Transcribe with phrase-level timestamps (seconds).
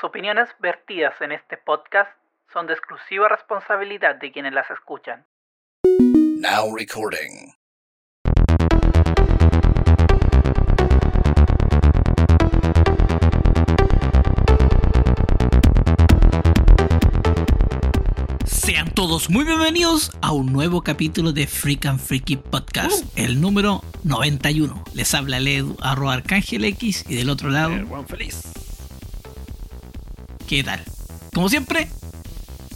[0.00, 2.10] Las opiniones vertidas en este podcast
[2.54, 5.26] son de exclusiva responsabilidad de quienes las escuchan.
[5.84, 7.52] Now recording.
[18.46, 23.82] Sean todos muy bienvenidos a un nuevo capítulo de Freak and Freaky Podcast, el número
[24.04, 24.82] 91.
[24.94, 28.59] Les habla el Edu, arroba Arcángel X, y del otro lado, El buen feliz.
[30.50, 30.82] ¿Qué tal?
[31.32, 31.88] Como siempre,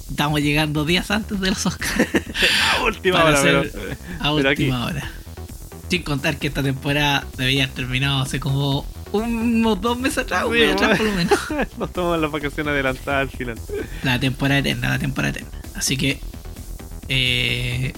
[0.08, 2.08] estamos llegando días antes de los Oscars
[2.78, 4.62] A última hora, hacer- pero, a pero aquí.
[4.64, 5.10] última hora.
[5.90, 10.54] Sin contar que esta temporada debía haber terminado hace como unos dos meses atrás, un
[10.54, 11.38] Sí, mes atrás por lo menos.
[11.78, 13.58] Nos tomamos las vacaciones adelantadas al final.
[14.04, 15.50] La temporada eterna, la temporada eterna.
[15.74, 16.20] Así que,
[17.08, 17.92] eh,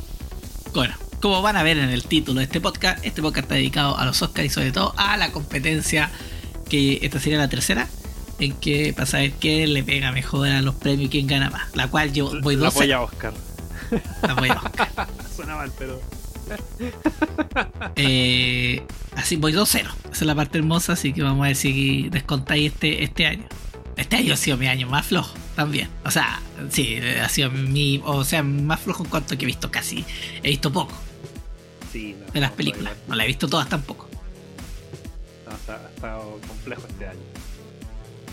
[0.75, 3.97] bueno, como van a ver en el título de este podcast, este podcast está dedicado
[3.99, 6.11] a los Oscars y sobre todo a la competencia,
[6.69, 7.89] que esta sería la tercera,
[8.39, 11.75] en que para saber quién le pega mejor a los premios y quién gana más.
[11.75, 13.33] La cual yo voy La 2 polla Oscar.
[14.23, 14.89] La voy a Oscar.
[15.37, 16.01] Suena mal, pero.
[17.97, 18.83] Eh,
[19.15, 19.65] así voy 2-0.
[19.81, 23.45] Esa es la parte hermosa, así que vamos a ver si descontáis este, este año.
[23.97, 25.89] Este año ha sido mi año más flojo también.
[26.05, 26.41] O sea,
[26.71, 28.03] sí, ha sido mi.
[28.05, 30.05] O sea, más flojo en cuanto que he visto casi.
[30.43, 30.93] He visto poco
[31.93, 32.93] Sí, no, de las no, películas.
[32.93, 33.09] igual.
[33.09, 34.09] No las he visto todas tampoco.
[35.49, 37.21] No, está, ha estado complejo este año.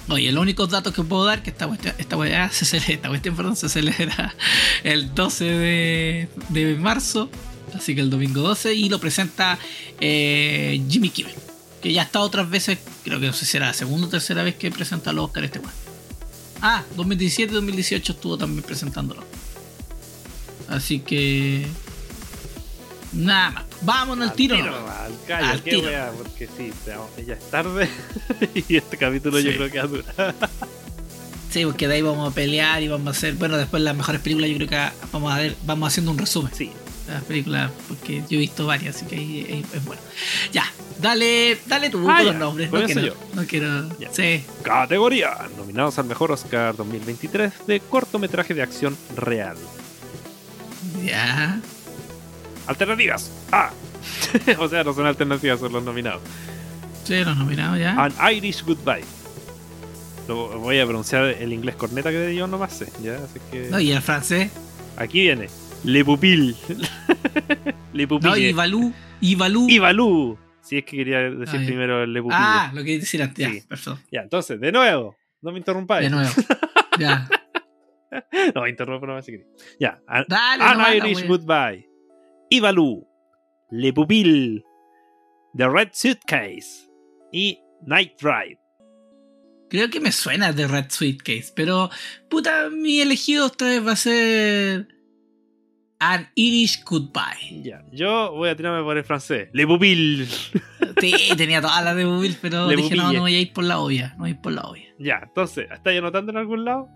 [0.09, 3.09] Oye, los únicos datos que puedo dar que esta cuestión, esta cuestión, se celebra, esta
[3.09, 4.35] cuestión, perdón, se celebra
[4.83, 7.29] el 12 de, de marzo,
[7.73, 9.57] así que el domingo 12, y lo presenta
[10.01, 11.33] eh, Jimmy Kimmel,
[11.81, 14.09] que ya ha estado otras veces, creo que no sé si será la segunda o
[14.09, 15.71] tercera vez que presenta los Oscar este weón.
[16.61, 19.23] Ah, 2017 y 2018 estuvo también presentándolo.
[20.69, 21.67] Así que...
[23.13, 23.63] Nada más.
[23.81, 24.57] Vámonos al tiro.
[24.57, 24.99] nomás.
[25.01, 25.87] Al callo, Al tiro.
[25.87, 27.89] wea, porque sí, ya- es tarde.
[28.67, 30.35] y este capítulo yo creo que va a durar.
[31.51, 34.19] Sí, porque de ahí vamos a pelear y vamos a hacer, bueno, después las mejores
[34.21, 36.51] películas yo creo que vamos a ver, vamos haciendo un resumen.
[36.55, 36.71] Sí,
[37.07, 40.01] las películas, porque yo he visto varias, así que ahí, es bueno.
[40.51, 40.65] Ya,
[40.99, 42.71] dale, dale tú Ah, los nombres.
[42.71, 43.13] No quiero, yo.
[43.35, 43.87] no quiero.
[44.13, 49.57] Sí, Categoría: Nominados al mejor Oscar 2023 de cortometraje de acción real.
[51.05, 51.59] ya.
[52.67, 53.71] Alternativas: A.
[54.59, 56.21] o sea, no son alternativas, son los nominados.
[57.03, 58.01] Sí, los nominados ya.
[58.01, 59.03] An Irish Goodbye.
[60.27, 63.15] Lo voy a pronunciar el inglés corneta que yo nomás sé, ¿ya?
[63.15, 64.51] Así que No, y el francés.
[64.95, 65.49] aquí viene.
[65.83, 66.55] Le Pupil.
[67.93, 68.29] Le Pupil.
[68.51, 68.93] No, Balú.
[69.19, 69.35] Y
[69.79, 70.37] Balú.
[70.61, 71.65] Si es que quería decir Ah, ya.
[71.67, 72.37] primero Le Pupil.
[72.39, 73.65] Ah, lo que decir antes.
[73.75, 73.91] Sí.
[74.11, 75.17] Ya, entonces, de nuevo.
[75.41, 76.05] No me interrumpáis.
[76.05, 76.31] De nuevo.
[76.99, 77.27] ya.
[78.55, 79.49] No interrumpo nomás si queréis.
[79.77, 79.99] Ya.
[80.07, 81.27] An, Dale, An no mata, Irish.
[81.27, 81.85] Goodbye.
[82.59, 83.07] Balú.
[83.71, 84.63] Le Pupil.
[85.55, 86.89] The Red Suitcase.
[87.31, 88.59] Y Night Drive.
[89.69, 91.89] Creo que me suena de Red Suitcase, pero
[92.29, 94.87] puta, mi elegido esta vez va a ser.
[95.99, 97.63] An Irish Goodbye.
[97.63, 97.83] Ya.
[97.91, 99.49] Yo voy a tirarme por el francés.
[99.53, 100.27] Le Pupil.
[100.99, 103.63] Sí, tenía todas las de Bubil, pero Le dije, no, no voy a ir por
[103.63, 104.09] la obvia.
[104.09, 104.93] No voy a ir por la obvia.
[104.99, 106.87] Ya, entonces, ¿estáis anotando en algún lado?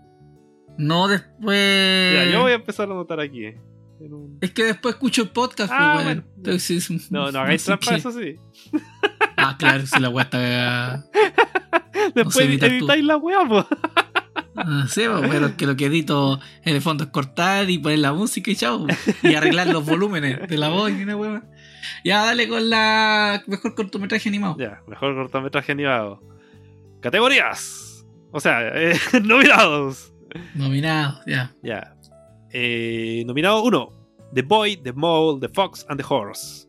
[0.78, 2.14] No después.
[2.14, 3.52] Ya, yo voy a empezar a anotar aquí.
[4.00, 6.20] En un- Es que después escucho el podcast, Ah, pues, bueno.
[6.22, 6.32] weón.
[6.36, 8.36] Entonces, No, no hagáis sé trampa, eso sí.
[9.36, 11.04] Ah, claro, si la weá está.
[12.14, 12.66] Después sé tú.
[12.66, 13.66] editáis la weá, po.
[14.56, 18.00] Ah, sí, pues, pero que lo que edito en el fondo es cortar y poner
[18.00, 18.86] la música y chao.
[19.22, 21.42] Y arreglar los volúmenes de la voz y una weá.
[22.04, 24.56] Ya, dale con la mejor cortometraje animado.
[24.58, 26.20] Ya, mejor cortometraje animado.
[27.00, 28.04] Categorías.
[28.32, 30.12] O sea, eh, nominados.
[30.54, 31.52] Nominado, ya.
[31.62, 31.94] Ya.
[32.52, 33.92] Eh, nominado 1.
[34.34, 36.68] The Boy, The Mole, The Fox and the Horse.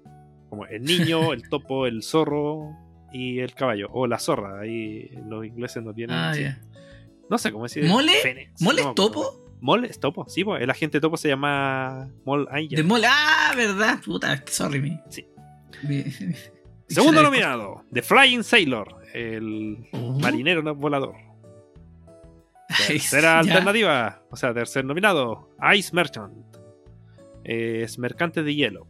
[0.49, 2.71] Como el niño, el topo, el zorro
[3.11, 3.87] y el caballo.
[3.91, 4.59] O la zorra.
[4.61, 6.15] Ahí los ingleses no tienen.
[6.15, 6.45] Ah, sí.
[7.29, 7.83] No sé cómo decir.
[7.85, 8.13] ¿Mole?
[8.23, 9.45] Fénix, ¿Mole no me topo?
[9.61, 10.25] ¿Mole es topo?
[10.29, 12.77] Sí, pues el agente topo se llama Mole Angel.
[12.77, 13.05] De mole.
[13.09, 13.99] Ah, verdad.
[14.03, 14.97] Puta, sorry, mi.
[15.09, 15.27] Sí.
[16.87, 20.17] Segundo mi- nominado, The Flying Sailor, el Oh.
[20.19, 21.15] marinero volador.
[22.87, 26.33] Tercera alternativa, o sea, tercer nominado, Ice Merchant,
[27.43, 28.87] es Mercante de Hielo.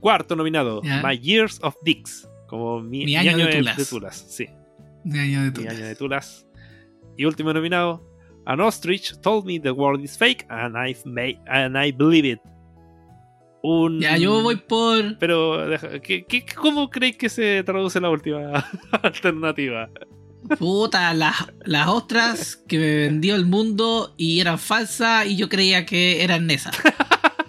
[0.00, 1.02] Cuarto nominado, Ya.
[1.04, 3.88] My Years of Dicks, como mi, Mi año de Tulas.
[3.90, 4.46] Tulas, sí,
[5.04, 6.46] De año de mi año de Tulas.
[7.16, 8.02] Y último nominado,
[8.46, 12.40] An Ostrich Told Me the World is Fake and, I've made, and I Believe It.
[13.62, 14.00] Un...
[14.00, 15.18] Ya, yo voy por.
[15.18, 18.64] Pero, deja- ¿qué, qué, cómo creéis que se traduce la última
[19.02, 19.90] alternativa?
[20.58, 21.34] Puta, las,
[21.64, 26.50] las ostras que me vendió el mundo y eran falsas y yo creía que eran
[26.50, 26.76] esas.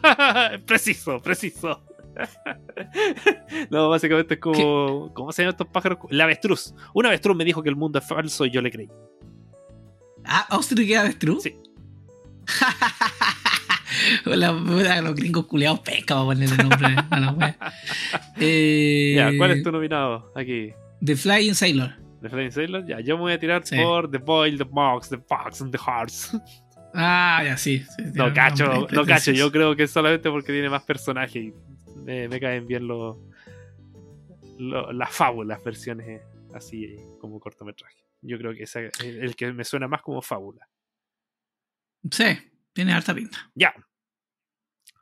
[0.65, 1.83] preciso, preciso.
[3.69, 5.11] no, básicamente es como.
[5.13, 5.99] ¿Cómo se llaman estos pájaros?
[6.09, 6.73] El avestruz.
[6.93, 8.89] Un avestruz me dijo que el mundo es falso y yo le creí.
[10.25, 11.43] Ah, Austria queda avestruz.
[11.43, 11.55] Sí.
[14.25, 17.57] Los gringos culeados pesca para ponerle nombre a la wea.
[18.39, 20.71] Eh, Ya, ¿cuál es tu nominado aquí?
[21.03, 21.93] The Flying Sailor.
[22.21, 22.85] ¿The Flying Sailor?
[22.85, 23.77] Ya, yo me voy a tirar Sí.
[23.81, 26.31] por The Boy, The Box, The Fox and The Hearts.
[26.93, 27.79] Ah, ya sí.
[27.95, 29.31] sí, No cacho, no cacho.
[29.31, 31.53] Yo creo que es solamente porque tiene más personajes y
[32.03, 33.17] me, me caen bien los
[34.57, 36.21] lo- las fábulas, versiones
[36.53, 38.03] así eh, como cortometraje.
[38.21, 40.67] Yo creo que es el que me suena más como fábula.
[42.11, 42.25] Sí,
[42.73, 43.37] tiene harta pinta.
[43.55, 43.73] Ya.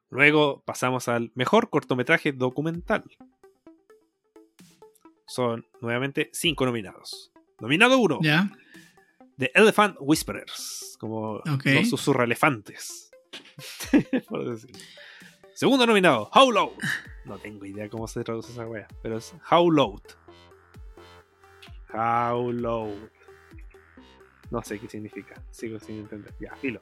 [0.10, 3.04] Luego pasamos al mejor cortometraje documental.
[5.28, 7.32] Son nuevamente cinco nominados.
[7.60, 8.50] Nominado 1, Ya.
[9.38, 11.66] The Elephant Whisperers, como Ok.
[11.66, 13.12] los susurralefantes.
[14.30, 14.72] Por decir.
[15.54, 16.72] Segundo nominado, How Loud.
[17.26, 20.02] No tengo idea cómo se traduce esa wea, pero es How Loud.
[21.94, 23.10] How Loud.
[24.50, 26.34] No sé qué significa, sigo sin entender.
[26.40, 26.82] Ya, filo.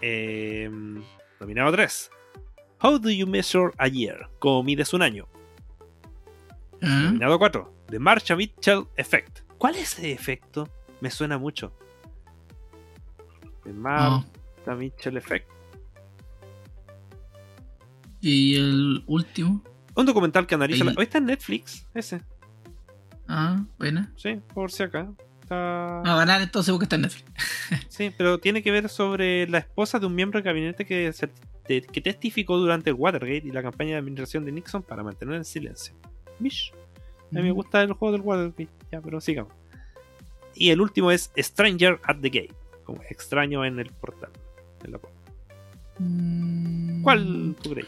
[0.00, 1.02] Em,
[1.38, 2.10] nominado 3.
[2.82, 4.28] How do you measure a year?
[4.38, 5.28] ¿Cómo mides un año?
[6.82, 7.74] Ah, Nominado 4.
[7.88, 9.40] The Marsha Mitchell Effect.
[9.58, 10.68] ¿Cuál es ese efecto?
[11.00, 11.72] Me suena mucho.
[13.64, 13.80] The no.
[13.80, 15.48] Marsha Mitchell Effect.
[18.20, 19.62] Y el último.
[19.94, 20.84] Un documental que analiza.
[20.84, 20.94] La...
[20.96, 22.22] Hoy está en Netflix, ese.
[23.28, 24.12] Ah, buena.
[24.16, 25.08] Sí, por si acá.
[25.40, 26.00] Está...
[26.00, 27.30] A ganar entonces porque está en Netflix.
[27.88, 31.12] Sí, pero tiene que ver sobre la esposa de un miembro del gabinete que,
[32.02, 35.94] testificó durante el Watergate y la campaña de administración de Nixon para mantener el silencio.
[36.38, 36.72] Mish.
[37.32, 38.68] A mí me gusta el juego del Watergate.
[38.90, 39.52] Ya, pero sigamos.
[40.54, 42.54] Y el último es Stranger at the Gate.
[42.84, 44.30] Como extraño en el portal.
[44.84, 45.18] en la puerta.
[45.98, 47.86] Mm, ¿Cuál tú crees?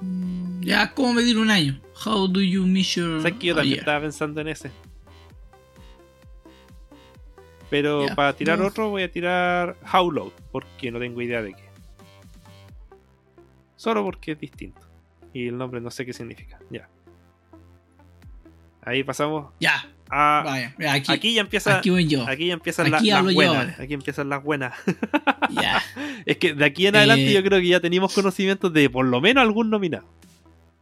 [0.00, 1.80] mm, Ya, ¿cómo medir un año?
[2.04, 4.70] How do you measure Sabes que yo también estaba pensando en ese.
[7.70, 8.66] Pero para tirar no.
[8.66, 11.64] otro voy a tirar How Loud, porque no tengo idea de qué.
[13.76, 14.80] Solo porque es distinto.
[15.32, 16.58] Y el nombre no sé qué significa.
[16.70, 16.88] Ya.
[18.84, 20.42] Ahí pasamos Ya, a.
[20.44, 20.74] vaya.
[20.78, 21.78] ya, Aquí, aquí ya empieza.
[21.78, 22.26] aquí voy yo.
[22.28, 23.56] Aquí ya empiezan Aquí la- las yo buenas.
[23.56, 23.76] ahora.
[23.80, 24.74] Aquí empiezan las buenas.
[25.50, 25.82] Ya.
[26.26, 29.04] es que de aquí en adelante Eh, yo creo que ya teníamos conocimiento de por
[29.04, 30.08] lo menos algún nominado.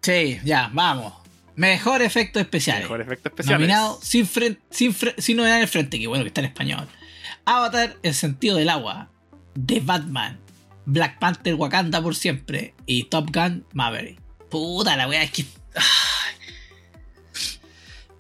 [0.02, 1.12] Sí, ya, vamos.
[1.56, 2.85] Mejor efectos especiales.
[2.85, 3.61] Mejor efectos especiales.
[3.61, 6.87] Nominado sin, fren- sin, sin novedad en el frente, que bueno que está en español.
[7.44, 9.11] Avatar, El sentido del agua.
[9.67, 10.38] The Batman.
[10.87, 12.75] Black Panther, Wakanda por siempre.
[12.87, 14.20] Y Top Gun, Maverick.
[14.50, 15.44] Puta la wea, es que.
[15.75, 16.30] ay,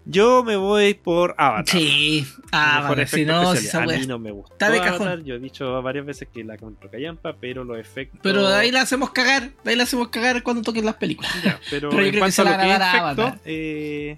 [0.06, 1.66] Yo me voy por Avatar.
[1.66, 3.06] Sí, Avatar.
[3.06, 5.24] Si no, si a mí no me gustó está de cajón.
[5.24, 8.18] Yo he dicho varias veces que la encuentro callampa, pero los efectos.
[8.22, 9.50] Pero de ahí la hacemos cagar.
[9.62, 11.30] De ahí la hacemos cagar cuando toquen las películas.
[11.44, 13.40] Ya, pero, Pero yo creo que se la que efecto, Avatar.
[13.44, 14.16] eh,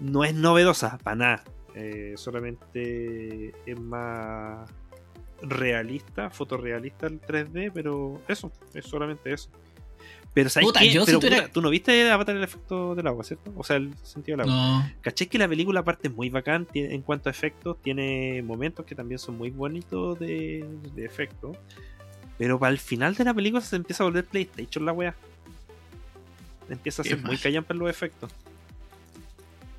[0.00, 1.44] no es novedosa, para nada.
[1.74, 4.68] Eh, solamente es más
[5.42, 9.50] realista, fotorrealista el 3D, pero eso, es solamente eso.
[10.34, 10.90] Pero ¿sabes Puta, qué?
[10.90, 13.52] yo si Pero, tú no viste Avatar el efecto del agua, ¿cierto?
[13.54, 14.54] O sea, el sentido del agua.
[14.82, 14.92] No.
[15.02, 17.76] ¿Caché que la película aparte es muy bacán tiene- en cuanto a efectos?
[17.82, 20.64] Tiene momentos que también son muy bonitos de,
[20.94, 21.56] de efectos.
[22.38, 25.14] Pero para el final de la película se empieza a volver PlayStation la wea.
[26.70, 28.32] Empieza a ser muy callampa en los efectos.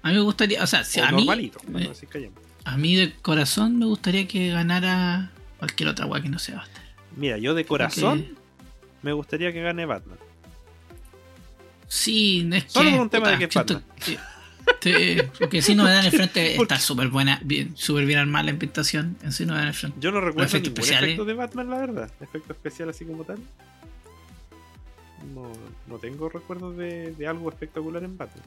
[0.03, 0.61] A mí me gustaría.
[0.61, 1.17] O sea, si o a mí.
[1.25, 2.31] normalito, eh.
[2.65, 6.83] A mí de corazón me gustaría que ganara cualquier otra wea que no sea Avatar.
[7.15, 8.27] Mira, yo de corazón
[9.01, 10.19] me gustaría que gane Batman.
[11.95, 12.95] Sí, es Solo que.
[12.95, 13.81] por un tema de que es siento
[14.81, 18.45] Sí, porque si no me dan el frente está súper buena, bien, súper bien armada
[18.45, 19.17] la ambientación.
[19.21, 19.97] En sí no me dan el frente.
[19.99, 21.09] Yo no recuerdo efectos especiales.
[21.09, 22.11] efecto de Batman, la verdad.
[22.19, 23.37] Efecto especial así como tal.
[25.35, 25.51] No,
[25.87, 28.43] no tengo recuerdos de, de algo espectacular en Batman.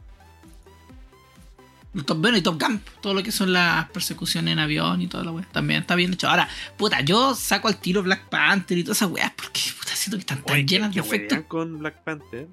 [2.04, 5.24] Top, bueno, y Top Gun, todo lo que son las persecuciones en avión y toda
[5.24, 5.46] la wea.
[5.52, 6.28] También está bien hecho.
[6.28, 10.16] Ahora, puta, yo saco al tiro Black Panther y todas esas weas porque puta siento
[10.18, 11.38] que están tan Oye, llenas que- de efectos.
[11.48, 12.46] con Black Panther.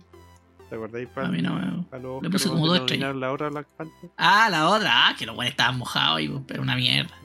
[0.74, 1.08] ¿Te acordáis?
[1.10, 3.10] Para, A mí no me- para los le puse como dos estrellas.
[3.14, 4.10] nominaron la otra Black Panther.
[4.18, 7.14] Ah, la otra, ah, que los weones estaban mojados y pero una mierda.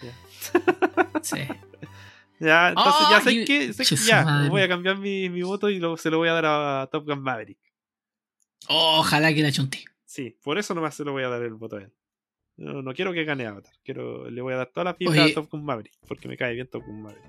[0.00, 1.20] Ya.
[1.22, 1.38] Sí.
[2.38, 4.48] Ya, entonces Ah, ya sé que, sé que che, su ya, madre.
[4.48, 7.04] voy a cambiar mi, mi voto y lo- se lo voy a dar a Top
[7.04, 7.58] Gun Maverick.
[8.68, 9.84] Ojalá que la chunté.
[10.04, 11.92] Sí, por eso nomás se lo voy a dar el voto a él.
[12.58, 15.32] No, no quiero que gane Avatar, quiero, le voy a dar las pistas Oye.
[15.32, 17.24] a Top Gun Maverick, porque me cae bien Top Gun Maverick.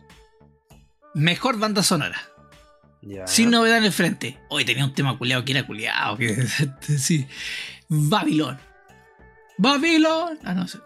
[1.16, 2.22] Mejor banda sonora.
[3.02, 3.26] Ya.
[3.28, 4.38] Sin novedad en el frente.
[4.50, 6.18] Hoy tenía un tema culeado que era culeado.
[6.18, 6.36] Que,
[6.98, 7.28] sí.
[7.90, 8.60] Babilón.
[9.58, 10.40] Babilón.
[10.44, 10.80] Ah, no sé.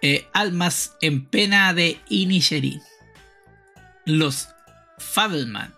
[0.00, 2.80] Eh, Almas en pena de Inisherin.
[4.04, 4.48] Los
[4.98, 5.74] Fabelman.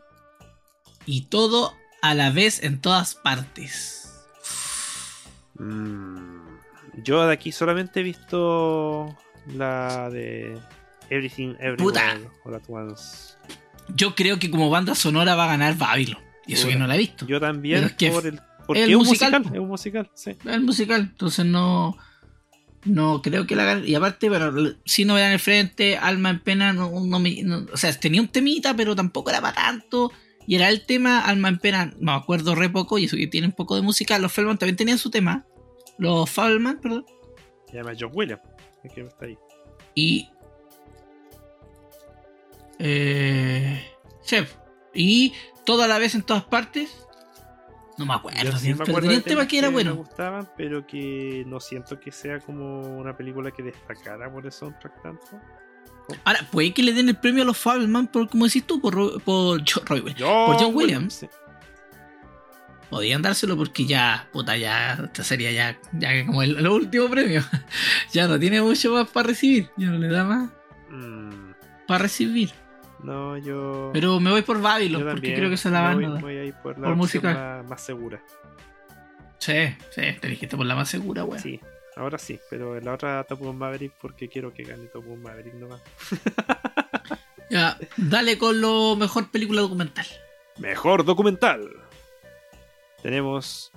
[1.06, 4.12] y todo a la vez en todas partes.
[5.58, 6.58] Mm,
[7.02, 9.16] yo de aquí solamente he visto
[9.54, 10.58] la de
[11.10, 12.12] Everything Puta.
[12.12, 13.34] Everywhere All at Once.
[13.94, 16.18] Yo creo que como banda sonora va a ganar Babylon.
[16.46, 17.26] Y eso que no la he visto.
[17.26, 20.10] Yo también Pero es que por el porque el es un musical, es un musical,
[20.14, 20.30] sí.
[20.30, 21.00] Es el musical.
[21.02, 21.96] Entonces no.
[22.84, 23.86] No creo que la gane.
[23.86, 24.52] Y aparte, bueno,
[24.84, 28.28] si no vean el frente, Alma en Pena, no, no no- o sea, tenía un
[28.28, 30.12] temita, pero tampoco era para tanto.
[30.46, 33.26] Y era el tema, Alma en Pena, no me acuerdo re poco, y eso que
[33.26, 34.18] tiene un poco de música.
[34.18, 35.46] Los Feldman también tenían su tema.
[35.98, 37.06] Los Feldman, perdón.
[37.70, 38.42] Se llama John Williams.
[38.82, 39.38] Es que está ahí.
[39.94, 40.28] Y.
[42.78, 43.84] Eh.
[44.22, 44.54] Chef.
[44.94, 46.90] Y toda la vez en todas partes.
[47.96, 49.94] No me acuerdo, Yo sí me acuerdo tenía temas que era Me bueno.
[49.94, 55.40] gustaban, pero que no siento que sea como una película que destacara por soundtrack tanto.
[56.24, 59.22] Ahora, puede que le den el premio a los Feldman por, como decís tú, por,
[59.22, 60.00] por Jo- Roy.
[60.02, 61.14] Por John Williams.
[61.14, 61.28] sí.
[62.90, 67.42] Podían dárselo porque ya, puta, ya, esta sería ya, ya como el, el último premio.
[68.12, 69.70] ya no tiene mucho más para recibir.
[69.76, 70.50] Ya no le da más
[70.90, 71.52] Mm,
[71.88, 72.52] para recibir.
[73.04, 73.90] No, yo.
[73.92, 76.08] Pero me voy por Babylon yo porque también creo que se la van voy, a
[76.10, 76.20] dar.
[76.22, 76.96] voy a ir por la Por.
[76.96, 78.22] Más, más segura.
[79.38, 81.38] Sí, sí, te dijiste por la más segura, weón.
[81.40, 81.60] Sí,
[81.96, 85.22] ahora sí, pero en la otra Top Gun Maverick porque quiero que gane Top Gun
[85.22, 85.82] Maverick nomás.
[87.50, 90.06] Ya, dale con lo mejor película documental.
[90.58, 91.70] Mejor documental.
[93.02, 93.70] Tenemos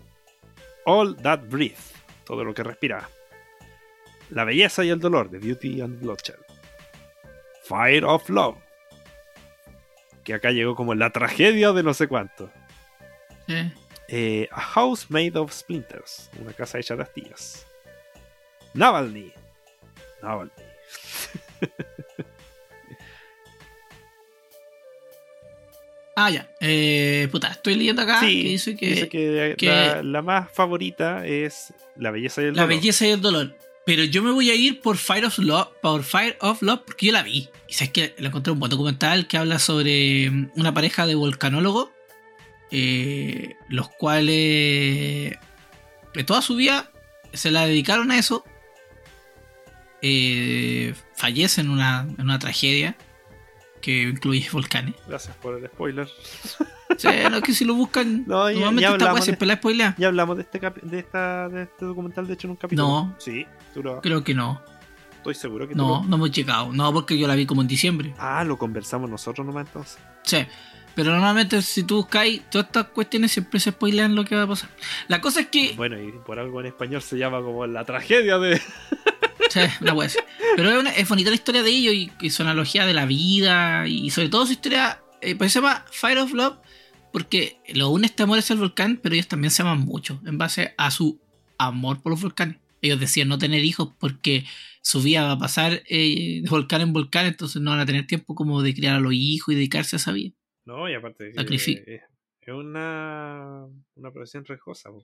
[0.86, 1.76] All That Breathe,
[2.24, 3.10] todo lo que respira.
[4.30, 6.40] La belleza y el dolor de Beauty and Bloodshed.
[7.66, 8.58] Fire of Love,
[10.28, 12.52] que acá llegó como la tragedia de no sé cuánto.
[14.10, 17.66] Eh, a House Made of Splinters, una casa hecha de astillas.
[18.74, 19.32] Navalny.
[20.22, 20.52] Navalny.
[26.20, 26.50] Ah, ya.
[26.62, 30.52] Eh, puta, estoy leyendo acá Sí, que dice que, Dice que, que- la, la más
[30.52, 32.76] favorita es La belleza y el la dolor.
[32.76, 33.56] belleza y el dolor.
[33.88, 37.06] Pero yo me voy a ir por Fire of Love, por Fire of Love porque
[37.06, 37.50] yo la vi.
[37.70, 41.16] Y sabes que lo encontré un buen documental que habla sobre mm, una pareja de
[41.16, 41.92] volcanólogos,
[42.70, 45.38] eh, los cuales
[46.14, 46.92] de toda su vida
[47.32, 48.44] se la dedicaron a eso.
[50.02, 52.98] Eh, fallecen en una, en una tragedia
[53.80, 54.96] que incluye volcanes.
[55.08, 56.10] Gracias por el spoiler.
[56.98, 58.24] Sí, no, que si lo buscan.
[58.26, 59.96] No, ya- normalmente ya esta hablamos weá de- siempre la spoilea.
[59.98, 62.88] Ya hablamos de este, de esta, de este documental, de hecho, en un capítulo.
[62.88, 63.16] No.
[63.20, 64.62] Sí, tú lo, Creo que no.
[65.18, 66.72] estoy seguro que No, lo- no hemos llegado.
[66.72, 68.14] No, porque yo la vi como en diciembre.
[68.18, 69.98] Ah, lo conversamos nosotros nomás entonces.
[70.24, 70.46] Sí.
[70.96, 74.48] Pero normalmente si tú buscáis todas estas cuestiones siempre se spoilean lo que va a
[74.48, 74.70] pasar.
[75.08, 75.74] La cosa es que...
[75.78, 78.60] Bueno, y por algo en español se llama como la tragedia de.
[79.50, 80.10] Sí, la wea.
[80.58, 83.06] Pero es, una- es bonita la historia de ellos y, y su analogía de la
[83.06, 85.00] vida y sobre todo su historia...
[85.22, 86.58] Eh, pues se llama Fire of Love
[87.18, 90.38] porque lo une este amor hacia el volcán, pero ellos también se aman mucho en
[90.38, 91.20] base a su
[91.58, 92.58] amor por los volcanes.
[92.80, 94.46] Ellos decían no tener hijos porque
[94.84, 98.06] su vida va a pasar eh, de volcán en volcán, entonces no van a tener
[98.06, 100.36] tiempo como de criar a los hijos y dedicarse a esa vida.
[100.64, 101.30] No, y aparte.
[101.30, 101.82] que Sacrificio.
[101.88, 102.04] Es,
[102.42, 103.66] es una.
[103.96, 104.92] Una profesión riesgosa.
[104.92, 105.04] po.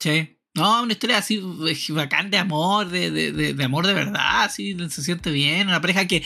[0.00, 0.37] Sí.
[0.54, 4.42] No, una historia así eh, bacán de amor, de, de, de, de amor de verdad,
[4.42, 5.68] así se siente bien.
[5.68, 6.24] Una pareja que,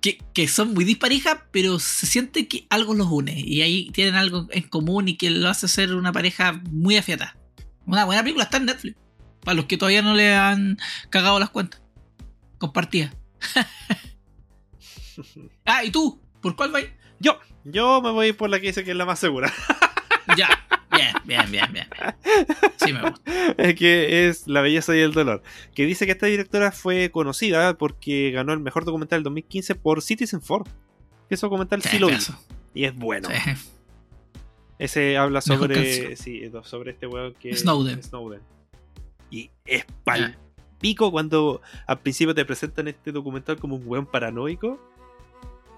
[0.00, 3.40] que, que son muy disparejas, pero se siente que algo los une.
[3.40, 7.36] Y ahí tienen algo en común y que lo hace ser una pareja muy afiatada.
[7.86, 8.96] Una buena película está en Netflix.
[9.40, 10.78] Para los que todavía no le han
[11.10, 11.82] cagado las cuentas.
[12.58, 13.12] Compartida.
[15.66, 16.22] ah, ¿y tú?
[16.40, 16.88] ¿Por cuál vais?
[17.18, 19.52] Yo, yo me voy por la que dice que es la más segura.
[20.36, 20.48] Ya.
[20.94, 21.86] Bien, bien, bien, bien.
[22.76, 23.54] Sí me gusta.
[23.58, 25.42] Es que es La belleza y el dolor.
[25.74, 30.02] Que dice que esta directora fue conocida porque ganó el mejor documental del 2015 por
[30.02, 30.64] Citizen 4.
[31.28, 32.16] Que ese documental sí, Sí, lo vi.
[32.74, 33.28] Y es bueno.
[33.28, 33.52] Sí.
[34.78, 36.16] Ese habla sobre.
[36.16, 37.56] Sí, sobre este weón que.
[37.56, 38.02] Snowden.
[38.02, 38.40] Snowden.
[39.30, 40.36] Y es pal
[40.84, 44.78] pico cuando al principio te presentan este documental como un weón paranoico.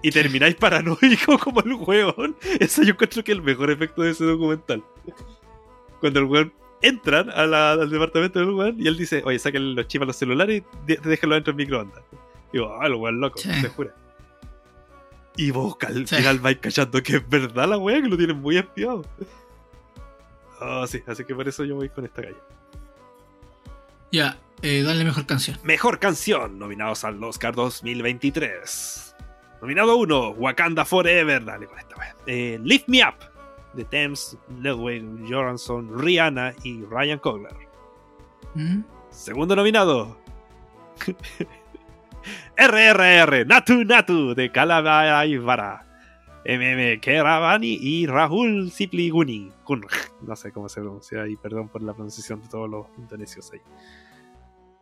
[0.01, 2.35] Y termináis paranoico como el weón.
[2.59, 4.83] Eso yo encuentro que es el mejor efecto de ese documental.
[5.99, 9.73] Cuando el weón entran a la- al departamento del weón y él dice, oye, saquen
[9.75, 12.03] los chips a los celulares y déjenlo dentro del microondas.
[12.53, 13.51] Y digo, ah, el weón loco, Sí.
[13.59, 13.93] se jura.
[15.35, 16.15] Y vos al Sí.
[16.15, 19.03] final vais cachando que es verdad la weá, que lo tienen muy espiado.
[20.59, 22.37] Ah, sí, así que por eso yo voy con esta calle.
[24.11, 25.59] Ya, eh, dale mejor canción.
[25.63, 29.15] Mejor canción, nominados al Oscar 2023.
[29.61, 31.43] Nominado 1, Wakanda Forever.
[31.43, 31.95] Dale con esta.
[32.25, 33.15] Eh, Lift Me Up,
[33.73, 37.55] de Thames, Ludwig Göransson, Rihanna y Ryan Coogler.
[38.55, 38.81] ¿Mm?
[39.09, 40.17] Segundo nominado,
[42.57, 45.83] RRR, Natu Natu, de Calabaibara.
[46.47, 49.51] MM Keravani y Rahul Sipli Guni.
[49.65, 49.91] Gunj.
[50.21, 53.59] No sé cómo se pronuncia y perdón por la pronunciación de todos los indonesios ahí.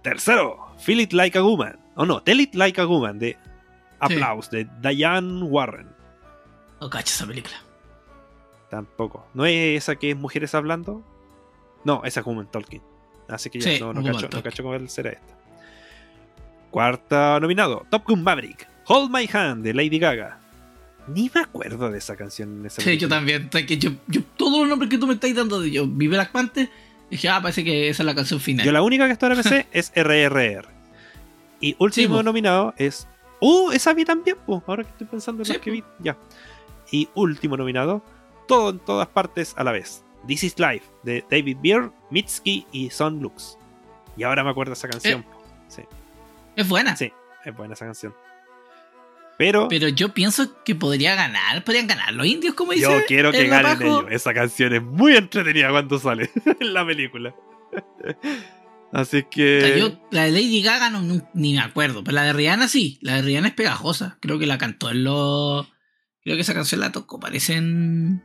[0.03, 1.79] Tercero, Feel It Like a Woman.
[1.95, 3.35] O no, Tell It Like a Woman de
[4.05, 5.87] Applause de Diane Warren.
[6.81, 7.55] No cacho esa película.
[8.69, 9.27] Tampoco.
[9.33, 11.03] ¿No es esa que es Mujeres Hablando?
[11.83, 12.81] No, esa es Woman Talking.
[13.27, 15.33] Así que ya Sí, no, no, cacho, no cacho cuál será esta.
[16.71, 18.67] Cuarta nominado, Top Gun Maverick.
[18.87, 20.39] Hold My Hand de Lady Gaga.
[21.07, 23.49] Ni me acuerdo de esa canción en esa Sí, yo también.
[23.49, 26.31] Que yo, yo- todos los nombres que tú me estás dando, de yo vi Black
[26.31, 26.69] Panther,
[27.09, 28.65] dije, ah, parece que esa es la canción final.
[28.65, 30.67] Yo la única que hasta ahora me sé es RRR.
[31.61, 32.23] Y último po.
[32.23, 33.07] nominado es.
[33.39, 33.71] ¡Uh!
[33.71, 34.63] Esa vi también, po.
[34.67, 35.83] Ahora que estoy pensando en Sí, las que vi.
[35.99, 36.17] Ya.
[36.91, 38.01] Y último nominado,
[38.47, 40.03] todo en todas partes a la vez.
[40.27, 43.57] This is Life de David Beer, Mitski y Son Lux.
[44.17, 45.21] Y ahora me acuerdo de esa canción.
[45.21, 45.25] Eh.
[45.67, 45.81] Sí,
[46.55, 46.95] Es buena.
[46.95, 47.11] sí,
[47.43, 48.13] es buena esa canción.
[49.37, 51.61] Pero, Pero yo pienso que podría ganar.
[51.65, 52.83] Podrían ganar los indios, como dice.
[52.83, 54.05] yo quiero que el ganen ellos.
[54.09, 57.35] Esa canción es muy entretenida cuando sale en la película.
[58.95, 59.61] Así O que.
[59.61, 62.67] sea, yo, la de Lady Gaga no, no- ni me acuerdo, pero la de Rihanna
[62.69, 62.97] sí.
[63.01, 64.17] La de Rihanna es pegajosa.
[64.21, 65.67] Creo que la cantó en los.
[66.23, 68.23] Creo que esa canción la tocó, parece en.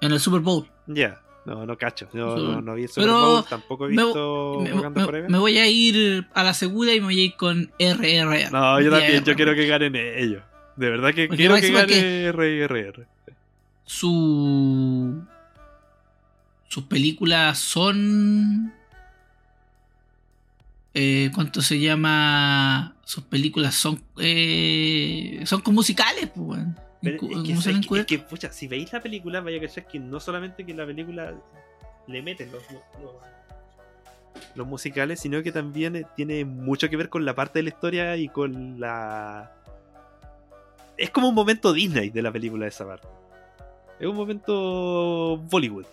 [0.00, 0.68] En el Super Bowl.
[0.88, 2.08] Ya, no, no cacho.
[2.12, 2.42] Yo Sí.
[2.42, 5.66] no, no vi el Super Pero Bowl, tampoco he visto Me, me- me voy a
[5.68, 8.50] ir a la segura y me voy a ir con RRR.
[8.50, 10.42] No, yo también, yo quiero que ganen ellos.
[10.76, 13.06] De verdad que Porque quiero que gane RRR.
[13.84, 15.22] Su.
[16.68, 18.72] Sus películas son.
[20.94, 22.96] Eh, ¿Cuánto se llama?
[23.04, 24.02] Sus películas son.
[24.18, 26.60] Eh, son con musicales, pues.
[27.02, 27.80] Pero Incu- es ¿cómo que, se llama?
[27.80, 30.64] es que- es que, pucha, si veis la película, vaya a cachar que no solamente
[30.66, 31.34] que la película
[32.08, 32.62] le meten los,
[33.00, 33.12] los,
[34.56, 37.68] los musicales, sino que también eh, tiene mucho que ver con la parte de la
[37.68, 39.52] historia y con la.
[40.96, 43.06] Es como un momento Disney de la película de esa parte.
[44.00, 45.86] Es un momento Bollywood.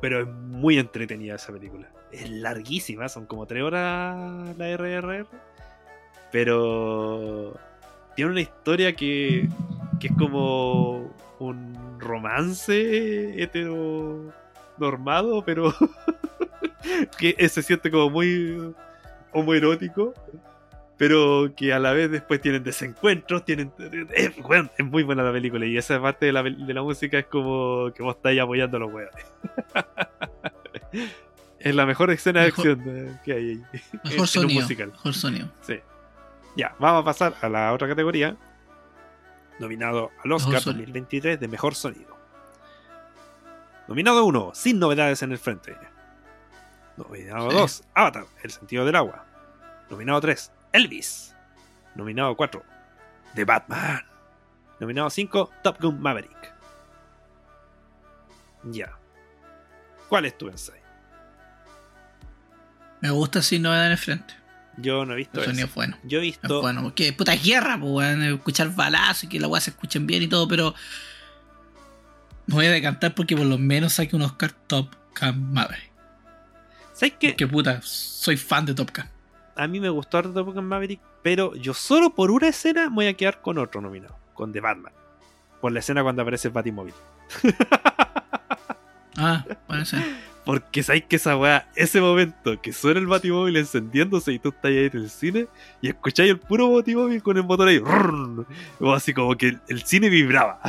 [0.00, 1.88] Pero es muy entretenida esa película.
[2.12, 5.26] Es larguísima, son como tres horas la RRR.
[6.32, 7.54] Pero
[8.14, 9.48] tiene una historia que,
[10.00, 15.74] que es como un romance heteronormado, pero
[17.18, 18.74] que se siente como muy
[19.32, 20.14] homoerótico,
[20.96, 23.72] pero que a la vez después tienen desencuentros, tienen...
[24.14, 27.18] Es, bueno, es muy buena la película y esa parte de la, de la música
[27.18, 29.14] es como que vos estáis apoyando a los huevos.
[31.68, 33.62] es la mejor escena de acción eh, que hay ahí.
[33.92, 34.60] en Mejor un sonido.
[34.62, 34.90] musical.
[34.92, 35.48] Mejor sonido.
[35.62, 35.80] Sí.
[36.56, 38.36] Ya, vamos a pasar a la otra categoría.
[39.58, 40.80] Nominado al Oscar Mejor sonido.
[40.86, 42.16] 2023 de Mejor Sonido.
[43.88, 45.76] Nominado 1, Sin Novedades en el Frente.
[46.96, 47.56] Nominado Sí.
[47.56, 49.24] 2, Avatar, El Sentido del Agua.
[49.90, 51.34] Nominado 3, Elvis.
[51.94, 52.62] Nominado 4,
[53.34, 54.04] The Batman.
[54.80, 56.52] Nominado 5, Top Gun Maverick.
[58.64, 58.98] Ya.
[60.08, 60.82] ¿Cuál es tu ensayo?
[63.00, 64.34] Me gusta sin novedad en el frente.
[64.78, 65.50] Yo no he visto El eso.
[65.50, 65.96] sonido es bueno.
[66.04, 66.60] Yo he Es visto.
[66.60, 70.06] bueno, porque puta es guerra, pues, weón, escuchar balazos y que la weá se escuchen
[70.06, 70.74] bien y todo, pero
[72.46, 75.90] me voy a decantar porque por lo menos saque un Oscar Top Gun Maverick.
[76.92, 77.34] ¿Sabes qué?
[77.36, 79.06] Que puta, soy fan de Top Gun.
[79.56, 82.96] a mí me gustó harto Top Gun Maverick, pero yo solo por una escena me
[82.96, 84.92] voy a quedar con otro nominado, con The Batman.
[85.60, 86.94] Por la escena cuando aparece el Batimóvil.
[89.18, 90.04] Ah, puede ser.
[90.46, 94.66] Porque sabéis que esa weá, ese momento que suena el Batimóvil encendiéndose y tú estás
[94.66, 95.48] ahí en el cine
[95.82, 97.80] y escucháis el puro Batimóvil con el motor ahí.
[97.80, 98.46] rrrr,
[98.78, 100.60] o así como que el, el cine vibraba.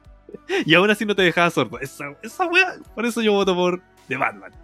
[0.64, 1.78] y aún así no te dejaba sordo.
[1.80, 4.63] Esa, esa weá, por eso yo voto por The Batman.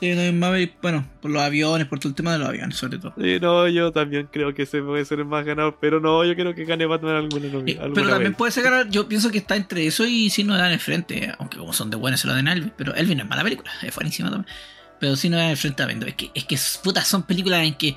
[0.00, 2.98] Sí, no, Maverick, bueno, por los aviones, por todo el tema de los aviones, sobre
[2.98, 3.12] todo.
[3.20, 6.34] Sí, no, yo también creo que ese puede ser el más ganador, pero no, yo
[6.34, 8.38] creo que gane Batman alguna, Eh, alguna pero también vez.
[8.38, 11.32] puede ser ganar, yo pienso que está entre eso y si no dan el frente,
[11.38, 13.42] aunque como son de buenas se lo den a Elvis, pero Elvis no es mala
[13.42, 14.50] película, es buenísima también.
[14.98, 17.74] Pero si no dan el frente también, es que, es que puta, son películas en
[17.74, 17.94] que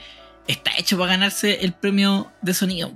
[0.47, 2.91] está hecho para ganarse el premio de sonido.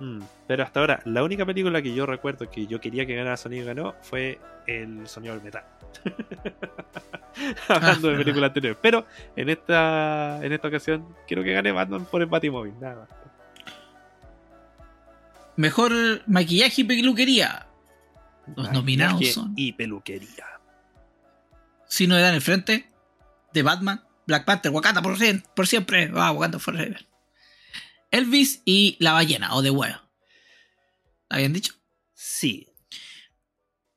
[0.00, 3.36] Mm, Pero hasta ahora, la única película que yo recuerdo que yo quería que ganara
[3.36, 5.62] Sonido y ganó fue El Sonido del Metal.
[7.68, 8.24] Hablando de verdad.
[8.24, 8.78] películas anteriores.
[8.82, 12.74] Pero en esta, en esta ocasión quiero que gane Batman por el Batimóvil.
[12.80, 13.08] Nada más.
[15.56, 15.92] Mejor
[16.26, 17.66] maquillaje y peluquería.
[18.56, 20.46] Los nominados son- Y peluquería.
[21.86, 22.90] Si no dan el frente,
[23.52, 25.16] de Batman, Black Panther, Wakanda por,
[25.54, 27.06] por siempre, ah, Wakanda Forever.
[28.10, 29.96] Elvis y la ballena, o de huevo.
[31.28, 31.74] ¿Habían dicho?
[32.14, 32.68] Sí.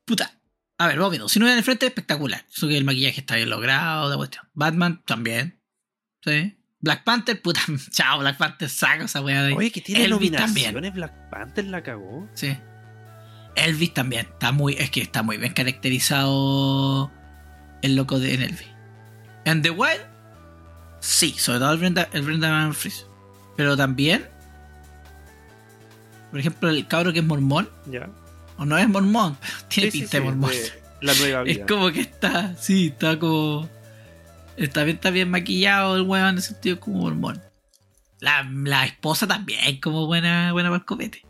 [0.05, 0.31] Puta.
[0.77, 1.29] A ver, vamos viendo.
[1.29, 2.45] Si no dan el frente, espectacular.
[2.53, 4.45] Eso que el maquillaje está bien logrado, de cuestión.
[4.53, 5.61] Batman también.
[6.23, 6.57] Sí.
[6.79, 7.61] Black Panther, puta,
[7.91, 9.53] chao, Black Panther saca esa weá de ahí.
[9.55, 10.93] Oye, que tiene Elvis nominaciones también.
[10.93, 12.29] Black Panther la cagó.
[12.33, 12.57] Sí.
[13.55, 14.27] Elvis también.
[14.31, 17.11] Está muy, es que está muy bien caracterizado
[17.81, 18.67] el loco de en Elvis.
[19.45, 20.01] En The Wild,
[20.99, 23.07] sí, sobre todo el Brenda, el Fraser.
[23.55, 24.27] Pero también,
[26.31, 28.09] por ejemplo, el cabro que es mormón, Ya.
[28.57, 30.51] O no es mormón, pero tiene Sí, sí, pinta de mormón.
[31.01, 31.65] la nueva Es vida.
[31.65, 33.69] como que está, sí, está como.
[34.57, 37.41] Está bien, está bien maquillado el weón en ese sentido como mormón.
[38.21, 41.21] La, la esposa también, como buena, buena para el copete.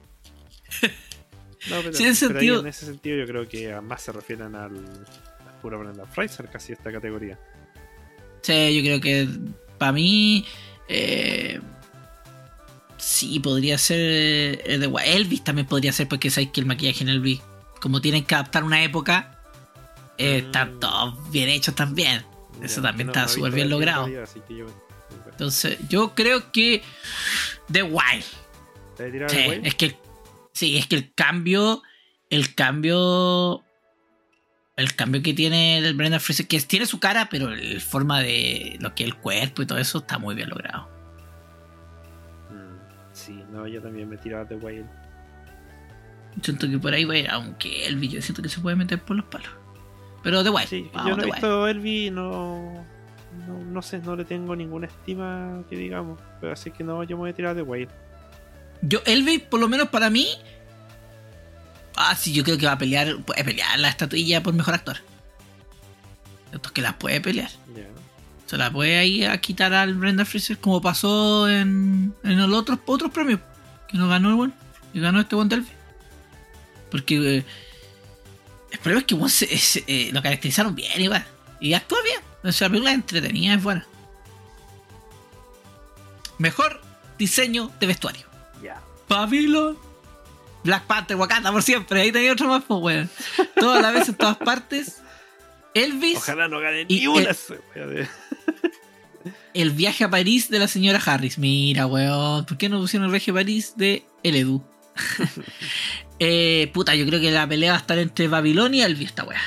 [1.68, 4.76] No, pero, Sí, en sentido- en ese sentido yo creo que más se refieren al,
[4.76, 7.40] al puro Brendan Fraser casi esta categoría.
[8.44, 9.28] Sí, yo creo que
[9.80, 10.46] para mí.
[10.88, 11.60] eh,
[12.98, 14.00] sí, podría ser.
[14.00, 17.42] eh, de Elvis también podría ser, porque sabéis que el maquillaje en Elvis,
[17.82, 19.40] como tienen que adaptar una época,
[20.18, 20.46] eh, Mm.
[20.46, 22.24] están todos bien hechos también.
[22.62, 24.08] Eso también está súper bien logrado.
[24.08, 24.24] yo-
[25.32, 26.82] Entonces, yo creo que.
[27.72, 28.24] The Wild.
[28.96, 29.98] ¿Te voy a tirar Sí, es que
[30.54, 31.82] sí, es que el cambio,
[32.30, 33.62] el cambio,
[34.78, 38.78] el cambio que tiene el Brendan Fraser, que tiene su cara, pero la forma de
[38.80, 40.90] lo que es el cuerpo y todo eso está muy bien logrado.
[43.56, 44.86] No, yo también me tiraba de Whale.
[46.42, 49.02] Siento que por ahí va a ir, aunque el yo siento que se puede meter
[49.02, 49.48] por los palos.
[50.22, 51.36] Pero The Wild, Sí, vamos, yo no he Wild.
[51.36, 52.86] visto Elvis, no,
[53.48, 53.60] no.
[53.72, 56.20] No sé, no le tengo ninguna estima que digamos.
[56.42, 57.88] Pero así que no, yo me voy a tirar de Whale.
[58.82, 60.28] Yo, Elvis, por lo menos para mí.
[61.96, 63.16] Ah, sí, yo creo que va a pelear.
[63.24, 64.98] Puede pelear la estatuilla por mejor actor.
[66.52, 67.50] Esto es que la puede pelear.
[67.74, 67.84] Ya.
[68.46, 72.80] Se la puede ahí a quitar al Brenda Fraser como pasó en, en los otros,
[72.86, 73.40] otros premios.
[73.88, 74.54] Que no ganó el buen.
[74.94, 75.72] Y ganó este buen Delphi.
[76.92, 77.46] Porque eh,
[78.72, 81.26] el problema es que weón, se- se- eh, lo caracterizaron bien igual.
[81.60, 82.20] Y actúa bien.
[82.44, 83.86] O sea, la película es entretenida, es buena.
[86.38, 86.82] Mejor
[87.18, 88.26] diseño de vestuario.
[88.62, 88.82] Ya.
[89.10, 89.78] Babylon.
[90.64, 92.02] Black Panther, Wakanda por siempre.
[92.02, 93.10] Ahí tenía otro más, pues, weón.
[93.60, 95.02] Todas las veces, en todas partes.
[95.74, 96.18] Elvis.
[96.18, 97.30] Ojalá no gane ni una.
[97.76, 98.08] el-
[99.54, 101.38] El viaje a París de la señora Harris.
[101.38, 102.46] Mira, weón.
[102.46, 104.64] ¿Por qué no pusieron el viaje a París de El Edu?
[106.20, 109.24] eh, puta, yo creo que la pelea va a estar entre Babilonia y Elvis, esta
[109.24, 109.42] weá.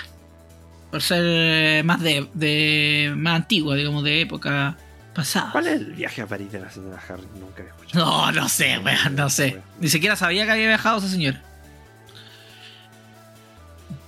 [0.91, 3.13] Por ser eh, más de, de.
[3.17, 4.79] más antigua, digamos, de época
[5.15, 5.51] pasada.
[5.53, 7.27] ¿Cuál es el viaje a París de la señora Harry?
[7.39, 8.07] Nunca he escuchado.
[8.07, 9.61] No, no sé, weón, no sé.
[9.79, 11.43] Ni siquiera sabía que había viajado esa señora.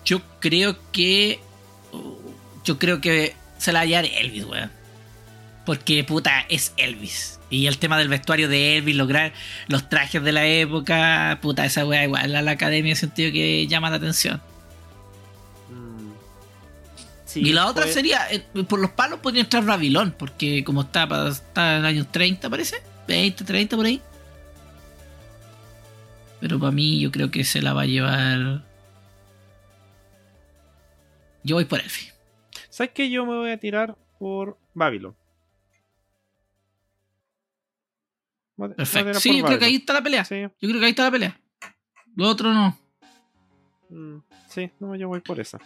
[0.04, 1.40] Yo creo que.
[2.64, 4.79] Yo creo que se la llevar Elvis, weón.
[5.66, 7.38] Porque puta, es Elvis.
[7.50, 9.32] Y el tema del vestuario de Elvis, lograr
[9.66, 13.90] los trajes de la época, puta, esa weá igual a la academia, sentido que llama
[13.90, 14.40] la atención.
[15.68, 16.12] Mm.
[17.24, 21.08] Sí, y la otra sería, eh, por los palos podría entrar Babilón, porque como está,
[21.28, 22.76] está en el año 30, parece,
[23.08, 24.00] 20, 30 por ahí.
[26.40, 28.62] Pero para mí yo creo que se la va a llevar...
[31.42, 32.08] Yo voy por Elfi.
[32.70, 33.10] ¿Sabes qué?
[33.10, 35.14] Yo me voy a tirar por Babylon.
[38.68, 39.20] Perfecto.
[39.20, 40.24] Sí, yo creo que ahí está la pelea.
[40.24, 41.40] Sí, Yo creo que ahí está la pelea.
[42.16, 42.76] Lo otro no.
[43.88, 44.18] mm,
[44.48, 45.58] sí, no, yo voy por esa.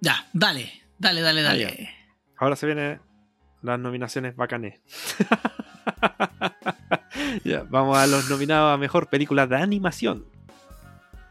[0.00, 1.88] Ya, dale, dale, dale, dale.
[1.90, 2.34] Ah.
[2.38, 3.00] Ahora se vienen
[3.62, 4.80] las nominaciones bacanes.
[7.44, 10.24] Ya, vamos a los nominados a mejor película de animación.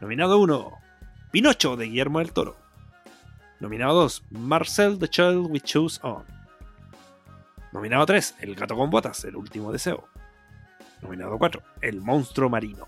[0.00, 0.72] Nominado 1,
[1.30, 2.56] Pinocho de Guillermo del Toro.
[3.60, 6.24] Nominado 2, Marcel the Child We Choose On.
[7.72, 10.08] Nominado 3, El gato con botas, El último deseo.
[11.02, 12.86] Nominado 4, El monstruo marino.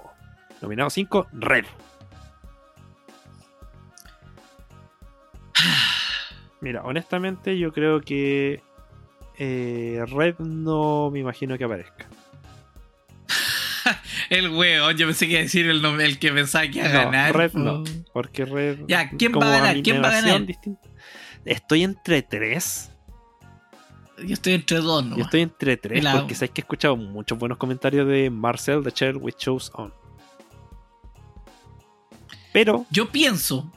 [0.61, 1.65] Nominado 5, Red.
[6.61, 8.63] Mira, honestamente yo creo que
[9.39, 12.07] eh, Red no me imagino que aparezca.
[14.31, 16.93] El weón, yo pensé que iba a decir el el que pensaba que iba a
[16.93, 17.37] No, ganar.
[17.37, 17.83] Red no.
[18.13, 18.81] Porque Red.
[18.87, 19.83] Ya, ¿quién va a ganar?
[19.83, 20.45] ¿Quién va a ganar?
[20.47, 20.89] distinta-
[21.45, 22.93] Estoy entre tres.
[24.27, 25.17] Yo estoy entre dos, ¿no?
[25.17, 28.83] Yo estoy entre tres La- porque sabes que he escuchado muchos buenos comentarios de Marcel
[28.83, 29.93] the Child with Shows On.
[32.53, 33.71] Pero, Yo pienso,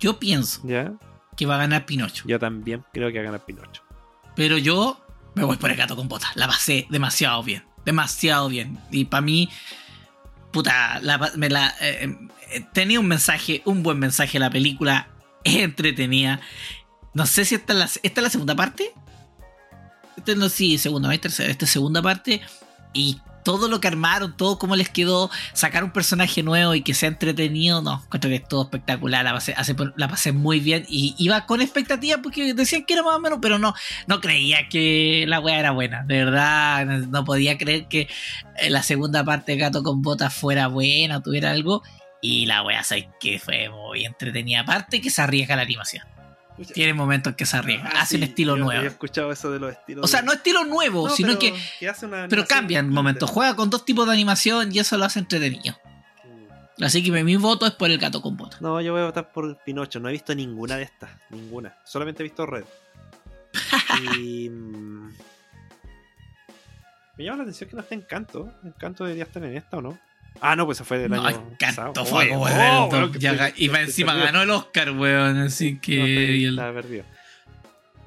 [0.00, 0.92] yo pienso ya,
[1.36, 2.24] que va a ganar Pinocho.
[2.26, 3.82] yo también creo que va a ganar Pinocho.
[4.34, 4.98] Pero yo
[5.34, 6.34] me voy por el gato con botas.
[6.36, 7.62] La pasé demasiado bien.
[7.84, 8.78] Demasiado bien.
[8.90, 9.50] Y para mí,
[10.50, 12.16] puta, la, me la, eh,
[12.52, 15.08] eh, tenía un mensaje, un buen mensaje la película.
[15.44, 16.40] Es entretenida.
[17.12, 18.92] No sé si esta es la, esta es la segunda parte.
[20.16, 21.54] Este no, sí, segunda, tercera.
[21.66, 22.40] Segunda parte.
[22.92, 26.94] Y todo lo que armaron, todo cómo les quedó, sacar un personaje nuevo y que
[26.94, 31.60] sea entretenido, no, encuentro que es todo espectacular, la pasé, muy bien y iba con
[31.60, 33.74] expectativas porque decían que era más o menos, pero no,
[34.06, 38.08] no creía que la wea era buena, de verdad, no, podía creer que
[38.56, 41.82] eh, la segunda parte de Gato con Botas fuera buena tuviera algo.
[42.26, 44.60] Y la wea, ¿sabes que Fue muy entretenida.
[44.60, 46.13] Aparte que se arriesga la animación.
[46.72, 47.90] Tiene momentos que se arriesga.
[47.94, 48.78] Ah, hace un sí, estilo yo nuevo.
[48.78, 50.04] Había escuchado eso de los estilos.
[50.04, 51.38] O sea, no estilo nuevo, No, sino pero
[51.80, 51.88] que.
[51.88, 53.28] hace una Pero cambian momentos.
[53.30, 55.76] Juega con dos tipos de animación y eso lo hace entretenido.
[56.80, 58.60] Así que mi voto es por el gato con botas.
[58.60, 60.00] No, yo voy a votar por Pinocho.
[60.00, 61.10] No he visto ninguna de estas.
[61.30, 61.76] Ninguna.
[61.84, 62.64] Solamente he visto Red.
[64.20, 64.48] y.
[64.48, 65.08] mm,
[67.16, 68.52] Me llama la atención que no esté Encanto.
[68.64, 69.98] Encanto debería estar en esta o no.
[70.40, 71.42] Ah, no, pues se fue del No, año.
[71.58, 72.04] Pasado.
[72.04, 74.26] fue oh, estoy- ga- Y encima perdido.
[74.26, 75.38] ganó el Oscar, weón.
[75.38, 76.50] Así que.
[76.52, 77.04] No, el- perdido.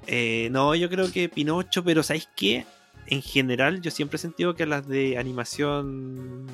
[0.05, 2.65] Eh, no, yo creo que Pinocho, pero ¿sabéis qué?
[3.07, 6.45] En general, yo siempre he sentido que a las de animación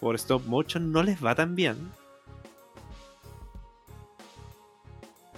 [0.00, 1.76] por stop motion no les va tan bien.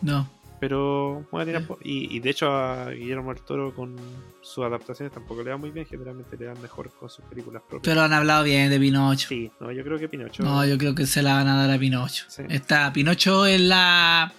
[0.01, 0.29] No.
[0.67, 3.97] Pero voy a tirar por- y, y de hecho a Guillermo del Toro con
[4.41, 5.85] sus adaptaciones tampoco le va muy bien.
[5.85, 7.83] Generalmente le dan mejor con sus películas propias.
[7.93, 9.29] Pero han hablado bien de Pinocho.
[9.29, 10.43] Sí, no, yo creo que Pinocho.
[10.43, 12.25] No, yo creo que se la van a dar a Pinocho.
[12.29, 12.45] Sí.
[12.49, 14.33] Está Pinocho en la.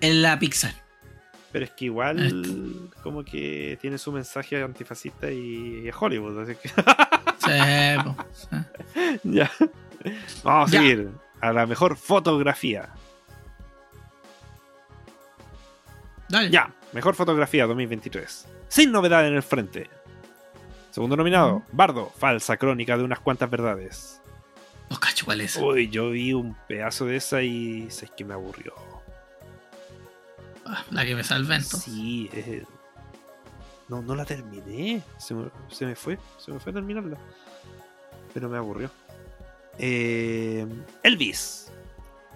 [0.00, 0.74] En la Pixar.
[1.50, 6.52] Pero es que igual como que tiene su mensaje antifascista y, y es Hollywood, así
[6.54, 6.68] que
[7.38, 8.56] Sí, po, sí.
[9.24, 9.50] ya.
[10.44, 10.78] Vamos a Ya.
[10.80, 11.08] seguir
[11.40, 12.90] a la mejor fotografía.
[16.30, 16.50] Dale.
[16.50, 18.46] Ya, mejor fotografía 2023.
[18.68, 19.90] Sin novedad en el frente.
[20.90, 24.20] Segundo nominado, Bardo, falsa crónica de unas cuantas verdades.
[24.88, 25.56] No cacho cuál es.
[25.56, 28.74] Uy, yo vi un pedazo de esa y sé que me aburrió.
[30.66, 31.82] Ah, La que me salva entonces.
[31.82, 32.64] Sí, eh,
[33.88, 35.02] no, no la terminé.
[35.18, 37.18] Se me, se me fue, se me fue a terminarla.
[38.34, 38.90] Pero me aburrió.
[39.78, 40.66] Eh,
[41.02, 41.70] Elvis,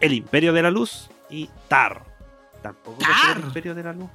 [0.00, 2.04] El Imperio de la Luz y Tar.
[2.64, 3.36] Tampoco Tar.
[3.36, 4.08] El Imperio de la Luz.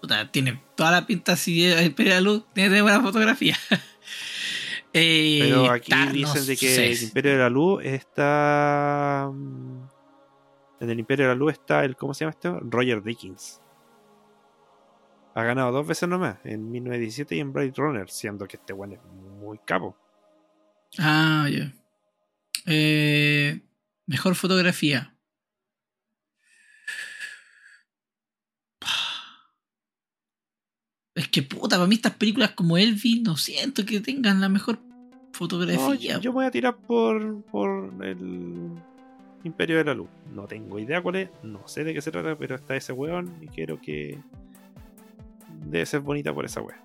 [0.00, 2.44] Puta, tiene toda la pinta así de Imperio de la Luz.
[2.54, 3.56] Tiene buena fotografía.
[4.94, 6.92] Eh, Pero aquí Tar, no dicen de que sé.
[6.92, 9.30] el Imperio de la Luz está.
[9.32, 9.82] mm,
[10.80, 11.96] En el Imperio de la Luz está el.
[11.96, 12.60] ¿Cómo se llama esto?
[12.60, 13.62] Roger Dickens.
[15.34, 18.92] Ha ganado dos veces nomás, en 1917 y en Blade Runner, siendo que este weón
[18.92, 19.00] es
[19.40, 19.96] muy capo.
[20.98, 21.72] Ah, ya.
[22.66, 23.62] Eh,
[24.06, 25.14] mejor fotografía.
[31.32, 34.78] Que puta, para mí estas películas como Elvis no siento que tengan la mejor
[35.32, 36.14] fotografía.
[36.14, 38.70] yo, yo me voy a tirar por, por el
[39.42, 40.08] Imperio de la Luz.
[40.32, 43.34] No tengo idea cuál es, no sé de qué se trata, pero está ese weón
[43.40, 44.18] y quiero que.
[45.66, 46.82] Debe ser bonita por esa wea.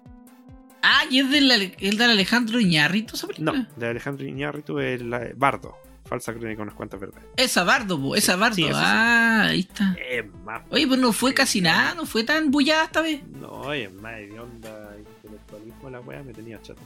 [0.81, 5.27] Ah, y es del, el del Alejandro Iñárritu esa No, de Alejandro Iñárritu es la
[5.35, 5.75] Bardo.
[6.07, 7.27] Falsa crónica unas cuantas verdades.
[7.35, 8.55] Esa Bardo, po, esa Bardo.
[8.55, 8.83] sí, eso sí.
[8.83, 9.95] ah, ahí está.
[10.09, 10.61] Es más.
[10.69, 13.25] Oye, pues no fue casi nada, no fue tan bullada esta vez.
[13.27, 16.81] No, es más de onda intelectualismo la wea me tenía chato.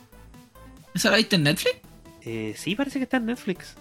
[0.94, 1.76] ¿Esa la viste en Netflix?
[2.22, 3.76] Eh, sí, parece que está en Netflix.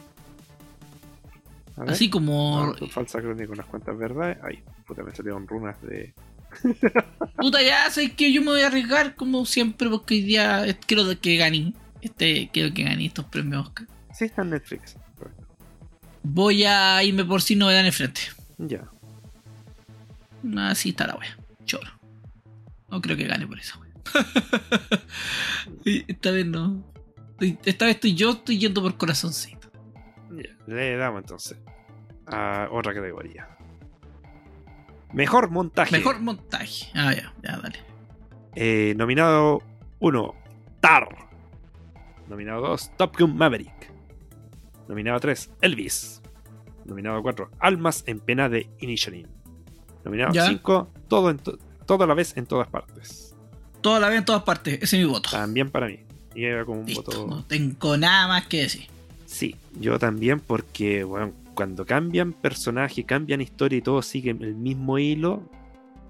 [1.76, 1.90] Ver.
[1.90, 2.66] Así como.
[2.66, 4.36] Bardo, falsa crónica unas cuantas verdades.
[4.42, 6.12] Ay, puta, me salieron runas de.
[7.36, 11.04] Puta, ya sé que yo me voy a arriesgar como siempre porque hoy día quiero
[11.20, 11.72] que gane.
[12.02, 13.86] Este, quiero que gane estos premios Oscar.
[14.12, 14.96] Sí, está en Netflix.
[16.22, 18.20] Voy a irme por si novedad en el frente.
[18.58, 18.88] Ya.
[20.56, 21.36] Así está la wea.
[21.64, 21.90] Choro.
[22.88, 23.90] No creo que gane por eso, wea.
[26.08, 26.84] Esta vez no.
[27.64, 29.70] Esta vez estoy yo, estoy yendo por corazoncito.
[30.30, 31.58] Ya, Le damos entonces
[32.26, 33.48] a otra categoría.
[35.12, 35.96] Mejor montaje.
[35.96, 36.86] Mejor montaje.
[36.94, 37.78] Ah, ya, ya, dale.
[38.54, 39.62] Eh, nominado
[40.00, 40.34] 1,
[40.80, 41.08] Tar.
[42.28, 43.89] Nominado 2, Top Gun Maverick.
[44.90, 46.20] Nominado 3, Elvis.
[46.84, 49.28] Nominado 4, Almas en pena de Inisherin.
[50.04, 50.48] Nominado Ya.
[50.48, 53.36] 5, todo, en to- todo a la vez en todas partes.
[53.80, 54.74] Toda la vez en todas partes.
[54.82, 55.30] Ese es mi voto.
[55.30, 56.00] También para mí.
[56.34, 57.02] Y era como un Listo.
[57.04, 57.26] voto.
[57.28, 58.86] No tengo nada más que decir.
[59.26, 64.98] Sí, yo también porque, bueno, cuando cambian personaje, cambian historia y todo sigue el mismo
[64.98, 65.48] hilo,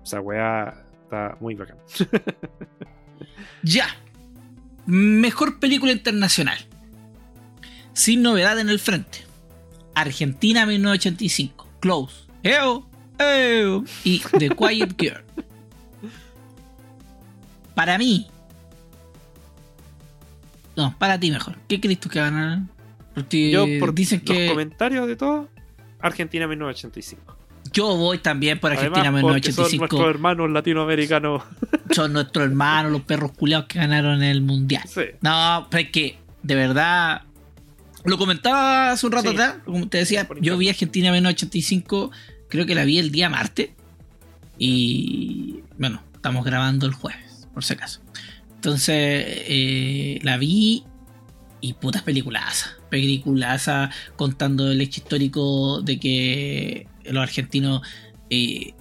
[0.03, 1.77] esa weá está muy bacán.
[3.62, 3.87] Ya.
[4.87, 6.57] Mejor película internacional.
[7.92, 9.24] Sin novedad en el frente.
[9.94, 11.68] Argentina 1985.
[11.81, 12.24] Close.
[12.42, 12.87] Eo.
[13.18, 13.85] Eo.
[14.05, 15.24] Y The Quiet Girl.
[17.74, 18.26] Para mí.
[20.76, 21.57] No, para ti mejor.
[21.68, 22.61] ¿Qué crees tú que ganar?
[23.14, 25.48] Porque Yo, por dicen los que comentarios de todo,
[26.00, 27.37] Argentina 1985.
[27.72, 29.81] yo voy también por Argentina Además, porque son 1985.
[29.81, 31.42] nuestros hermanos latinoamericanos.
[31.90, 34.85] son nuestros hermanos, los perros culiados que ganaron el mundial.
[34.87, 35.03] sí.
[35.20, 37.22] No, pero es que, de verdad.
[38.05, 39.37] Lo comentaba hace un rato Sí.
[39.37, 42.11] atrás, como te decía, yo vi Argentina 1985,
[42.49, 43.71] creo que la vi el día martes.
[44.59, 48.01] Y bueno, estamos grabando el jueves, por si acaso.
[48.57, 50.85] Entonces, eh, la vi
[51.61, 52.71] y putas películas.
[52.91, 53.69] Películas
[54.17, 57.83] contando el hecho histórico de que los argentinos,
[58.29, 58.75] eh,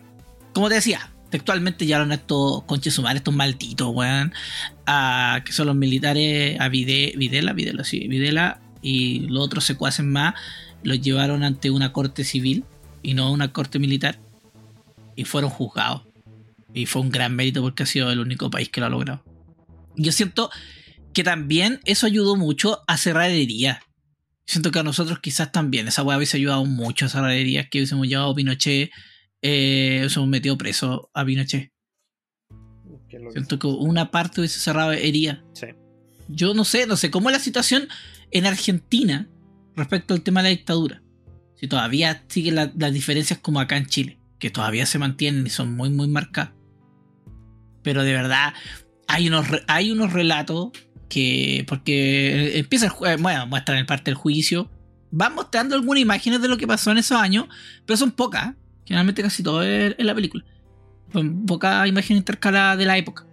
[0.54, 4.34] como te decía, textualmente llevaron a estos conches sumares, estos malditos, weón,
[4.86, 10.06] a, que son los militares, a Vide- Videla, Videla, sí, Videla, y los otros secuaces
[10.06, 10.36] más,
[10.84, 12.64] los llevaron ante una corte civil
[13.04, 14.20] y no una corte militar,
[15.16, 16.04] y fueron juzgados.
[16.74, 19.24] Y fue un gran mérito porque ha sido el único país que lo ha logrado.
[19.96, 20.50] Yo siento
[21.14, 23.80] que también eso ayudó mucho a cerrar heridas.
[24.46, 27.80] Siento que a nosotros quizás también esa weá hubiese ayudado mucho a cerrar heridas que
[27.80, 28.92] hubiésemos llevado a Pinochet,
[29.42, 31.72] eh, hubiésemos metido preso a Pinochet.
[33.10, 35.40] ¿Qué es lo que- Siento que una parte hubiese cerrado heridas.
[35.54, 35.68] Sí.
[36.28, 37.88] Yo no sé, no sé cómo es la situación
[38.32, 39.28] en Argentina
[39.76, 41.02] respecto al tema de la dictadura.
[41.56, 45.50] Si todavía siguen la- las diferencias como acá en Chile, que todavía se mantienen y
[45.50, 46.54] son muy, muy marcadas.
[47.84, 48.54] Pero de verdad,
[49.08, 50.70] hay unos, hay unos relatos
[51.10, 54.70] que, porque empieza el ju- eh, bueno, muestran el parte del juicio,
[55.12, 57.48] van mostrando algunas imágenes de lo que pasó en esos años,
[57.86, 58.54] pero son pocas.
[58.86, 60.44] Generalmente casi todo es en la película.
[61.12, 63.26] Son pocas imágenes intercaladas de la época.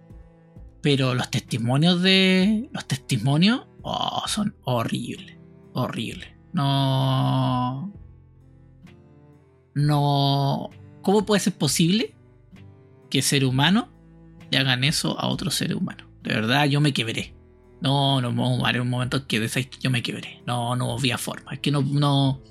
[0.81, 2.69] Pero los testimonios de.
[2.71, 3.65] Los testimonios.
[3.89, 5.37] Oh, son horribles.
[5.71, 6.27] Horribles.
[6.51, 7.93] No.
[9.75, 10.69] No.
[11.01, 12.13] ¿Cómo puede ser posible
[13.09, 13.85] que seres humanos
[14.51, 16.03] le hagan eso a otro ser humano?
[16.21, 17.33] De verdad, yo me quebré.
[17.79, 20.43] No, no, no, Mario, un momento que de yo me quebré.
[20.45, 21.53] No, no había forma.
[21.53, 22.41] Es que no, no.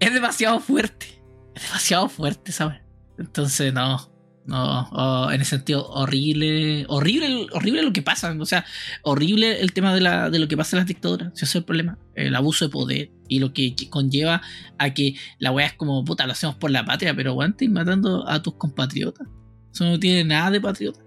[0.00, 1.22] Es demasiado fuerte.
[1.54, 2.80] Es demasiado fuerte, ¿sabes?
[3.16, 4.10] Entonces, no.
[4.46, 8.34] No, oh, en ese sentido, horrible, horrible, horrible lo que pasa.
[8.38, 8.64] O sea,
[9.02, 11.32] horrible el tema de, la, de lo que pasa en las dictaduras.
[11.34, 11.98] Ese es el problema.
[12.14, 14.42] El abuso de poder y lo que conlleva
[14.78, 18.28] a que la weá es como, puta, lo hacemos por la patria, pero estáis matando
[18.28, 19.28] a tus compatriotas.
[19.72, 21.00] Eso no tiene nada de patriota.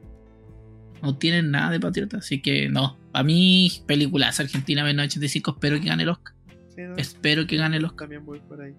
[1.02, 2.18] No tienen nada de patriota.
[2.18, 2.98] Así que no.
[3.12, 6.34] Para mí, películas Argentina 1985, espero que gane el Oscar.
[6.70, 8.06] Sí, no, Espero que gane el Oscar.
[8.08, 8.74] también voy por ahí.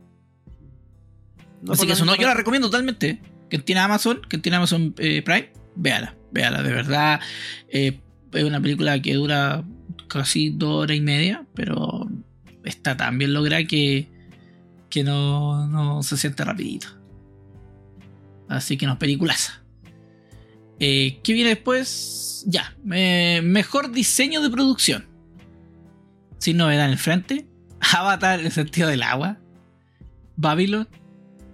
[1.68, 3.20] Así por que eso no, yo la recomiendo totalmente.
[3.50, 7.20] Que tiene Amazon, que tiene Amazon eh, Prime, véala, véala, de verdad.
[7.68, 8.00] eh,
[8.32, 9.64] es una película que dura
[10.08, 12.08] casi dos horas y media, pero
[12.64, 14.08] está tan bien lograda que,
[14.90, 16.88] que no, no se siente rapidito.
[18.48, 19.62] Así que no, peliculaza.
[20.80, 22.44] Eh, ¿Qué viene después?
[22.46, 25.06] Ya, eh, mejor diseño de producción.
[26.38, 27.46] Sin novedad en el frente.
[27.80, 29.38] Avatar en el sentido del agua.
[30.36, 30.88] Babylon.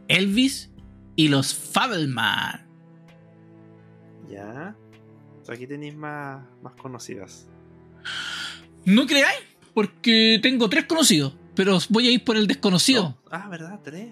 [0.09, 0.70] Elvis
[1.21, 2.67] y los Fabelman.
[4.31, 4.75] Ya.
[5.41, 7.47] O sea, aquí tenéis más, más conocidas.
[8.87, 9.41] No creáis,
[9.75, 13.03] porque tengo tres conocidos, pero voy a ir por el desconocido.
[13.03, 13.19] No.
[13.31, 13.81] Ah, ¿verdad?
[13.83, 14.09] Tres.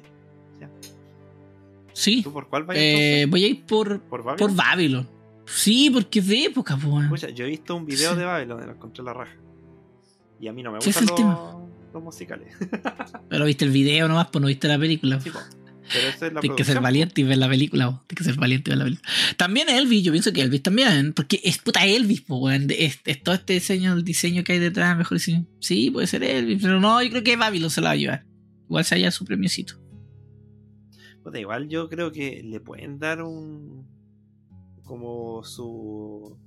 [1.95, 4.37] Sí, ¿Tú por cuál vas eh, voy a ir por, ¿Por Babylon?
[4.37, 5.09] por Babylon.
[5.47, 7.05] Sí, porque es de época, pues.
[7.05, 8.19] Escucha, yo he visto un video Sí.
[8.19, 9.35] de Babylon, lo encontré en la raja.
[10.39, 11.57] Y a mí no me ¿Qué es gustan los,
[11.93, 12.55] los musicales.
[13.29, 15.19] Pero viste el video nomás, pues no viste la película.
[15.21, 15.31] Sí.
[15.93, 18.03] Pero eso es la Tienes que ser valiente y ver la película.
[18.07, 19.09] Tienes que ser valiente y ver la película.
[19.37, 22.67] También Elvis, yo pienso que Elvis también, porque es puta Elvis, pues, weón.
[22.71, 25.47] Es, es todo este diseño, el diseño que hay detrás, mejor diseño.
[25.61, 28.27] Sí, puede ser Elvis, pero no, yo creo que Babylon se la va a llevar.
[28.69, 29.79] Igual se haya su premiocito.
[29.79, 29.89] po.
[31.25, 33.87] Puta, igual yo creo que le pueden dar un.
[34.85, 36.39] como su.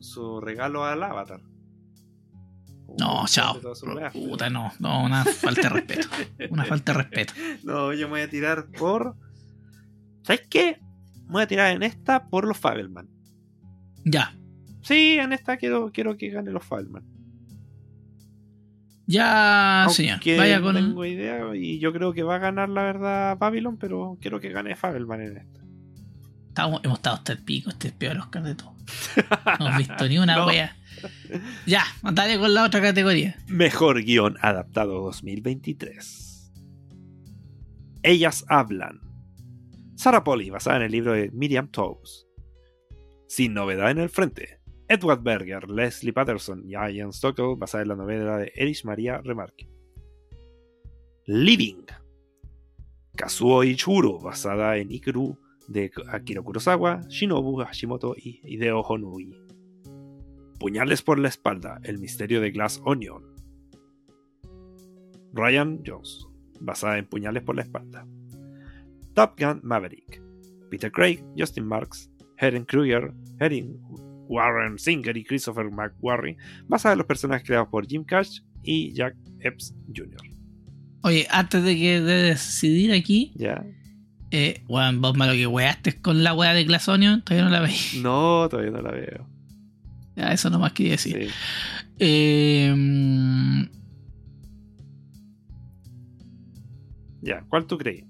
[0.00, 1.40] su regalo al avatar.
[2.98, 3.58] No, chao.
[3.94, 4.10] weá.
[4.10, 6.08] Puta, no, no, una falta de respeto.
[6.50, 7.32] Una falta de respeto.
[7.64, 9.16] No, yo me voy a tirar por.
[10.22, 10.78] ¿Sabes qué?
[11.26, 13.08] Me voy a tirar en esta por los Fabelman.
[14.04, 14.34] Ya,
[14.82, 17.02] Sí, en esta quiero, quiero que gane los Fabelman.
[19.06, 20.12] ya, señor.
[20.14, 20.74] Aunque Vaya no con.
[20.74, 24.50] tengo idea y yo creo que va a ganar la verdad Babylon, pero quiero que
[24.50, 25.60] gane Fabelman en esta.
[26.48, 28.74] Estamos- hemos estado hasta el pico, este es el peor Oscar de todo.
[29.60, 30.46] No hemos visto ni una No.
[30.46, 30.76] wea.
[31.66, 33.36] Ya, dale con la otra categoría.
[33.48, 36.52] Mejor guion adaptado 2023.
[38.02, 39.00] Ellas hablan.
[39.96, 42.26] Sarah Polly, basada en el libro de Miriam Toews.
[43.26, 44.60] Sin novedad en el frente.
[44.88, 49.68] Edward Berger, Leslie Patterson y Ian Stockwell, basada en la novela de Erich Maria Remarque.
[51.26, 51.86] Living.
[53.16, 55.36] Kazuo Ichiro, basada en Ikaru
[55.66, 59.45] de Akira Kurosawa, Shinobu Hashimoto y Hideo Honui.
[60.58, 63.22] Puñales por la espalda, el misterio de Glass Onion.
[65.32, 66.26] Ryan Jones,
[66.60, 68.06] basada en Puñales por la espalda.
[69.14, 70.22] Top Gun Maverick.
[70.70, 73.78] Peter Craig, Justin Marks, Helen Kruger, Erin
[74.28, 76.36] Warren Singer y Christopher McQuarrie,
[76.66, 80.16] basada en los personajes creados por Jim Cash y Jack Epps Jr.
[81.02, 83.64] Oye, antes de que de decidir aquí, ¿Ya?
[84.32, 87.60] eh, weón, vos malo que weaste con la wea de Glass Onion, todavía no la
[87.60, 87.94] veis.
[88.02, 89.28] No, todavía no la veo.
[90.16, 91.28] Ya, eso nomás quería decir.
[91.28, 91.34] Sí.
[91.98, 93.62] Eh, mm,
[97.22, 98.04] Ya, ¿cuál tú crees?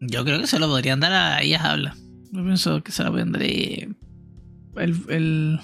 [0.00, 1.94] yo creo que se lo podrían dar a ellas habla.
[2.32, 3.88] Yo pienso que se lo podrían dar eh,
[4.76, 5.60] el, el-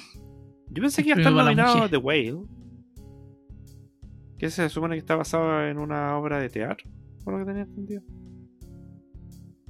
[0.71, 1.89] Yo pensé que iba a estar nominado.
[1.89, 2.43] The Whale.
[4.39, 6.89] Que se supone que está basado en una obra de teatro,
[7.25, 8.03] por lo que tenía entendido.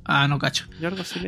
[0.04, 0.66] Ah, no cacho.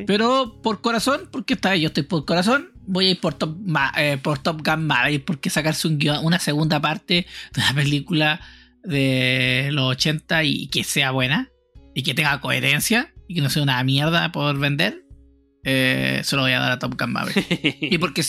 [0.07, 3.93] Pero por corazón, porque está yo estoy por corazón, voy a ir por Top, Ma-
[3.97, 8.41] eh, por Top Gun Maverick, porque sacarse un guion- una segunda parte de una película
[8.82, 11.49] de los 80 y que sea buena
[11.95, 15.05] y que tenga coherencia y que no sea una mierda por vender,
[15.64, 17.47] eh, se lo voy a dar a Top Gun Maverick.
[17.93, 18.22] Y porque,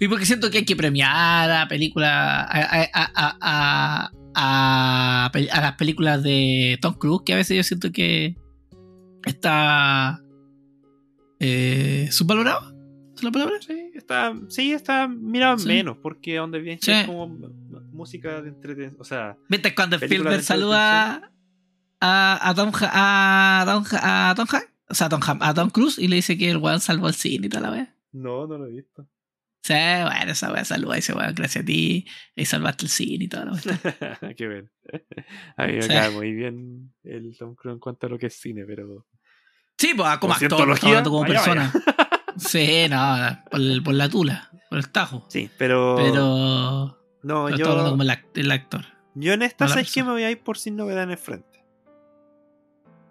[0.00, 2.10] y porque siento que hay que premiar a películas.
[2.12, 7.36] A, a, a, a- a- a pel- a las películas de Tom Cruise, que a
[7.36, 8.36] veces yo siento que
[9.24, 10.20] está.
[11.40, 12.77] Eh, subvalorado.
[13.18, 13.56] ¿Es la palabra?
[13.60, 15.68] Sí, está, sí, está mirado Sí.
[15.68, 16.90] menos, porque donde bien Sí.
[16.92, 17.28] es como
[17.92, 19.00] música de entretenimiento.
[19.02, 21.30] O sea, ¿Viste cuando Spielberg saluda
[22.00, 24.72] a, a, Tom, a, Tom, a Tom Hanks?
[24.90, 27.14] O sea, a Tom, a Tom Cruise y le dice que el weón salvó el
[27.14, 27.88] cine y toda la vez.
[28.12, 29.06] no, no lo he visto.
[29.62, 32.06] Sí, bueno, esa weón saluda y dice, weón, gracias a ti
[32.36, 33.62] y salvaste el cine y la vez.
[34.36, 34.68] Qué bueno.
[35.56, 35.88] A mí me Sí.
[35.88, 39.06] cae muy bien el Tom Cruise en cuanto a lo que es cine, pero.
[39.76, 41.72] Sí, pues como Como actor, como vaya, persona.
[42.38, 43.16] Sí, no,
[43.50, 45.24] por, por la tula, por el tajo.
[45.28, 45.96] Sí, pero.
[45.96, 47.90] Pero, no, pero yo.
[47.90, 48.84] como el, act- el actor.
[49.14, 51.10] Yo en esta, no la ¿sabes que me voy a ir por sin novedad en
[51.10, 51.64] el frente?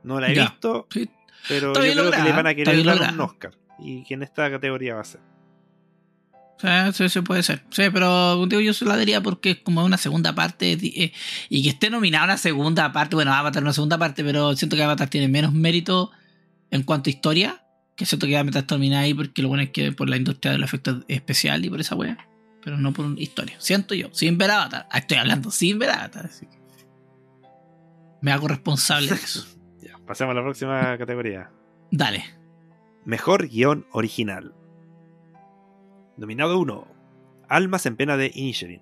[0.04, 0.44] No la he Ya.
[0.44, 1.10] visto, Sí,
[1.50, 3.20] pero yo creo que le van a querer un.
[3.22, 3.52] Oscar.
[3.80, 5.22] Y que en esta categoría va a ser.
[6.94, 7.64] Sí, sí, puede ser.
[7.70, 11.14] Sí, pero digo, yo se la daría porque es como una segunda parte eh,
[11.50, 13.16] y que esté nominada una segunda parte.
[13.16, 16.10] Bueno, Avatar una segunda parte, pero siento que Avatar tiene menos mérito
[16.72, 17.64] en cuanto a historia.
[17.98, 20.52] Que siento que Avatar está nominada ahí porque lo bueno es que por la industria
[20.54, 22.18] del efecto especial y por esa wea.
[22.64, 23.56] Pero no por historia.
[23.60, 24.88] Siento yo, sin ver Avatar.
[24.92, 26.28] Ah, Estoy hablando sin ver Avatar.
[26.28, 26.58] Así que
[28.22, 29.46] me hago responsable de eso.
[29.82, 31.50] Ya, pasemos a la próxima categoría.
[31.92, 32.24] Dale.
[33.06, 34.54] Mejor guion original.
[36.18, 36.88] Nominado 1.
[37.48, 38.82] Almas en pena de Inisherin.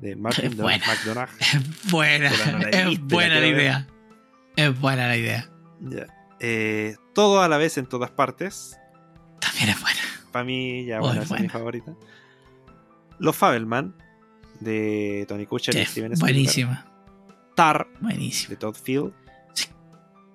[0.00, 0.84] De Martin Es buena.
[0.86, 1.30] McDonagh.
[1.40, 2.30] Es buena.
[2.30, 3.60] No la es buena la la quiero ver.
[3.60, 3.86] idea.
[4.56, 5.50] Es buena la idea.
[5.80, 6.06] Ya.
[6.48, 8.78] Eh, todo a la vez en todas partes.
[9.40, 10.00] También es buena.
[10.30, 11.52] Para mí, ya, bueno, es mi buena.
[11.52, 11.94] favorita.
[13.18, 13.96] Los Fabelman.
[14.60, 16.34] De Tony Kuchar y Sí, Steven Spielberg.
[16.34, 16.86] buenísima.
[17.56, 17.88] Tar.
[18.00, 19.12] De Todd Field.
[19.54, 19.66] Sí.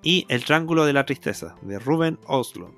[0.02, 1.54] Y El Triángulo de la Tristeza.
[1.62, 2.74] De Ruben Oslund.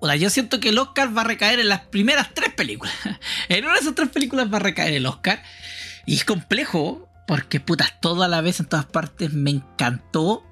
[0.00, 2.94] Puta, yo siento que el Oscar va a recaer en las primeras tres películas.
[3.48, 5.42] En una de esas tres películas va a recaer el Oscar.
[6.06, 10.42] Y es complejo, porque putas, todo a la vez en todas partes me encantó.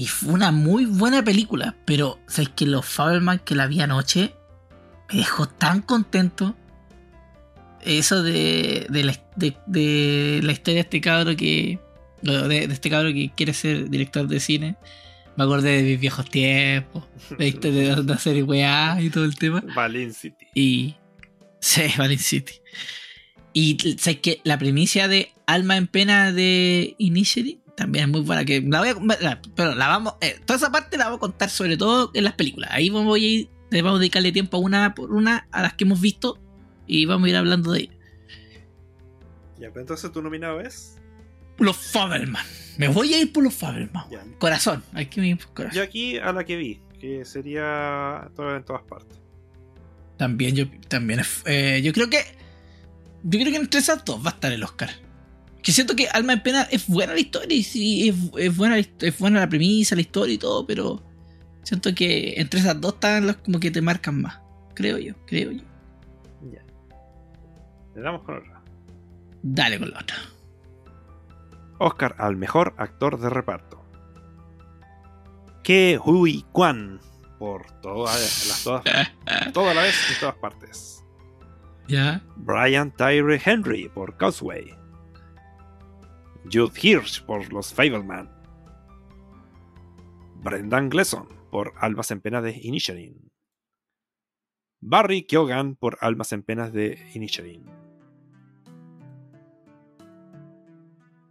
[0.00, 1.76] Y fue una muy buena película.
[1.84, 4.32] Pero, ¿sabes que Los Fabelman que la vi anoche
[5.12, 6.56] me dejó tan contento?
[7.82, 11.78] Eso de, de, la, de- de la historia de este cabro que.
[12.22, 14.76] De, de este cabro que quiere ser director de cine.
[15.36, 17.04] Me acordé de mis viejos tiempos.
[17.38, 19.62] De, de, de hacer weá y todo el tema.
[19.74, 20.46] Valin City.
[20.54, 20.94] Y.
[21.60, 22.54] Sí, Valley City.
[23.52, 28.44] Y sé que la primicia de Alma en Pena de Initiative también es muy buena.
[28.44, 30.14] Que la voy a, la- pero la vamos.
[30.20, 32.70] eh, toda esa parte la vamos a contar sobre todo en las películas.
[32.72, 33.48] Ahí vamos a ir.
[33.72, 36.38] Vamos a dedicarle tiempo a una por una a las que hemos visto.
[36.86, 37.88] Y vamos a ir hablando de
[39.58, 40.96] Ya, pero entonces tu nominado es.
[41.58, 42.44] los Fabelman.
[42.78, 44.04] Me voy a ir por los Fabelman.
[44.10, 44.24] Ya.
[44.38, 44.82] Corazón.
[44.92, 45.76] Hay que ir por corazón.
[45.76, 49.18] Yo aquí a la que vi, que sería todo en todas partes.
[50.16, 52.18] También yo también eh, yo creo que
[53.22, 54.90] yo creo que entre esas dos va a estar el Oscar.
[55.62, 58.78] Que siento que Alma en Pena es buena la historia y sí, es, es buena,
[58.78, 61.02] es buena la premisa, la historia y todo, pero
[61.62, 64.40] siento que entre esas dos están los como que te marcan más.
[64.74, 65.62] Creo yo, creo yo.
[66.50, 66.64] Ya.
[67.94, 68.62] Le damos con otra.
[69.42, 70.16] Dale con la otra.
[71.78, 73.84] Oscar al mejor actor de reparto.
[75.62, 77.00] Ke Hui Kwan
[77.38, 78.84] por todas las todas,
[79.54, 81.04] toda la vez en todas partes.
[81.88, 82.22] ¿Ya?
[82.36, 84.79] Brian Tyree Henry por Causeway.
[86.44, 88.30] Jude Hirsch por Los Fableman.
[90.42, 93.30] Brendan Gleeson por Almas en Penas de Inisherin.
[94.80, 97.64] Barry Keoghan por Almas en Penas de Inisherin.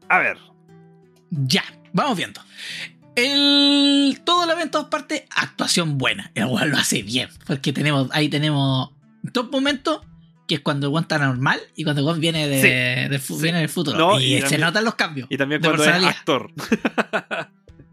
[0.08, 0.38] A ver,
[1.30, 2.42] Ya, vamos viendo.
[3.16, 6.32] El todo ve en todas partes, actuación buena.
[6.36, 7.30] El lo hace bien.
[7.46, 8.92] Porque tenemos, ahí tenemos
[9.24, 10.02] dos momentos
[10.50, 13.20] que es cuando el weón está normal y cuando el weón viene, de, Sí, del
[13.22, 13.44] fu- sí.
[13.44, 13.98] viene del futuro.
[13.98, 15.28] No, y y se notan los cambios.
[15.32, 16.52] y también cuando es actor.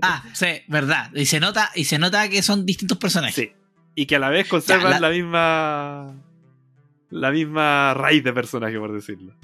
[0.02, 1.10] Ah, sí, verdad.
[1.14, 3.34] Y se nota, y se nota que son distintos personajes.
[3.34, 3.52] Sí.
[3.94, 5.08] Y que a la vez conservan Ya, la...
[5.08, 6.14] la- misma
[7.08, 9.34] la misma raíz de personaje, por decirlo.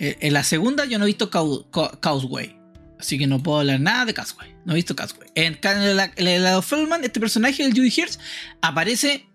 [0.00, 2.58] Eh, En la segunda yo no he visto Causeway.
[2.98, 4.52] Así que no puedo hablar nada de Causeway.
[4.64, 5.28] No he visto Causeway.
[5.36, 5.58] En,
[5.96, 8.18] la, en la de Feldman, este personaje del Judy Hirsch
[8.62, 9.26] aparece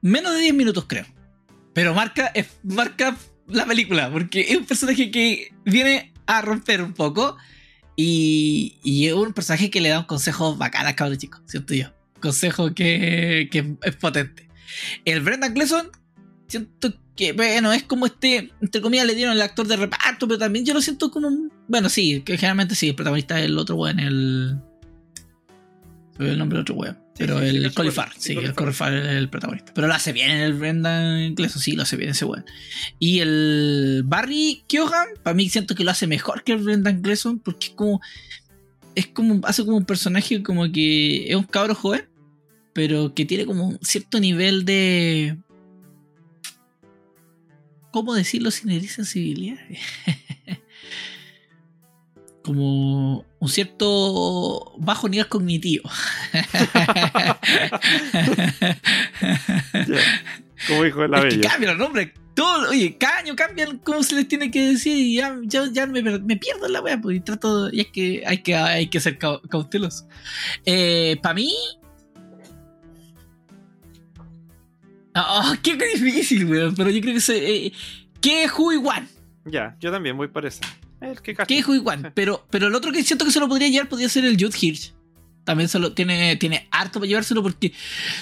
[0.00, 1.04] menos de 10 minutos, creo.
[1.76, 3.14] Pero marca, marca
[3.48, 4.10] la película.
[4.10, 7.36] Porque es un personaje que viene a romper un poco.
[7.96, 11.74] Y, y es un personaje que le da un consejo bacán a cabros chicos, siento
[11.74, 11.92] yo.
[12.20, 14.48] Consejo que, que es potente.
[15.04, 15.90] El Brendan Gleeson,
[16.48, 20.38] siento que, bueno, es como este, entre comillas, le dieron el actor de reparto, pero
[20.38, 21.52] también yo lo siento como un.
[21.68, 24.58] Bueno, sí, que generalmente sí, el protagonista es el otro weón, el.
[26.18, 27.05] El nombre del otro weón.
[27.18, 27.92] Pero sí, sí, el.
[27.92, 29.72] Farrell, Sí, el Colin Farrell es el protagonista.
[29.74, 32.44] Pero lo hace bien en el Brendan Gleeson, sí, lo hace bien ese weón.
[32.98, 37.38] Y el Barry Keoghan, para mí siento que lo hace mejor que el Brendan Gleeson,
[37.38, 38.00] porque es como.
[38.94, 39.40] Es como.
[39.44, 42.06] Hace como un personaje como que es un cabro joven,
[42.72, 45.36] pero que tiene como un cierto nivel de.
[47.92, 49.58] ¿Cómo decirlo sin herir sensibilidad?
[52.46, 55.90] como un cierto bajo nivel cognitivo.
[59.86, 60.00] Ya.
[60.68, 62.12] Como dijo es que cambian los nombres.
[62.34, 65.86] Todo, oye, cada año cambian cómo se les tiene que decir y ya, ya, ya
[65.86, 66.02] me,
[66.36, 67.72] pierdo en la wea, pues y trato.
[67.72, 70.06] Y es que hay que, hay que ser cau- cauteloso.
[71.22, 71.52] Para mí.
[75.14, 76.74] Ah, qué difícil, weón.
[76.74, 77.66] Pero yo creo que se.
[77.66, 77.72] Eh,
[78.20, 79.08] que Hui Wan.
[79.46, 80.62] Ya, yo también voy por esa.
[81.00, 81.34] El que.
[81.34, 82.10] Que Hui Wan.
[82.14, 84.56] Pero, pero el otro que siento que se lo podría llevar podría ser el Jude
[84.60, 84.94] Hirsch.
[85.44, 87.72] También se lo, tiene, tiene harto para llevárselo porque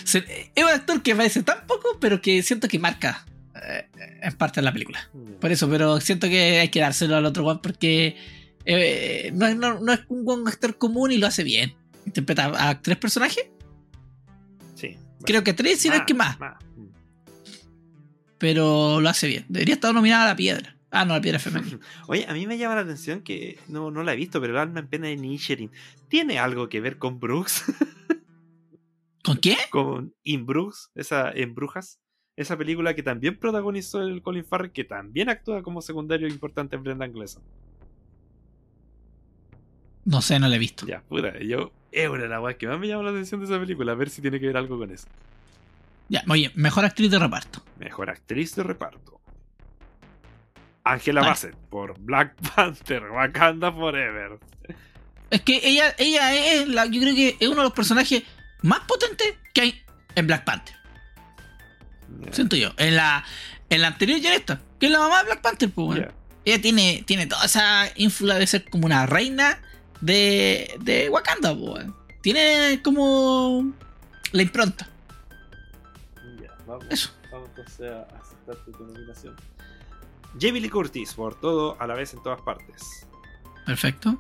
[0.04, 3.24] se- es un actor que parece tan poco, pero que siento que marca
[3.66, 3.86] eh,
[4.22, 5.08] en parte de la película.
[5.14, 5.38] Ya.
[5.40, 8.16] Por eso, pero siento que hay que dárselo al otro one porque
[8.66, 11.74] eh, no, es- no- no es un buen actor común y lo hace bien.
[12.04, 13.46] Interpreta a tres personajes,
[14.74, 14.96] Sí.
[15.24, 16.88] creo que tres, si no es que más, Mm.
[18.38, 19.44] pero lo hace bien.
[19.48, 20.73] Debería estar nominada a la piedra.
[20.97, 21.80] Ah, no, la piedra femenina.
[22.07, 24.61] Oye, a mí me llama la atención que no, no la he visto, pero el
[24.61, 25.72] alma en pena de Nisherin
[26.07, 27.64] tiene algo que ver con Brooks,
[29.24, 29.57] ¿Con qué?
[29.70, 32.01] con In Brooks, esa en Brujas,
[32.36, 36.84] esa película que también protagonizó el Colin Farrell, que también actúa como secundario importante en
[36.84, 37.42] Brendan Gleeson.
[40.05, 40.86] No sé, no la he visto.
[40.86, 43.59] Ya, puta, yo es una de las que más me llama la atención de esa
[43.59, 45.09] película, a ver si tiene que ver algo con eso.
[46.09, 47.62] Ya, oye, mejor actriz de reparto.
[47.80, 49.23] Mejor actriz de reparto.
[50.85, 51.30] Angela Vale.
[51.30, 54.39] Bassett por Black Panther, Wakanda Forever.
[55.30, 58.22] Es que ella, ella es la, yo creo que es uno de los personajes
[58.62, 59.82] más potentes que hay
[60.14, 60.76] en Black Panther.
[62.20, 62.70] Ya, Siento yo.
[62.76, 63.24] En la,
[63.70, 66.01] en la anterior ya en esta, que es la mamá de Black Panther, pues, weón.
[66.03, 66.14] ya.
[66.45, 69.59] Ella tiene, tiene toda esa influencia de ser como una reina
[70.03, 71.97] de, de Wakanda, po, weón.
[72.20, 73.72] Tiene como
[74.32, 74.89] la impronta.
[76.41, 77.11] Ya, vamos, Eso.
[77.32, 79.35] vamos entonces a aceptar tu nominación.
[80.39, 83.07] Jamie Lee Curtis por todo a la vez en todas partes.
[83.66, 84.18] Perfecto.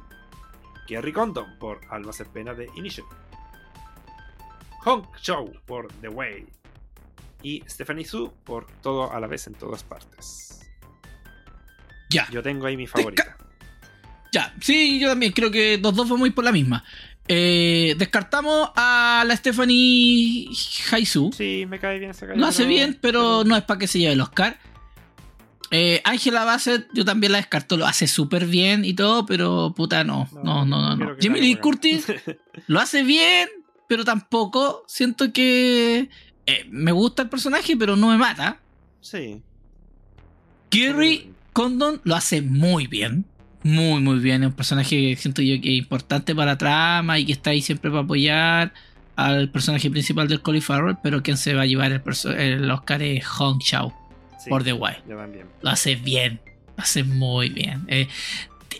[0.86, 3.06] Kerry Condon por Alma ser pena de Initial.
[4.84, 6.46] Hong Chow por The Way.
[7.42, 10.60] Y Stephanie Su por todo a la vez en todas partes.
[12.10, 12.28] Ya.
[12.30, 13.36] Yo tengo ahí mi favorita.
[14.32, 14.54] Ya.
[14.60, 16.84] Sí, yo también creo que los dos vamos a ir por la misma.
[17.26, 20.50] Eh, descartamos a la Stephanie
[20.90, 21.32] Haisu.
[21.32, 24.12] Sí, me cae bien esa Lo hace bien, pero no es para que se lleve
[24.12, 24.58] el Oscar.
[25.70, 30.04] Eh, Angela Bassett, yo también la descarto, lo hace súper bien y todo, pero puta,
[30.04, 30.28] no.
[30.42, 30.96] No, no, no.
[30.96, 31.16] no.
[31.16, 31.56] gane Lee.
[31.56, 32.06] Curtis
[32.66, 33.48] lo hace bien,
[33.88, 36.08] pero tampoco siento que.
[36.46, 38.58] eh, me gusta el personaje, pero no me mata.
[39.00, 39.42] sí.
[40.70, 43.24] Kerry Condon lo hace muy bien.
[43.62, 44.42] Muy, muy bien.
[44.42, 47.50] Es un personaje que siento yo que es importante para la trama y que está
[47.50, 48.72] ahí siempre para apoyar
[49.14, 52.02] al personaje principal del Colin Farrell, pero quien se va a llevar el,
[52.36, 54.03] el Oscar es Hong Chao
[54.44, 54.98] sí, por The Wild.
[55.08, 55.46] Yo también.
[55.62, 56.40] Lo hace bien.
[56.76, 57.84] Lo hace muy bien.
[57.88, 58.08] Eh,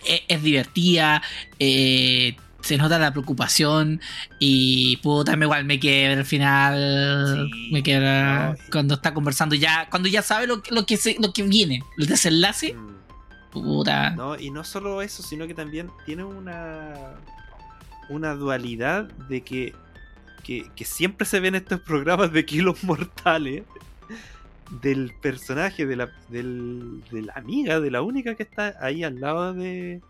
[0.07, 1.23] es, es divertida.
[1.59, 4.01] eh, se nota la preocupación.
[4.39, 7.51] Y puta, me igual me quiebra al final.
[7.53, 9.87] Sí, me quiebra no, y- cuando está conversando ya.
[9.91, 11.83] Cuando ya sabe lo, que- lo, que, se- lo que viene.
[11.99, 12.73] El desenlace.
[12.75, 12.95] Mm.
[13.53, 14.11] Puta.
[14.11, 16.95] No, y no solo eso, sino que también tiene una
[18.11, 19.73] una dualidad de que,
[20.43, 23.63] que, que siempre se ven estos programas de kilos mortales
[24.71, 29.21] del personaje, de la, del, de la amiga, de la única que está ahí al
[29.21, 30.01] lado de,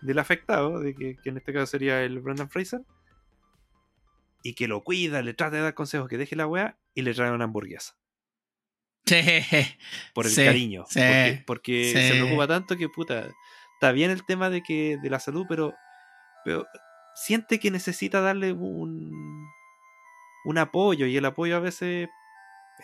[0.00, 2.80] del afectado, de que, que en este caso sería el Brendan Fraser,
[4.42, 7.12] y que lo cuida, le trata de dar consejos, que deje la weá, y le
[7.14, 7.96] trae una hamburguesa.
[9.06, 9.16] Sí.
[10.14, 10.84] por el Sí, cariño.
[10.88, 13.28] sí, porque porque se preocupa tanto que, puta,
[13.74, 15.74] está bien el tema de que de la salud, pero,
[16.44, 16.66] pero
[17.14, 19.46] siente que necesita darle un,
[20.44, 22.08] un apoyo y el apoyo a veces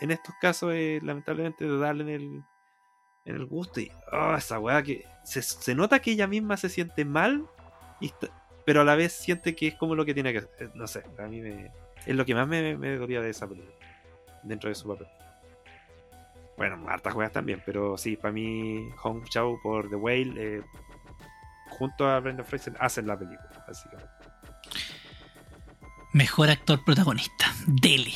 [0.01, 2.45] en estos casos es lamentablemente de darle en el,
[3.25, 6.69] en el gusto y oh, esa weá que se, se nota que ella misma se
[6.69, 7.47] siente mal,
[8.65, 10.71] pero a la vez siente que es como lo que tiene que hacer.
[10.75, 11.71] No sé, a mí me,
[12.07, 13.75] es lo que más me, me dolía de esa película,
[14.43, 15.07] dentro de su papel.
[16.57, 20.63] Bueno, hartas juegas también, pero sí, para mí Hong Chao por The Whale, eh,
[21.71, 24.09] junto a Brenda Fraser, hacen la película, básicamente.
[26.13, 27.47] Mejor actor protagonista.
[27.67, 28.13] Dele.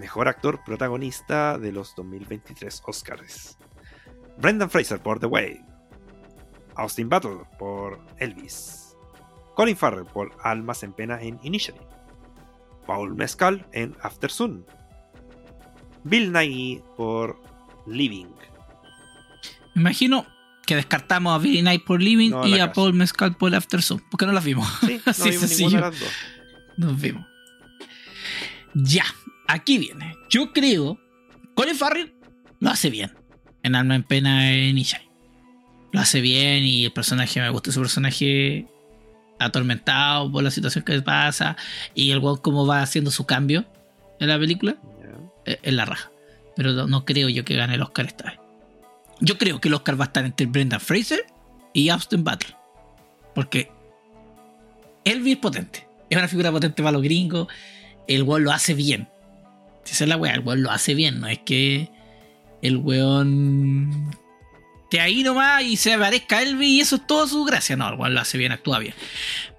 [0.00, 3.58] Mejor actor protagonista de los 2023 Oscars.
[4.38, 5.62] Brendan Fraser por The Whale.
[6.74, 8.96] Austin Butler por Elvis.
[9.54, 11.84] Colin Farrell por Almas en Pena en Initiative.
[12.86, 14.64] Paul Mescal en After Sun.
[16.04, 17.38] Bill Nighy por
[17.86, 18.32] Living.
[19.74, 20.24] Me imagino
[20.64, 22.72] que descartamos a Billy Knight por Living No, y a.
[22.72, 24.02] Paul Mescal por After Sun.
[24.10, 24.66] Porque no las vimos.
[24.80, 25.78] Sí, no Así vimos sencillo.
[25.78, 26.08] las dos.
[26.78, 27.26] Nos vimos.
[28.72, 29.04] Ya,
[29.52, 30.14] aquí viene.
[30.28, 30.98] Yo creo.
[31.54, 32.14] Colin Farrell
[32.60, 33.12] lo hace bien.
[33.62, 35.08] En Alma en Pena en Ishai.
[35.92, 37.72] Lo hace bien y el personaje me gusta.
[37.72, 38.66] Su personaje
[39.38, 41.56] atormentado por la situación que pasa.
[41.94, 43.64] Y el weón cómo va haciendo su cambio
[44.18, 44.76] en la película.
[45.00, 45.52] Ya.
[45.52, 46.10] eh, En la raja.
[46.56, 48.38] Pero no, no creo yo que gane el Oscar esta vez.
[49.20, 51.24] Yo creo que el Oscar va a estar entre Brendan Fraser
[51.74, 52.56] y Austin Butler.
[53.34, 53.70] Porque
[55.04, 55.86] Elvis es potente.
[56.08, 57.48] Es una figura potente para los gringos.
[58.08, 59.08] El weón lo hace bien.
[59.90, 61.18] Si esa es la weá, el weón lo hace bien.
[61.20, 61.90] No es que
[62.62, 64.10] el weón
[64.84, 67.76] esté ahí nomás y se parezca a Elvis y eso es toda su gracia.
[67.76, 68.94] No, el weón lo hace bien, actúa bien.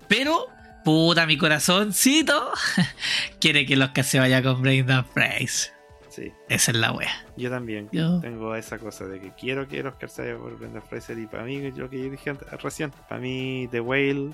[0.07, 0.47] Pero,
[0.85, 2.51] puta, mi corazoncito
[3.41, 5.73] quiere que el Oscar se vaya con Brendan Fraser.
[6.09, 7.25] Sí, Esa es la wea.
[7.37, 7.87] yo también.
[7.93, 11.25] Yo- Tengo esa cosa de que quiero que Oscar se vaya por Brendan Fraser y
[11.27, 14.31] para mí, lo que yo dije antes- recién, para mí The Whale.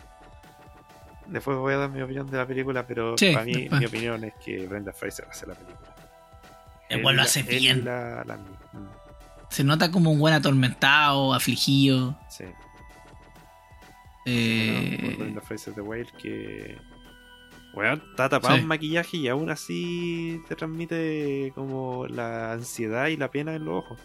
[1.29, 3.79] Después voy a dar mi opinión de la película, pero Sí, para mí después.
[3.81, 5.95] mi opinión es que Brendan Fraser hace la película.
[6.89, 7.83] El Él lo hace él bien.
[7.85, 8.87] la- la- mm,
[9.49, 12.17] Se nota como un buen atormentado, afligido.
[12.29, 12.45] sí.
[14.25, 16.77] Eh, por Brendan Fraser The Whale que.
[17.73, 18.61] Weón, está tapado Sí.
[18.61, 23.83] en maquillaje y aún así te transmite como la ansiedad y la pena en los
[23.83, 23.99] ojos.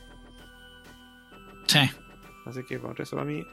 [1.67, 1.81] sí.
[2.45, 3.45] Así que con eso a mí.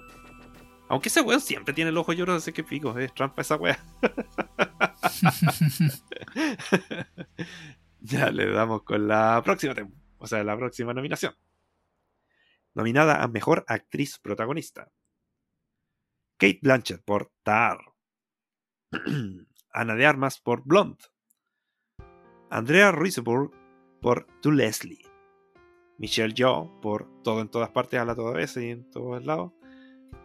[0.90, 3.80] Aunque ese weón siempre tiene el ojo lloro, así que pico, es trampa esa wea.
[8.00, 9.74] ya le damos con la próxima,
[10.18, 11.36] o sea, la próxima nominación.
[12.74, 14.92] Nominada a Mejor Actriz Protagonista.
[16.38, 17.80] Kate Blanchett por Tar.
[19.72, 21.04] Ana de Armas por Blonde.
[22.50, 23.52] Andrea Riseborough
[24.02, 25.06] por To Leslie.
[25.98, 29.52] Michelle Yeoh por Todo en todas partes, a la toda vez y en todos lados.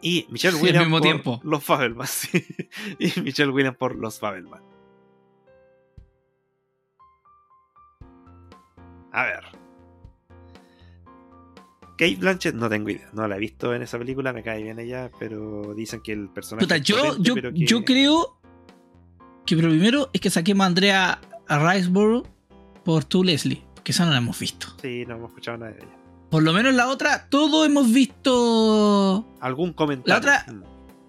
[0.00, 1.40] Y Michelle Sí, al Williams mismo por tiempo.
[1.44, 2.10] Los Fabelmans.
[2.10, 2.44] sí.
[2.98, 4.62] y Michelle Williams por Los Fabelmans.
[9.12, 9.44] A ver.
[11.96, 13.08] Kate Blanchett no tengo idea.
[13.12, 16.28] No la he visto en esa película, me cae bien ella, pero dicen que el
[16.28, 16.66] personaje.
[16.66, 18.40] Puta, yo, potente, yo, pero que- yo creo
[19.46, 22.26] que lo primero es que saquemos a Andrea Riceborough
[22.84, 24.66] por tu Leslie, que esa no la hemos visto.
[24.82, 25.96] Sí, no hemos escuchado nada de ella.
[26.34, 29.24] Por lo menos la otra, todos hemos visto.
[29.38, 30.12] ¿Algún comentario?
[30.12, 30.44] La otra-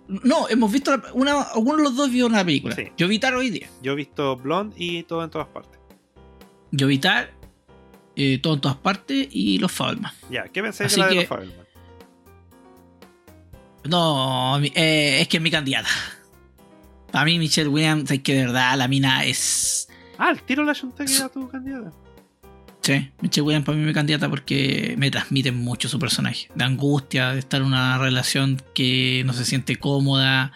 [0.07, 0.19] Mm.
[0.23, 2.75] No, hemos visto la- una, alguno de los dos vio la película.
[2.75, 2.91] Sí.
[2.95, 3.67] Yo vi Tar hoy día.
[3.81, 5.79] Yo he visto Blonde y todo en todas partes.
[6.69, 7.31] Yo vi Tar,
[8.15, 10.11] eh, todo en todas partes y los Fableman.
[10.29, 11.65] Ya, ¿qué pensáis de la de los Fabelman?
[13.85, 15.89] No, eh, es que es mi candidata.
[17.11, 19.87] Para mí, Michelle Williams, es que de verdad la mina es.
[20.19, 21.91] Ah, el tiro la junta que era tu candidata.
[23.21, 26.49] Michelle Williams para mí mi candidata porque me transmite mucho su personaje.
[26.55, 30.51] De angustia, de estar en una relación que no se siente cómoda.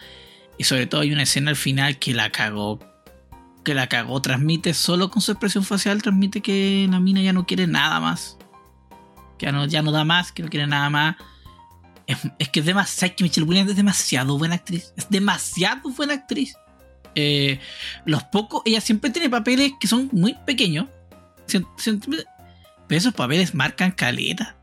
[0.58, 2.78] Y sobre todo hay una escena al final que la cagó.
[3.64, 4.20] Que la cagó.
[4.22, 8.38] Transmite solo con su expresión facial, transmite que la mina ya no quiere nada más.
[9.38, 11.16] Que ya no, ya no da más, que no quiere nada más.
[12.06, 13.14] Es, es que es demasiado.
[13.16, 14.92] que Michelle Williams es demasiado buena actriz.
[14.96, 16.54] Es demasiado buena actriz.
[17.14, 17.58] Eh,
[18.04, 18.62] los pocos.
[18.64, 20.86] Ella siempre tiene papeles que son muy pequeños.
[21.58, 24.56] Pero esos papeles marcan caleta.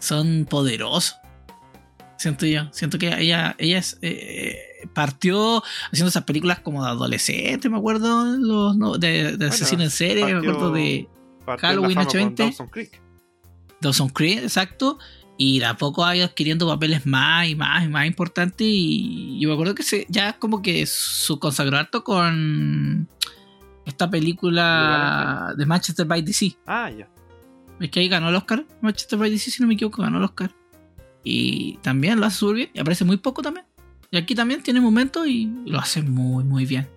[0.00, 1.16] Son poderosos.
[2.16, 2.68] Siento yo.
[2.72, 4.58] Siento que ella, ella es, eh,
[4.92, 5.62] partió
[5.92, 8.24] haciendo esas películas como de adolescente, me acuerdo.
[8.36, 11.08] Los, no, de, de asesino en serie, me acuerdo de
[11.60, 12.36] Halloween en la fama con H20.
[12.36, 13.00] Dawson Creek.
[13.80, 14.98] Dawson Creek, exacto.
[15.36, 18.66] Y de a poco ha ido adquiriendo papeles más y más y más importantes.
[18.68, 23.08] Y yo me acuerdo que se, ya como que su consagró harto con
[23.88, 26.56] esta película de Manchester by DC.
[26.66, 27.08] Ah, ya.
[27.80, 28.64] Es que ahí ganó el Oscar.
[28.80, 30.52] Manchester by DC, si no me equivoco, ganó el Oscar.
[31.24, 32.70] Y también lo hace súper bien.
[32.74, 33.66] Y aparece muy poco también.
[34.10, 36.88] Y aquí también tiene momentos y lo hace muy, muy bien.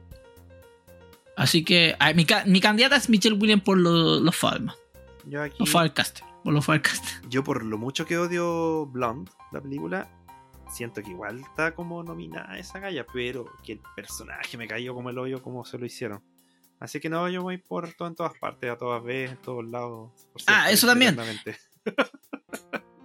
[1.36, 4.76] Así que mi, mi candidata es Michelle Williams por lo- los Falmas.
[5.26, 5.58] Yo aquí.
[5.60, 6.20] Lo fue al cast.
[6.44, 7.04] O lo fue al cast.
[7.30, 10.10] Yo por lo mucho que odio Blonde, la película,
[10.70, 15.10] siento que igual está como nominada esa galla, pero que el personaje me cayó como
[15.10, 16.22] el hoyo como se lo hicieron.
[16.82, 19.64] Así que no, yo voy por todo en todas partes, a todas veces, en todos
[19.70, 20.12] lados.
[20.34, 21.16] por Ah, eso también.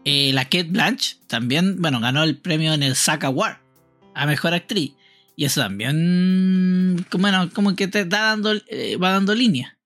[0.09, 3.57] Eh, la Kate Blanch también, bueno, ganó el premio en el SAG Award
[4.15, 4.93] a mejor actriz.
[5.35, 9.77] Y eso también, bueno, como que te da dando, eh, va dando línea.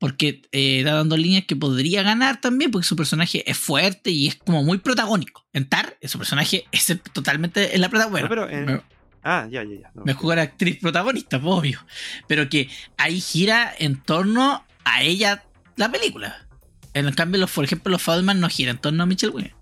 [0.00, 4.26] Porque eh, da dando líneas que podría ganar también, porque su personaje es fuerte y
[4.26, 5.46] es como muy protagónico.
[5.52, 8.22] En Tar, su personaje es totalmente en la protagonista.
[8.22, 8.82] No, pero en-
[9.24, 9.90] Ah, ya, ya, ya.
[9.94, 10.04] no.
[10.04, 11.86] mejor actriz protagonista, pues, obvio.
[12.28, 12.68] Pero que
[12.98, 15.44] ahí gira en torno a ella
[15.76, 16.46] la película.
[16.92, 19.56] En cambio, los, por ejemplo, los Feldman no gira en torno a Michelle Williams.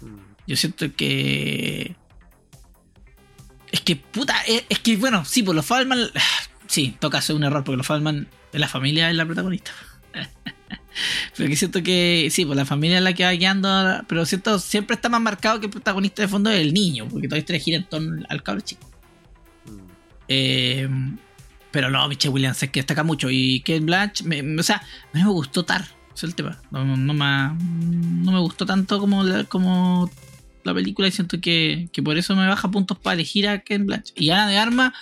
[0.00, 0.16] Mm.
[0.46, 1.96] Yo siento que.
[3.72, 5.98] Es que, puta, es, es que, bueno, sí, pues los Feldman.
[6.66, 9.72] Sí, toca hacer un error porque los Feldman de la familia es la protagonista.
[11.36, 13.68] pero que siento que, sí, pues la familia es la que va guiando.
[14.08, 17.28] Pero siento, siempre está más marcado que el protagonista de fondo es el niño, porque
[17.28, 18.88] toda historia gira en torno al cabro chico.
[19.66, 19.78] Mm.
[20.28, 20.88] Eh,
[21.70, 23.28] pero no, Michelle Williams es que destaca mucho.
[23.30, 25.84] Y Kate Blanch, me- me- o sea, a mí me gustó Tar.
[26.14, 26.60] Es el tema.
[26.70, 27.56] No, no me,
[28.24, 30.08] no me gustó tanto como la, como
[30.62, 33.78] la película y siento que, que por eso me baja puntos para elegir a Kate
[33.78, 34.12] Blanch.
[34.14, 34.94] Y Ana de Arma,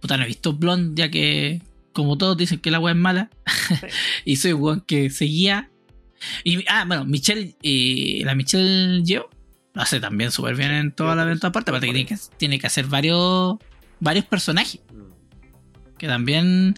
[0.00, 1.62] puta, no he visto Blonde ya que,
[2.00, 3.30] como todos dicen que la wea es mala.
[4.24, 5.70] y soy weón que seguía.
[6.44, 9.28] Y, ah, bueno, Michelle, eh, la Michelle Yeoh
[9.72, 11.70] lo hace también súper bien en toda la venta aparte.
[11.70, 13.56] Aparte que tiene, que tiene que hacer varios,
[14.00, 14.80] varios personajes
[15.98, 16.74] que también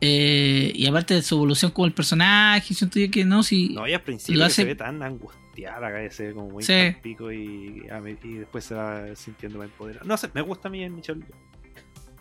[0.00, 3.86] eh, y aparte de su evolución como el personaje siento yo que no si No,
[3.86, 6.62] y al principio Lo que se hace- ve tan angustiada, acá se ve como muy
[6.64, 6.72] Sí.
[7.02, 7.82] pico y,
[8.24, 10.04] y después se va sintiendo más empoderada.
[10.06, 11.22] No sé, me gusta a mí en Michelle.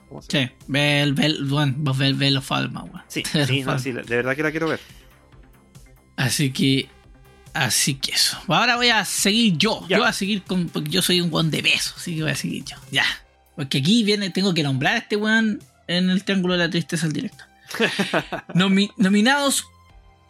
[0.10, 3.04] ¿Cómo se sí ve el ve el- bueno, ve el ve los Falma weón.
[3.08, 4.80] Sí, sí, no, sí, de verdad que la quiero ver.
[6.18, 6.90] así que
[7.54, 9.98] así que eso ahora voy a seguir yo Ya.
[9.98, 12.32] yo voy a seguir con porque yo soy un weón de beso así que voy
[12.32, 13.06] a seguir yo ya
[13.56, 17.06] porque aquí viene tengo que nombrar a este weón en el triángulo de la tristeza
[17.08, 17.44] al directo
[18.54, 19.66] Nomi- nominados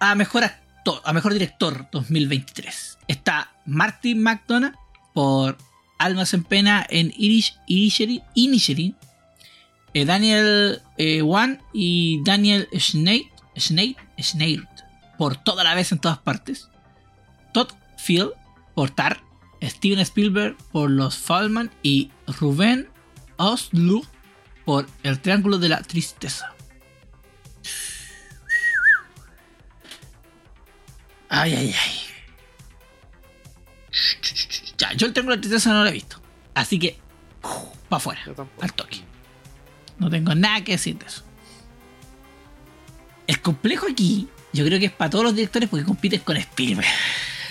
[0.02, 2.98] a mejor actor, a mejor director 2023.
[3.08, 4.74] Está Martin McDonough
[5.14, 5.58] por
[5.98, 8.96] Almas en Pena en Irish, Inisherin.
[9.94, 13.28] Eh, Daniel eh, Wan y Daniel Schneid,
[13.58, 14.62] Schneid, Schneid
[15.18, 16.70] por toda la vez en todas partes.
[17.54, 18.32] Todd Field
[18.76, 19.22] por Tar.
[19.62, 22.90] Steven Spielberg por Los Fallman y Rubén
[23.36, 24.06] Oslu
[24.64, 26.54] por El Triángulo de la Tristeza.
[31.28, 32.00] Ay, ay, ay.
[34.78, 36.22] Ya, yo el Triángulo de la Tristeza no lo he visto.
[36.54, 36.98] Así que,
[37.90, 38.22] para afuera,
[38.62, 38.89] al toque.
[40.00, 41.24] No tengo nada que decir de eso.
[43.28, 46.88] El complejo aquí, yo creo que es para todos los directores porque compites con Spielberg.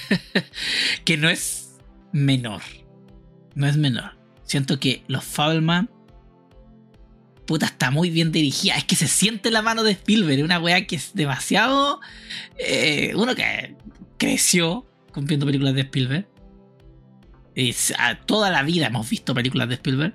[1.04, 1.76] que no es
[2.12, 2.62] menor.
[3.54, 4.16] No es menor.
[4.44, 5.90] Siento que los Fableman.
[7.46, 8.74] Puta, está muy bien dirigida.
[8.76, 10.42] Es que se siente la mano de Spielberg.
[10.44, 12.00] Una weá que es demasiado.
[12.58, 13.76] eh, uno que
[14.18, 14.86] creció
[15.16, 16.28] viendo películas de Spielberg.
[17.54, 20.14] Y s- a toda la vida hemos visto películas de Spielberg.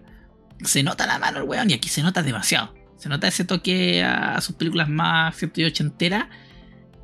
[0.63, 2.73] Se nota la mano el weón y aquí se nota demasiado.
[2.97, 6.25] Se nota ese toque a sus películas más 78 enteras.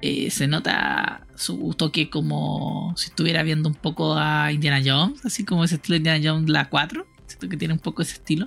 [0.01, 5.43] Eh, se nota su toque como si estuviera viendo un poco a Indiana Jones, así
[5.43, 7.05] como ese estilo de Indiana Jones la 4.
[7.27, 8.45] Siento que tiene un poco ese estilo.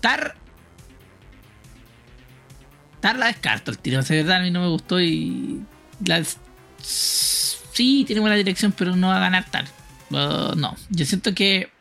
[0.00, 0.36] Tar.
[3.00, 4.00] Tar la descarto el tiro.
[4.00, 5.64] De verdad a mí no me gustó y.
[6.06, 6.22] La,
[6.78, 9.64] sí, tiene buena dirección, pero no va a ganar Tar.
[10.10, 11.73] Uh, no, yo siento que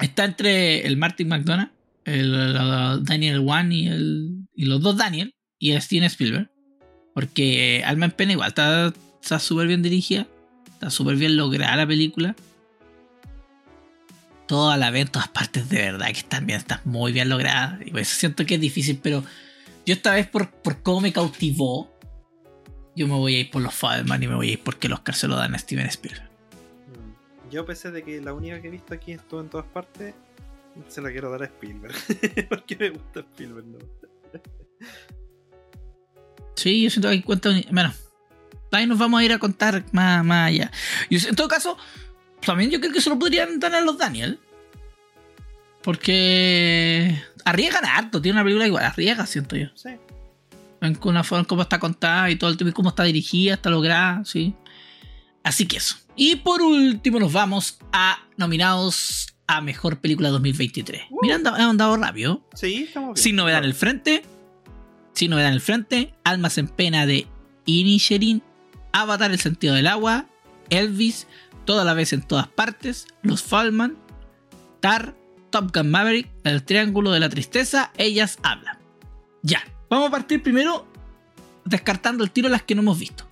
[0.00, 1.70] está entre el Martin McDonough,
[2.04, 6.50] el, el Daniel Wan y, el, y los dos Daniel y el Steven Spielberg.
[7.14, 8.92] Porque Alma en Pena igual está
[9.38, 10.26] súper bien dirigida,
[10.68, 12.36] está súper bien lograda la película.
[14.46, 17.80] Toda la ve en todas partes de verdad que están bien, está muy bien lograda.
[17.84, 19.24] Y por eso siento que es difícil, pero
[19.86, 21.90] yo esta vez por, por cómo me cautivó,
[22.94, 25.14] yo me voy a ir por los Faberman y me voy a ir porque Oscar
[25.14, 26.25] se lo dan a Steven Spielberg.
[27.50, 30.14] Yo pensé de que la única que he visto aquí estuvo en todas partes,
[30.88, 31.94] se la quiero dar a Spielberg.
[32.48, 33.78] Porque me gusta Spielberg, ¿no?
[36.56, 37.50] Sí, yo siento que cuenta.
[37.70, 37.92] Bueno,
[38.72, 40.70] ahí nos vamos a ir a contar más, más allá.
[41.08, 41.76] Y en todo caso,
[42.44, 44.38] también yo creo que se lo podrían dar a los Daniel.
[45.82, 49.68] Porque arriesgan harto, tiene una película igual, arriesga, siento yo.
[49.74, 49.90] Sí.
[50.80, 53.54] En con la forma como está contada y todo el tema, y cómo está dirigida,
[53.54, 54.54] está lograda, sí.
[55.44, 55.96] Así que eso.
[56.16, 61.02] Y por último, nos vamos a nominados a mejor película 2023.
[61.22, 62.42] Mira, han dado- han dado rápido.
[62.54, 63.22] Sí, estamos bien.
[63.22, 64.22] Sin novedad en el frente.
[65.12, 67.26] Sin novedad en el frente, Almas en pena de
[67.64, 68.42] Inisherin,
[68.92, 70.26] Avatar el sentido del agua,
[70.70, 71.26] Elvis,
[71.64, 73.96] Toda la vez en todas partes, Los Fallman,
[74.80, 75.16] Tar,
[75.50, 78.78] Top Gun Maverick, El Triángulo de la Tristeza, ellas hablan.
[79.42, 80.86] Ya, vamos a partir primero
[81.64, 83.25] descartando el tiro las que no hemos visto.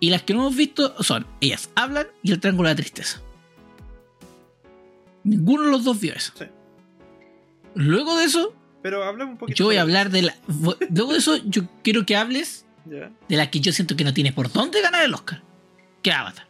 [0.00, 3.20] Y las que no hemos visto son Ellas hablan y El Triángulo de la Tristeza.
[5.22, 6.32] Ninguno de los dos vio eso.
[6.38, 6.44] Sí.
[7.74, 9.56] Luego de eso, Pero un poquito.
[9.56, 10.36] yo voy a hablar de la.
[10.90, 14.32] Luego de eso, yo quiero que hables de la que yo siento que no tiene
[14.32, 15.42] por dónde ganar el Oscar.
[16.02, 16.46] Que es Avatar.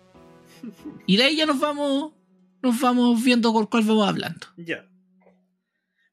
[1.06, 2.12] Y de ahí ya nos vamos.
[2.62, 4.46] Nos vamos viendo por cuál vamos hablando.
[4.56, 4.86] Ya.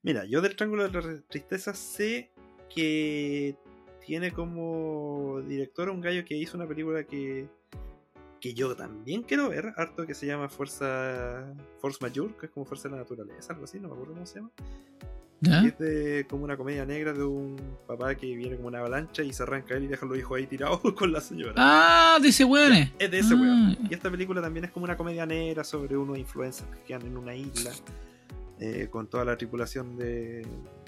[0.04, 2.34] Mira, yo del Triángulo de la Tristeza sé
[2.74, 3.56] que
[4.06, 7.48] tiene como director un gallo que hizo una película que
[8.40, 11.46] que yo también quiero ver, harto que se llama Fuerza
[11.80, 14.26] Force Majeure, que es como Fuerza de la Naturaleza, algo así, no me acuerdo cómo
[14.26, 14.50] se llama.
[15.44, 17.56] Y es de como una comedia negra de un
[17.88, 20.38] papá que viene como una avalancha y se arranca él y deja a los hijos
[20.40, 21.54] ahí tirados con la señora.
[21.58, 22.74] Ah, de ese weón.
[22.74, 23.12] es.
[23.12, 23.78] De ese Ah, weón.
[23.90, 27.18] Y esta película también es como una comedia negra sobre unos influencers que quedan en
[27.18, 27.72] una isla
[28.60, 30.46] eh, con toda la tripulación de-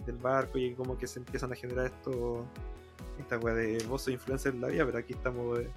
[0.08, 2.46] del barco y como que se empiezan a generar esto
[3.20, 5.70] esta weá de vos soy influencer en la vida, pero aquí estamos eh,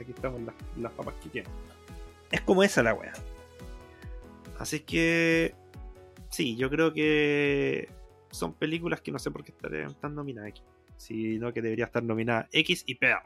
[0.00, 1.50] aquí estamos las, las papas que tienen.
[2.30, 3.12] Es como esa la weá.
[4.58, 5.54] Así que
[6.30, 7.88] sí, yo creo que
[8.30, 9.52] son películas que no sé por qué
[10.00, 10.62] tan nominadas aquí.
[10.96, 13.22] Sino que debería estar nominada X y Pearl.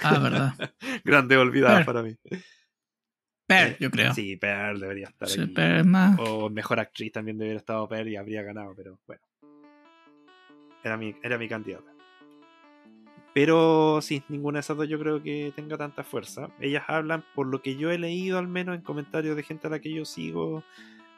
[0.00, 0.52] Ah, verdad.
[1.04, 1.86] Grande olvidada Pearl.
[1.86, 2.16] para mí.
[3.46, 4.14] Pearl, Eh, yo creo.
[4.14, 5.52] Sí, Pearl debería estar Sí, aquí.
[5.54, 6.18] Pearl es más.
[6.20, 9.22] O mejor actriz también debería estado Pearl y habría ganado, pero bueno.
[10.82, 11.92] Era mi, era mi candidata.
[13.34, 16.50] Pero sí, ninguna de esas dos yo creo que tenga tanta fuerza.
[16.60, 19.70] Ellas hablan, por lo que yo he leído al menos en comentarios de gente a
[19.70, 20.62] la que yo sigo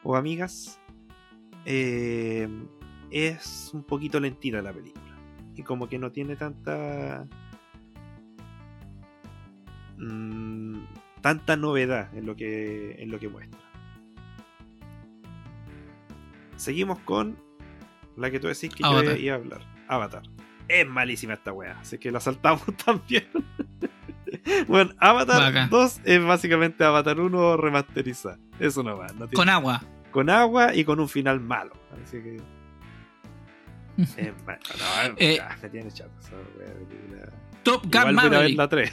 [0.04, 0.78] o amigas,
[1.64, 2.48] eh,
[3.10, 5.02] es un poquito lentita la película.
[5.56, 7.26] Y como que no tiene tanta...
[9.96, 10.84] mm,
[11.20, 13.60] tanta novedad en lo que, en lo que muestra.
[16.56, 17.36] Seguimos con
[18.16, 19.14] la que tú decís que Avatar.
[19.16, 19.60] yo iba a hablar.
[19.88, 20.22] Avatar.
[20.68, 23.26] Es malísima esta wea, así que la saltamos también.
[24.66, 25.70] bueno, Avatar Bacán.
[25.70, 28.38] 2 es básicamente Avatar 1 remasterizada.
[28.58, 29.06] Eso no va.
[29.08, 29.82] No tiene- Con agua.
[30.10, 31.72] con agua y con un final malo.
[32.02, 32.36] Así que.
[33.96, 34.04] no,
[35.18, 37.28] Eh, me tiene chato esa película.
[37.62, 38.56] Top Gun Maverick.
[38.58, 38.92] la 3.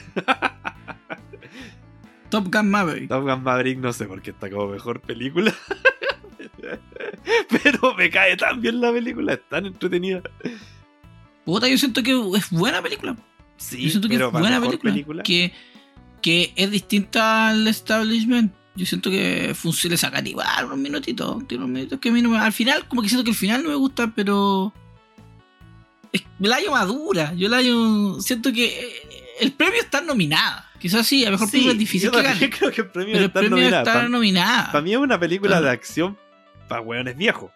[2.28, 3.08] Top Gun Maverick.
[3.08, 5.52] Top Gun Maverick no sé por qué está como mejor película.
[7.62, 10.22] Pero me cae tan bien la película, es tan entretenida.
[11.44, 13.16] Puta, yo siento que es buena película.
[13.56, 15.22] Sí, Yo siento que pero es buena película.
[15.22, 15.52] Que,
[16.20, 18.52] que es distinta al establishment.
[18.74, 21.46] Yo siento que funciona sacar igual unos minutitos.
[21.46, 23.36] Tiene unos minutitos que a mí no me- Al final, como que siento que el
[23.36, 24.72] final no me gusta, pero.
[26.12, 27.34] Es, la hallo madura.
[27.34, 28.20] Yo la hallo.
[28.20, 28.92] Siento que eh,
[29.40, 30.70] el premio está nominada.
[30.80, 32.50] Quizás sí, a lo mejor Sí, película es difícil yo que gane.
[32.58, 34.72] creo que el premio Pero el está premio nominada.
[34.72, 35.60] para mí es una película Ah.
[35.60, 36.16] de acción
[36.72, 37.50] para hueones viejos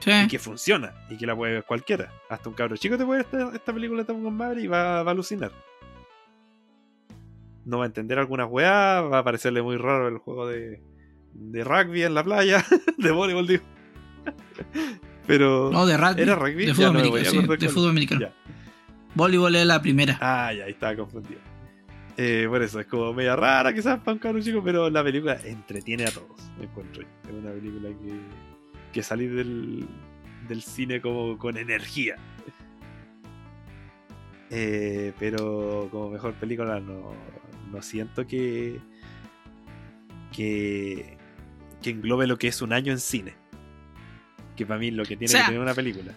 [0.00, 0.10] Sí.
[0.10, 2.12] y que funciona y que la puede ver cualquiera.
[2.28, 4.66] Hasta un cabro chico te puede ver esta, esta película de Top Gun Maverick y
[4.66, 5.50] va, va a alucinar.
[7.64, 10.82] No va a entender algunas weas, va a parecerle muy raro el juego de,
[11.32, 12.62] de rugby en la playa,
[12.98, 13.62] de voleibol, digo.
[15.26, 15.70] Pero.
[15.72, 16.20] No, de rugby.
[16.22, 16.66] ¿Era rugby?
[16.66, 17.30] De Ya fútbol no americano.
[17.42, 18.20] sí, de fútbol americano.
[18.20, 18.32] Ya.
[19.14, 20.18] Voleibol es la primera.
[20.20, 21.40] Ah, ya, estaba confundido.
[22.16, 25.36] Eh, por eso, es como media rara quizás para un cabro chico, pero la película
[25.44, 27.02] entretiene a todos, me encuentro.
[27.02, 27.08] yo.
[27.28, 28.20] Es una película que,
[28.92, 29.86] que salir del,
[30.48, 32.16] del cine como con energía.
[34.50, 37.12] Eh, pero como mejor película no,
[37.72, 38.78] no siento que,
[40.30, 41.18] que
[41.84, 43.34] que englobe lo que es un año en cine.
[44.56, 46.12] Que para mí lo que tiene O sea, que tener una película.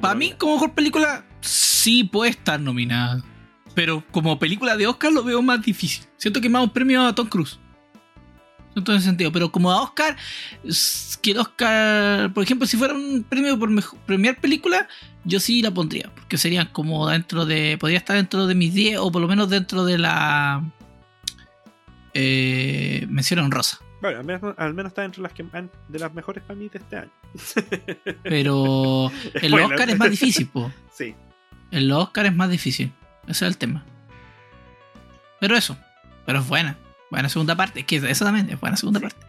[0.00, 3.22] Para mí, como mejor película, sí puede estar nominada.
[3.76, 6.06] Pero como película de Oscar lo veo más difícil.
[6.16, 7.58] Siento que más un premio a Tom Cruise.
[8.74, 9.30] En todo ese sentido.
[9.30, 10.16] Pero como a Oscar,
[11.20, 13.68] que el Oscar, por ejemplo, si fuera un premio por
[14.06, 14.88] premiar película,
[15.24, 16.10] yo sí la pondría.
[16.14, 17.76] Porque sería como dentro de.
[17.78, 20.64] Podría estar dentro de mis 10 o por lo menos dentro de la.
[22.14, 23.78] Eh, mención honrosa.
[24.00, 26.78] Bueno, al menos, al menos está entre las que de las mejores para mí de
[26.78, 27.12] este año.
[28.22, 29.52] Pero el.
[29.52, 30.72] Oscar es más difícil, po.
[30.90, 31.14] Sí.
[31.70, 32.90] El Oscar es más difícil.
[33.26, 33.84] Ese es el tema.
[35.40, 35.76] Pero eso.
[36.24, 36.78] Pero es buena.
[37.10, 37.80] Buena segunda parte.
[37.80, 39.26] Es que eso también es buena segunda parte.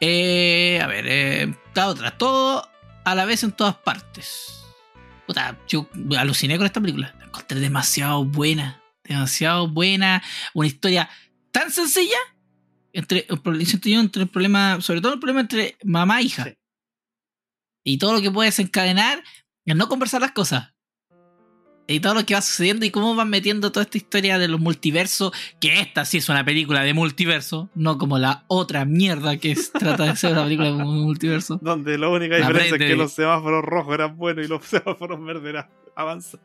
[0.00, 2.16] Eh, a ver, eh, la otra.
[2.16, 2.68] Todo
[3.04, 4.64] a la vez en todas partes.
[5.26, 7.14] Puta, yo aluciné con esta película.
[7.18, 8.82] La encontré demasiado buena.
[9.04, 10.22] Demasiado buena.
[10.54, 11.08] Una historia
[11.50, 12.18] tan sencilla.
[12.92, 16.44] Entre, entre el problema, sobre todo el problema entre mamá e hija.
[16.44, 16.56] Sí.
[17.84, 19.22] Y todo lo que puede desencadenar
[19.64, 20.73] es no conversar las cosas.
[21.86, 24.58] Y todo lo que va sucediendo y cómo van metiendo toda esta historia de los
[24.58, 29.52] multiversos, que esta sí es una película de multiverso, no como la otra mierda que
[29.52, 31.58] es- trata de ser una película de multiverso.
[31.60, 35.22] Donde la única La diferencia es que los semáforos rojos eran buenos y los semáforos
[35.24, 36.40] verdes eran avanzados.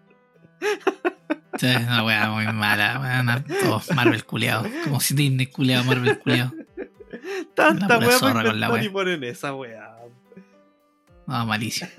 [1.58, 3.46] Sí, es una weá muy mala, weón.
[3.62, 4.66] Todos Marvel culeado.
[4.84, 6.52] Como si Disney culeado, Marvel culeado.
[7.56, 8.92] Tanta weá con la inventar y wea.
[8.92, 9.89] ponen esa weá.
[11.30, 11.90] No, malísimo.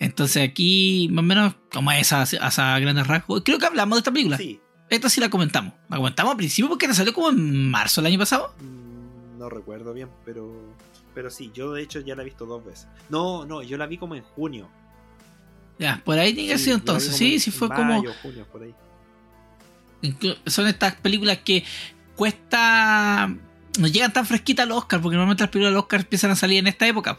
[0.00, 3.42] Entonces aquí, más o menos, como es a, a grandes rasgos.
[3.44, 4.36] Creo que hablamos de esta película.
[4.36, 4.60] Sí.
[4.88, 5.72] Esta sí la comentamos.
[5.88, 8.52] La comentamos al principio porque nos salió como en marzo del año pasado.
[8.60, 10.74] Mm, No recuerdo bien, pero.
[11.14, 12.88] Pero sí, yo de hecho ya la he visto dos veces.
[13.08, 14.68] No, no, yo la vi como en junio.
[15.78, 17.16] Ya, por ahí tiene que haber sido entonces.
[17.16, 18.12] Sí, en sí fue mayo, como.
[18.22, 18.74] junio, por ahí.
[20.46, 21.64] Son estas películas que
[22.16, 23.28] cuesta.
[23.78, 26.30] No llegan tan fresquitas a los Oscars, porque normalmente las películas de los Oscars empiezan
[26.32, 27.18] a salir en esta época.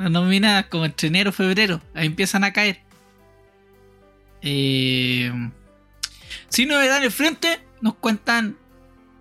[0.00, 1.82] Las nominadas como entre enero, febrero.
[1.94, 2.80] Ahí empiezan a caer.
[4.40, 5.30] Eh,
[6.48, 8.56] sin novedad en el frente, nos cuentan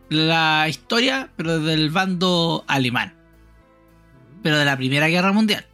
[0.07, 3.13] la historia, pero del bando alemán.
[4.41, 5.65] Pero de la Primera Guerra Mundial.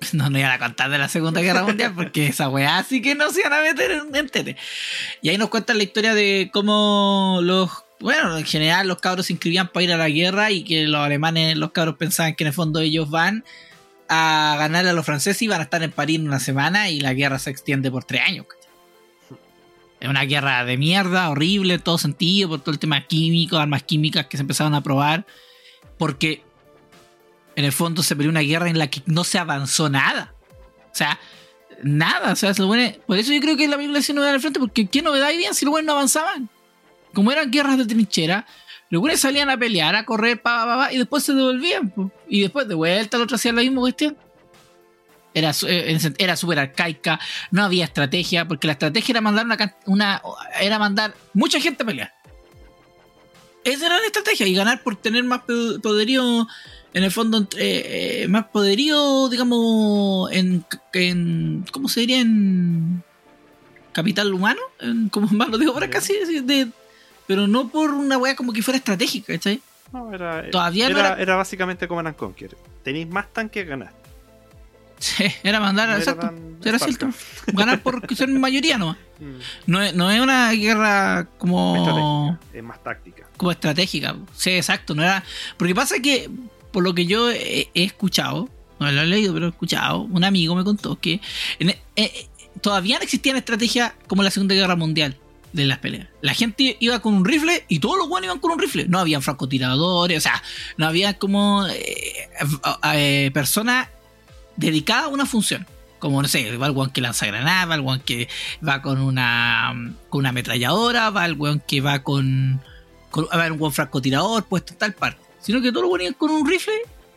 [0.12, 3.16] No, no iban a contar de la Segunda Guerra Mundial porque esa weá sí que
[3.16, 4.56] no se iban a meter en, en tete.
[5.20, 7.72] Y ahí nos cuentan la historia de cómo los.
[7.98, 11.00] Bueno, en general los cabros se inscribían para ir a la guerra y que los
[11.00, 13.44] alemanes, los cabros pensaban que en el fondo ellos van
[14.08, 17.14] a ganarle a los franceses y van a estar en París una semana y la
[17.14, 18.46] guerra se extiende por tres años.
[20.00, 23.82] Es una guerra de mierda, horrible en todo sentido, por todo el tema químico, armas
[23.82, 25.26] químicas que se empezaron a probar.
[25.98, 26.42] Porque
[27.56, 30.32] en el fondo se peleó una guerra en la que no se avanzó nada.
[30.92, 31.18] O sea,
[31.82, 32.32] nada.
[32.32, 34.60] O sea, se supone- por eso yo creo que la película sí novedad al frente,
[34.60, 36.48] porque qué novedad había si los buenos no avanzaban.
[37.12, 38.46] Como eran guerras de trinchera,
[38.90, 41.90] los buenos salían a pelear, a correr, pa, pa, pa, y después se devolvían.
[41.90, 42.10] po.
[42.28, 44.16] Y después de vuelta el otro hacía la misma cuestión.
[45.34, 47.20] Era, eh, era súper arcaica,
[47.50, 50.22] no había estrategia, porque la estrategia era mandar una, una
[50.60, 52.14] era mandar mucha gente a pelear.
[53.62, 56.48] Esa era la estrategia, y ganar por tener más po- poderío,
[56.94, 60.64] en el fondo, entre- eh, más poderío, digamos, en,
[60.94, 62.20] en ¿cómo se diría?
[62.20, 63.04] En
[63.92, 66.68] capital humano, en, como más lo digo por acá, sí, de,
[67.28, 69.60] pero no por una weá como que fuera estratégica, ¿cachai?
[69.92, 72.56] No, era, Todavía no era, era- básicamente como Conquer.
[72.82, 73.92] Tenéis más tanques que ganar.
[74.98, 76.26] Sí, era mandar, No era exacto.
[76.26, 77.14] tan Era tema.
[77.52, 78.96] Ganar por ser mayoría nomás.
[79.20, 83.26] Mm, No es, no es una guerra como, estratégica, Es más táctica.
[83.36, 84.14] como estratégica.
[84.36, 84.94] Sí, exacto.
[84.94, 85.24] No era.
[85.56, 86.30] Porque pasa que,
[86.70, 88.48] por lo que yo he, he escuchado,
[88.78, 91.20] no lo he leído, pero he escuchado, un amigo me contó que
[91.58, 92.28] en- eh, eh,
[92.60, 95.16] todavía no existían estrategias como la Segunda Guerra Mundial
[95.52, 96.08] de las peleas.
[96.20, 98.86] La gente iba con un rifle y todos los buenos iban con un rifle.
[98.88, 100.42] No habían francotiradores, o sea,
[100.76, 102.28] no había como eh,
[102.94, 103.88] eh, personas
[104.56, 105.66] dedicadas a una función.
[105.98, 108.28] Como, no sé, va el weón que lanza granadas, va el weón que
[108.66, 109.74] va con una,
[110.08, 112.60] con una ametralladora, va el weón que va con,
[113.10, 115.20] con va un buen francotirador puesto en tal parte.
[115.40, 116.74] Sino que todos los weones iban con un rifle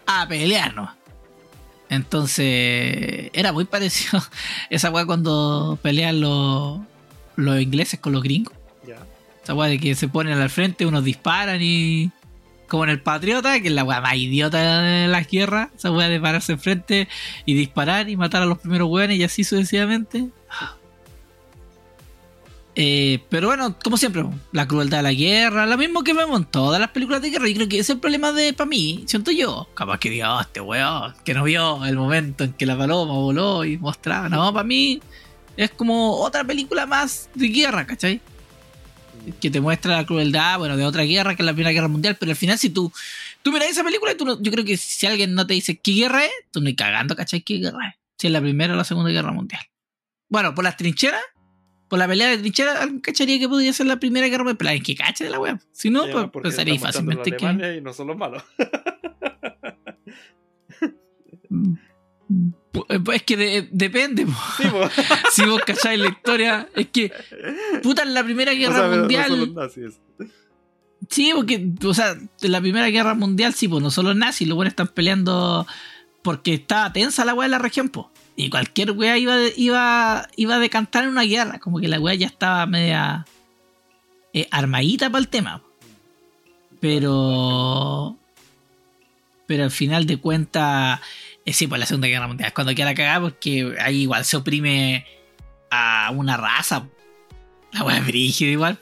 [0.08, 0.96] a pelear nomás.
[1.90, 4.24] Entonces, era muy parecido
[4.70, 6.80] esa weá cuando pelean los,
[7.36, 8.54] los ingleses con los gringos.
[8.88, 8.98] Ya.
[9.44, 12.12] Esa weá de que se ponen al frente, unos disparan y.
[12.68, 15.70] Como en el Patriota, que es la weá más idiota de las guerras.
[15.76, 17.10] Esa weá de pararse enfrente
[17.46, 20.30] y disparar y matar a los primeros weones y así sucesivamente.
[22.76, 24.24] Eh, pero bueno, como siempre,
[24.54, 27.50] la crueldad de la guerra, lo mismo que vemos en todas las películas de guerra.
[27.50, 29.68] Y creo que ese es el problema de, para mí, siento yo.
[29.74, 33.12] Capaz que diga, "Oh, este weón, que no vio el momento en que la paloma
[33.14, 34.30] voló y mostraba.
[34.30, 35.02] No, para mí
[35.58, 38.22] es como otra película más de guerra, ¿cachai?
[39.40, 42.18] que te muestra la crueldad, bueno, de otra guerra que es la Primera Guerra Mundial,
[42.20, 42.92] pero al final si tú,
[43.44, 45.78] tú miras esa película y tú no- yo creo que si alguien no te dice
[45.78, 47.42] qué guerra es, tú ni cagando, ¿cachai?
[47.42, 47.96] ¿Qué guerra es?
[48.18, 49.62] Si es la Primera o la Segunda Guerra Mundial.
[50.28, 51.22] Bueno, por las trincheras,
[51.88, 54.70] por la pelea de trincheras, alguien cacharía que podría ser la Primera Guerra Mundial, pero
[54.72, 55.60] alguien que cache de la web.
[55.72, 57.76] Si no, Ya, pues pensaría los fácilmente que...
[57.78, 58.42] Y no son los malos.
[62.72, 62.86] Pues
[63.18, 64.34] es que de- depende, po.
[64.58, 64.90] Sí, po.
[65.32, 67.12] si vos cacháis la historia, es que,
[67.84, 69.54] puta, en la Primera O Guerra sea, pero no Mundial...
[69.54, 70.00] nazis.
[71.10, 72.12] Sí, porque, o sea,
[72.42, 75.68] en la Primera Guerra Mundial, sí, pues no solo nazis, los buenos están peleando
[76.22, 78.08] porque estaba tensa la weá de la región, pues.
[78.38, 82.16] Y cualquier weá iba, iba, iba a decantar en una guerra, como que la weá
[82.16, 83.26] ya estaba media
[84.34, 85.62] eh, armadita para el tema.
[86.80, 88.18] Pero.
[89.48, 91.00] Pero al final de cuentas,
[91.46, 94.38] eh, sí, pues la Segunda Guerra Mundial cuando queda la cagada, porque ahí igual se
[94.38, 95.06] oprime
[95.70, 96.88] a una raza.
[97.74, 98.78] La weá es brígida igual,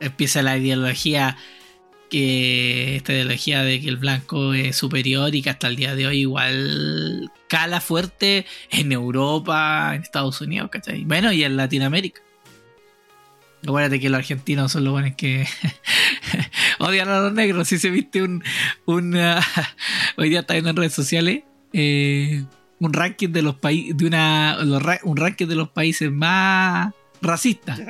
[0.00, 1.36] empieza la ideología
[2.10, 6.06] que esta ideología de que el blanco es superior y que hasta el día de
[6.06, 11.04] hoy igual cala fuerte en Europa, en Estados Unidos, ¿cachai?
[11.04, 12.22] Bueno, y en Latinoamérica.
[13.62, 15.46] Acuérdate que los argentinos son los buenos que
[16.78, 17.68] odian a los negros.
[17.68, 18.42] Si se viste un.
[18.86, 19.16] un
[20.16, 22.44] hoy día está viendo en redes sociales eh,
[22.80, 23.96] un ranking de los países.
[23.96, 24.56] de una.
[24.64, 27.80] los un ranking de los países más racistas.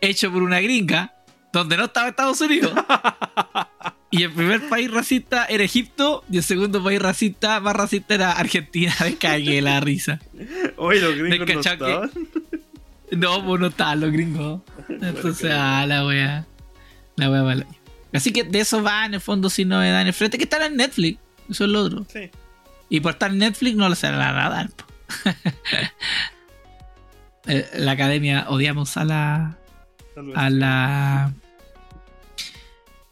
[0.00, 1.12] Hecho por una gringa.
[1.52, 2.72] Donde no estaba Estados Unidos.
[4.10, 6.24] Y el primer país racista era Egipto.
[6.30, 8.94] Y el segundo país racista, más racista era Argentina.
[9.00, 10.20] Me cagué la risa.
[10.76, 11.48] Oye, los gringos
[11.78, 12.56] no que-.
[13.16, 14.62] No, pues no estaban los gringos.
[14.88, 16.46] Entonces, ah, la wea.
[17.16, 17.66] La wea mala.
[18.12, 20.62] Así que de eso va en el fondo sin novedad en el frente, que están
[20.62, 21.18] en Netflix.
[21.48, 22.06] Eso es lo otro.
[22.12, 22.30] Sí.
[22.88, 24.70] Y por estar en Netflix no le sale nada a dar.
[27.46, 29.56] Eh, la academia odiamos a la.
[30.34, 31.32] a la.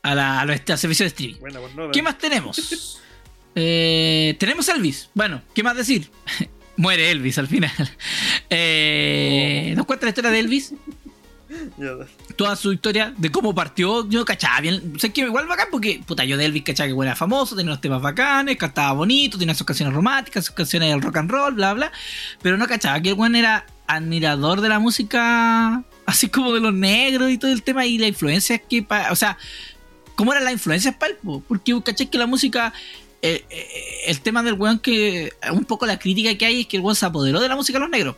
[0.02, 0.40] a la.
[0.40, 1.40] a los est- servicios de streaming.
[1.40, 3.00] Bueno, pues no, ¿Qué más tenemos?
[3.56, 5.10] Eh, tenemos Elvis.
[5.14, 6.10] Bueno, ¿qué más decir?
[6.76, 7.70] Muere Elvis al final.
[8.50, 10.74] Eh, Nos cuenta la historia de Elvis.
[12.36, 14.09] Toda su historia de cómo partió.
[14.09, 14.92] Yo cachaba bien.
[14.96, 17.72] O sea, que igual bacán porque, puta, yo de Elvis cachaba que era famoso, tenía
[17.72, 21.55] unos temas bacanes, cantaba bonito, tenía sus canciones románticas, sus canciones del rock and roll,
[21.55, 21.92] bla, bla.
[22.42, 26.74] Pero no cachaba que el buen era admirador de la música, así como de los
[26.74, 28.82] negros y todo el tema y la influencia que.
[28.82, 29.36] pa- o sea,
[30.16, 31.14] ¿cómo eran las influencias para?
[31.48, 32.72] Porque cachai que la música.
[33.22, 33.66] eh, eh,
[34.07, 35.32] el tema del weón que.
[35.52, 37.78] Un poco la crítica que hay es que el weón se apoderó de la música
[37.78, 38.16] de los negros.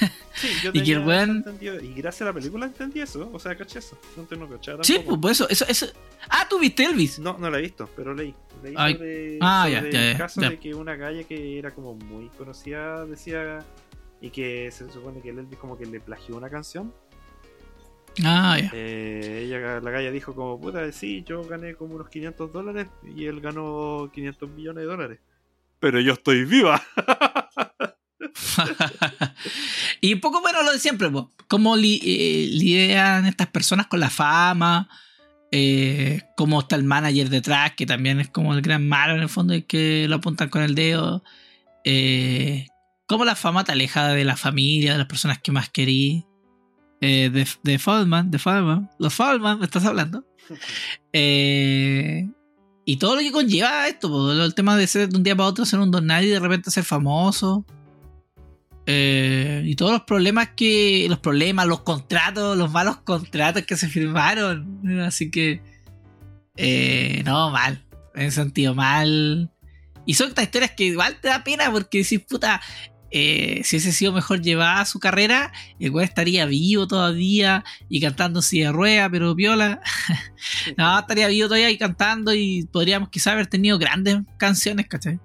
[0.42, 3.00] Sí, yo Y que tenía el weón- eso entendido, Y gracias a la película entendí
[3.00, 3.30] eso.
[3.32, 3.96] O sea, caché eso.
[4.16, 5.86] No tengo cachado Sí, pues por eso, eso, eso.
[6.28, 7.18] Ah, tú viste Elvis.
[7.20, 8.34] No, no la he visto, pero leí.
[8.62, 8.94] Leí Ay.
[8.94, 11.94] sobre, Ah, sobre ya, ya, el ya, caso de que una calle que era como
[11.94, 13.64] muy conocida decía
[14.20, 16.92] y que se supone que el Elvis como que le plagió una canción.
[18.24, 18.70] Ah, ya.
[18.74, 23.24] Eh, ella, la calle dijo como, puta, sí, yo gané como unos 500 dólares y
[23.26, 25.18] él ganó 500 millones de dólares.
[25.80, 26.80] Pero yo estoy viva.
[30.00, 31.30] y un poco bueno lo de siempre, po.
[31.48, 34.88] cómo li- eh, lidian estas personas con la fama,
[35.50, 39.28] eh, cómo está el manager detrás, que también es como el gran malo en el
[39.28, 41.22] fondo, y que lo apuntan con el dedo,
[41.84, 42.66] eh,
[43.06, 46.24] cómo la fama te aleja de la familia, de las personas que más querí,
[47.00, 50.24] eh, de, de Feldman, de Feldman, los Feldman, ¿me estás hablando?
[51.12, 52.26] Eh,
[52.84, 55.48] y todo lo que conlleva esto, po, el tema de ser de un día para
[55.48, 57.64] otro ser un don nadie y de repente ser famoso.
[58.86, 61.06] Eh, y todos los problemas que.
[61.08, 65.00] Los problemas, los contratos, los malos contratos que se firmaron.
[65.00, 65.60] Así que.
[66.56, 67.84] eh, no, mal.
[68.14, 69.50] En sentido, mal.
[70.04, 72.60] Y son estas historias que igual te da pena porque decís, puta.
[73.12, 78.42] eh, si hubiese sido mejor llevada su carrera, el estaría vivo todavía y cantando en
[78.42, 79.80] silla de rueda, pero viola.
[80.76, 85.20] no, estaría vivo todavía y cantando y podríamos quizá haber tenido grandes canciones, ¿cachai?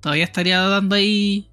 [0.00, 1.49] Todavía estaría dando ahí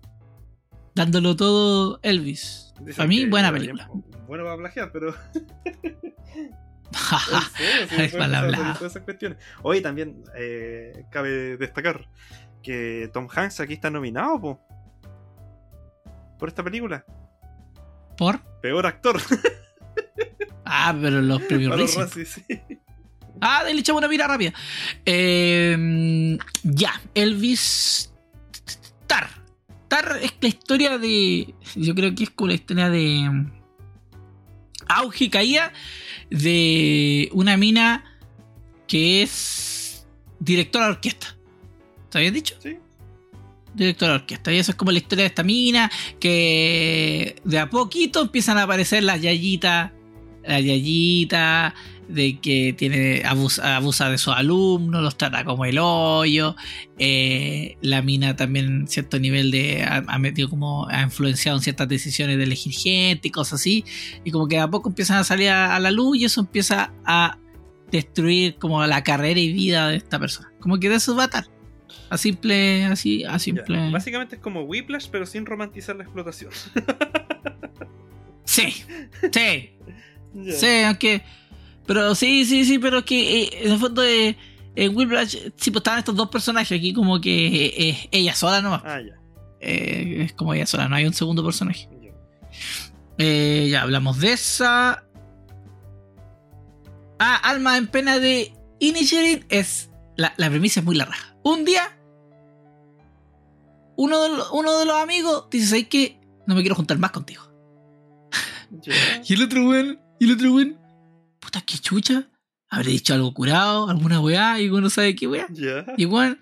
[0.97, 2.73] dándolo todo Elvis.
[2.95, 3.89] Para mí, buena película.
[4.27, 5.15] Bueno para plagiar, pero.
[7.97, 9.37] Es cuestiones.
[9.61, 12.07] Hoy también eh, cabe destacar
[12.63, 14.61] que Tom Hanks aquí está nominado po,
[16.39, 17.05] por esta película.
[18.17, 18.39] ¿Por?
[18.61, 19.21] Peor actor.
[20.69, 22.25] Ah, pero los premios Para los Razzie.
[22.25, 22.79] Razzie, sí.
[23.39, 24.51] Ah, le echamos una mira rápida.
[25.05, 28.13] Eh, ya, Elvis.
[29.07, 29.29] Tar.
[30.21, 31.53] Es la historia de.
[31.75, 33.45] Yo creo que es como la historia de.
[34.89, 35.73] Auge y caída
[36.29, 38.03] de una mina
[38.87, 40.07] que es
[40.39, 41.35] directora de orquesta.
[42.09, 42.55] ¿Te habías dicho?
[42.61, 42.77] Sí.
[43.73, 44.53] director de orquesta.
[44.53, 48.63] Y eso es como la historia de esta mina, que de a poquito empiezan a
[48.63, 49.91] aparecer las yayitas,
[50.47, 51.73] las yayitas,
[52.07, 56.55] de que tiene abusa, abusa de sus alumnos, los trata como el hoyo.
[56.97, 61.87] eh, la mina también cierto nivel de ha, ha metido como ha influenciado en ciertas
[61.87, 63.83] decisiones de elegir gente y cosas así.
[64.23, 66.41] Y como que de a poco empiezan a salir a, a la luz y eso
[66.41, 67.37] empieza a
[67.91, 70.51] destruir como la carrera y vida de esta persona.
[70.59, 71.45] Como que de eso va a estar.
[72.09, 73.91] A simple, así, a Ya, simple.
[73.91, 76.51] Básicamente es como Whiplash, pero sin romantizar la explotación.
[78.45, 78.73] Sí,
[79.33, 79.71] sí,
[80.57, 81.23] Sí, aunque.
[81.85, 84.35] Pero sí, sí, sí, pero que eh, en el fondo de.
[84.75, 88.61] En Whiplash, sí, pues estaban estos dos personajes aquí, como que eh, es ella sola
[88.61, 88.81] nomás.
[88.85, 89.15] Ah, ya.
[89.59, 91.89] Eh, es como ella sola, no hay un segundo personaje.
[92.01, 92.11] ya.
[93.17, 95.03] Eh, ya hablamos de esa.
[97.19, 99.89] Ah, Alma en pena de Inisherin es.
[100.15, 101.15] La, la premisa es muy larga.
[101.43, 101.97] Un día,
[103.95, 106.19] uno de, los- uno de los amigos dice: ¿Sabes qué?
[106.45, 107.43] No me quiero juntar más contigo.
[109.25, 110.79] Y el otro weón, y el otro weón,
[111.39, 112.29] puta que chucha.
[112.69, 115.47] Habré dicho algo curado, alguna weá, y weón no sabe qué weá.
[115.49, 115.85] Ya.
[115.95, 116.39] Y weón,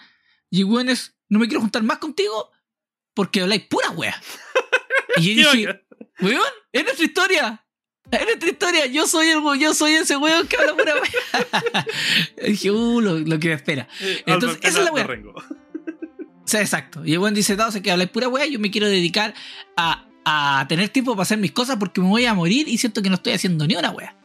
[0.50, 2.52] y weón es, no me quiero juntar más contigo
[3.14, 4.20] porque habláis pura weá.
[5.18, 5.86] Y yo Qué dije,
[6.22, 6.42] weón,
[6.72, 7.66] es nuestra historia.
[8.12, 8.86] Es nuestra historia.
[8.88, 11.86] Yo soy el yo soy ese weón que habla pura weá.
[12.48, 13.88] Dije, uh, lo, lo que me espera.
[14.00, 15.34] Eh, Entonces, esa es la Rengo.
[15.34, 17.04] O sea, exacto.
[17.06, 19.34] Y el weón dice, no, sé que habláis pura weá, yo me quiero dedicar
[19.78, 23.02] a, a tener tiempo para hacer mis cosas porque me voy a morir y siento
[23.02, 24.16] que no estoy haciendo ni una weá.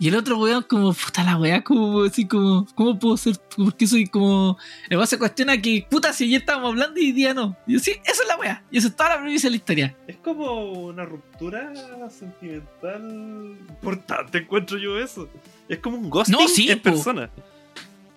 [0.00, 3.36] Y el otro weón como, puta la weá, como así como, ¿cómo puedo ser?
[3.54, 4.56] Porque soy como...
[4.88, 7.54] El weón se cuestiona que, puta, si ayer estábamos hablando y hoy día no.
[7.66, 8.64] Y yo, sí, esa es la weá.
[8.70, 9.96] Y eso es toda la premisa de la historia.
[10.06, 11.70] Es como una ruptura
[12.08, 15.28] sentimental importante, encuentro yo eso.
[15.68, 16.84] Es como un ghosting No, sí, en po.
[16.84, 17.30] persona.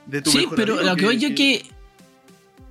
[0.05, 1.65] De tu Sí, pero lo que voy yo que...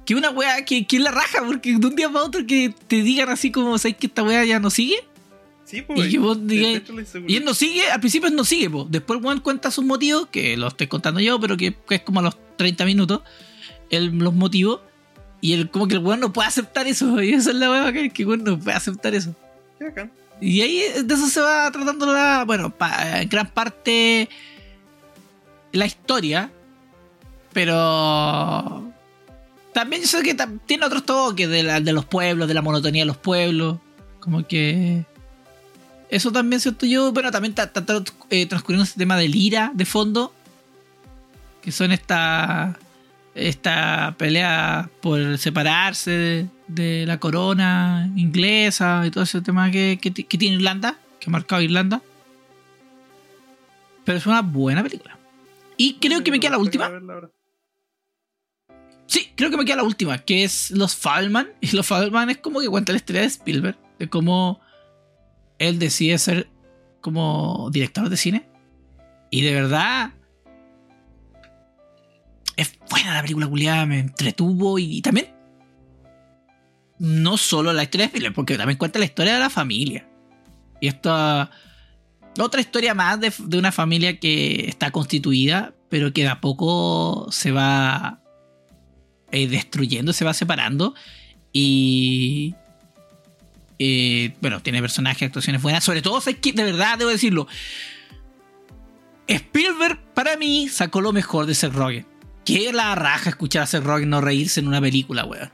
[0.05, 2.75] Que una weá que, que es la raja, porque de un día para otro que
[2.89, 4.97] te digan así como, ¿sabes que esta weá ya no sigue?
[5.65, 6.09] Sí, pues.
[6.09, 6.83] y que vos digáis-
[7.29, 8.87] Y él no sigue, al principio él no sigue, po.
[8.91, 12.01] después el weón cuenta sus motivos, que los estoy contando yo, pero que, que es
[12.03, 13.23] como a los 30 minutos,
[13.91, 14.81] él, los motivos,
[15.41, 17.93] y él como que el weón no puede aceptar eso, y esa es la weá
[17.93, 19.35] que que el weón no puede aceptar eso.
[19.79, 20.11] Qué bacán.
[20.41, 24.29] Y ahí de eso se va tratando la, bueno, pa- en gran parte
[25.71, 26.51] la historia,
[27.53, 28.92] pero
[29.73, 30.37] también yo sé que
[30.67, 33.79] tiene otros toques de, la- de los pueblos, de la monotonía de los pueblos,
[34.21, 35.05] como que
[36.11, 37.73] eso también siento yo, bueno, también está,
[38.31, 40.33] eh, transcurriendo ese tema del ira de fondo,
[41.63, 42.79] que son esta
[43.35, 50.13] esta pelea por separarse de, de la corona inglesa y todo ese tema que, que
[50.13, 52.03] que tiene Irlanda, que ha marcado Irlanda.
[54.05, 55.17] Pero es una buena película.
[55.79, 56.89] Y creo que me queda la última.
[59.13, 61.51] Sí, creo que me queda la última, que es Los Fallman.
[61.61, 64.59] Y Los Fallman es como que cuenta la historia de Spielberg, de cómo
[65.59, 66.49] él decide ser
[67.03, 68.49] como director de cine.
[69.31, 70.15] Y de verdad,
[72.57, 75.29] es buena la película culiada, me entretuvo y, también
[76.99, 80.09] no solo la historia de Spielberg, porque también cuenta la historia de la familia.
[80.81, 81.51] Y esta
[82.39, 87.29] otra historia más de, de una familia que está constituida, pero que de a poco
[87.31, 88.22] se va
[89.33, 90.95] eh, destruyendo, se va separando.
[91.53, 92.55] Y.
[93.79, 95.83] eh, bueno, tiene personajes, actuaciones buenas.
[95.83, 96.53] Sobre todo, ¿sabes qué?
[96.53, 97.49] de verdad, debo decirlo.
[99.27, 102.07] Spielberg, para mí, sacó lo mejor de Seth Rogen.
[102.45, 105.51] Que la raja escuchar a Seth Rogen no reírse en una película, weón.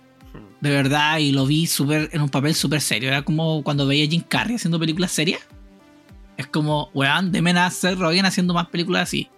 [0.60, 3.08] De verdad, y lo vi súper en un papel súper serio.
[3.10, 5.40] Era como cuando veía a Jim Carrey haciendo películas serias.
[6.36, 9.28] Es como, weón, deme a Seth Rogen haciendo más películas así.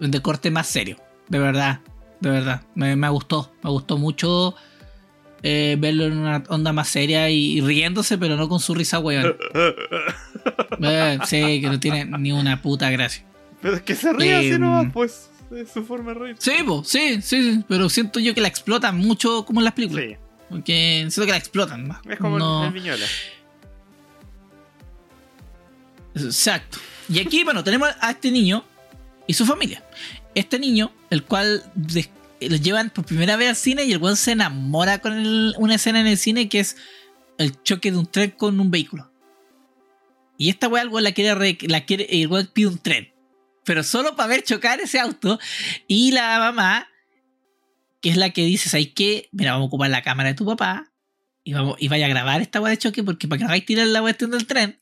[0.00, 0.96] De corte más serio.
[1.28, 1.80] De verdad,
[2.20, 2.62] de verdad.
[2.74, 3.52] Me, me gustó.
[3.62, 4.54] Me gustó mucho
[5.42, 8.98] eh, verlo en una onda más seria y, y riéndose, pero no con su risa,
[8.98, 9.36] weón.
[10.80, 13.24] Eh, sí, que no tiene ni una puta gracia.
[13.60, 15.30] Pero es que se ríe así Em, nomás, pues.
[15.50, 16.36] Es su forma de reír.
[16.38, 19.74] Sí, po, sí, sí, sí, pero siento yo que la explotan mucho como en las
[19.74, 20.04] películas.
[20.08, 20.16] Sí.
[20.48, 21.98] Porque siento que la explotan más.
[22.08, 23.04] Es como el- No- el Viñola.
[26.14, 26.78] Exacto.
[27.08, 28.64] Y aquí, bueno, tenemos a este niño
[29.26, 29.82] y su familia.
[30.38, 31.64] Este niño, el cual
[32.40, 35.12] lo llevan por primera vez al cine y el weón se enamora con
[35.56, 36.76] una escena en el cine que es
[37.38, 39.10] el choque de un tren con un vehículo.
[40.36, 43.12] Y esta weá el la quiere, re- la quiere, el pide un tren.
[43.64, 45.40] Pero solo para ver chocar ese auto.
[45.88, 46.86] Y la mamá,
[48.00, 49.28] que es la que dice, ¿sabes qué?
[49.32, 50.92] Mira, vamos a ocupar la cámara de tu papá.
[51.42, 53.66] Y, vamos, y vaya a grabar esta weá de choque porque para que no hagáis
[53.66, 54.78] tirar la cuestión del tren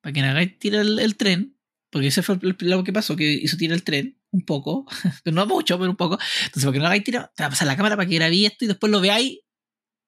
[0.00, 1.56] para que no hagáis tirar el, el tren,
[1.90, 4.84] porque ese fue lo que pasó, que hizo tirar el tren un poco,
[5.24, 6.18] no mucho, pero un poco.
[6.46, 8.50] Entonces, para que no hagáis tirar, te va a pasar la cámara para que grabéis
[8.52, 9.40] esto y después lo veáis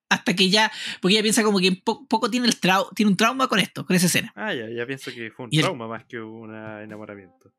[0.09, 0.71] hasta que ya,
[1.01, 3.85] porque ella piensa como que po- poco tiene, el trau- tiene un trauma con esto,
[3.87, 4.33] con esa escena.
[4.37, 7.53] Ah, ya, ya pienso que fue un Y el- trauma más que un enamoramiento.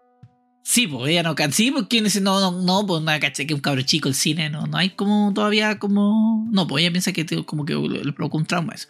[0.63, 3.61] Sí, pues ella no sí, porque dice, no, no, no, pues nada, caché que un
[3.61, 6.45] cabro chico el cine, no, no hay como todavía como.
[6.51, 8.89] No, pues ella piensa que como que le, provocó un trauma eso.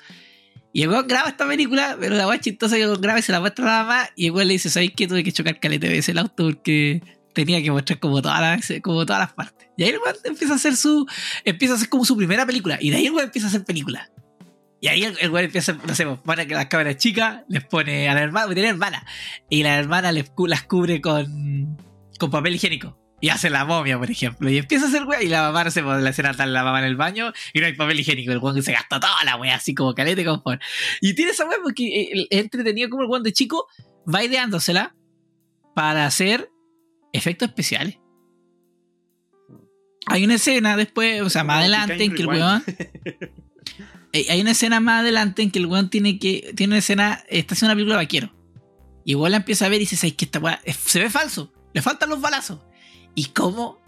[0.74, 3.40] Y el weón graba esta película, pero la weá chistosa que graba y se la
[3.40, 5.08] muestra a la mamá, y el weón le dice, ¿sabes qué?
[5.08, 7.02] Tuve que chocar calete veces el auto porque
[7.38, 9.70] tenía que mostrar como todas las, como todas las partes.
[9.78, 11.06] Y ahí el empieza a hacer su.
[11.46, 12.80] empieza a hacer como su primera película.
[12.82, 14.10] Y de ahí el empieza a hacer película.
[14.82, 18.10] Y ahí el, weón empieza, no sé, pues, pone que las cámaras chicas, les pone
[18.10, 19.06] a la hermana, tiene hermana.
[19.50, 21.78] Y la hermana les las cubre con,
[22.20, 22.98] con papel higiénico.
[23.20, 24.50] Y hace la momia, por ejemplo.
[24.50, 25.22] Y empieza a hacer weá.
[25.24, 27.34] Y la mamá, no sé, pues, la escena tal la mamá en el baño.
[27.54, 28.32] Y no hay papel higiénico.
[28.32, 30.60] El weón se gasta toda la weá, así como calete, como por.
[31.02, 33.68] Y tiene esa weá porque eh, el- es entretenido como el weón de chico
[34.12, 34.96] va ideándosela
[35.76, 36.50] para hacer
[37.18, 37.98] efectos especiales.
[40.06, 42.64] Hay una escena después, o sea, más Como adelante, en que el weón.
[44.14, 46.54] Eh, Hay una escena más adelante en que el weón tiene que.
[46.56, 47.26] Tiene una escena.
[47.28, 48.34] Está haciendo una película de vaquero.
[49.04, 51.52] Y igual la empieza a ver y dice: ¿Sabes que esta weá se ve falso?
[51.74, 52.62] Le faltan los balazos.
[53.16, 53.80] ¿Y cómo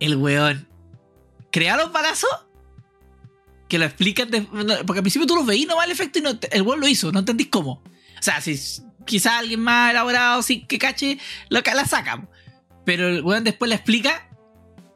[0.00, 0.66] el weón
[1.52, 2.28] crea los balazos?
[3.68, 4.28] Que lo explican.
[4.28, 6.88] de- porque al principio tú los veís nomás el efecto y no, el weón lo
[6.88, 7.84] hizo, no entendís cómo.
[8.18, 8.58] O sea, si
[9.04, 11.18] quizás alguien más elaborado, sí que cache,
[11.48, 12.28] lo que la saca.
[12.84, 14.22] Pero el weón después le explica.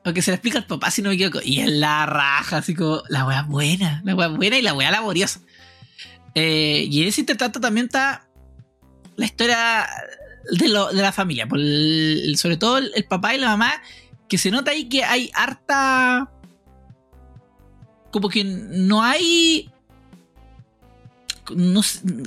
[0.02, 1.40] Lo que se le explica al papá, si no me equivoco.
[1.44, 4.00] Y es la raja, así como la weá buena.
[4.04, 5.40] La weá buena y la weá laboriosa.
[6.34, 8.26] Eh, y en ese intertanto también está
[9.16, 9.86] la historia
[10.52, 11.46] de, lo- de la familia.
[11.46, 11.58] por
[12.36, 13.72] sobre todo el, el papá y la mamá.
[14.28, 16.30] Que se nota ahí que hay harta.
[18.10, 19.70] Como que no hay.
[21.54, 21.80] No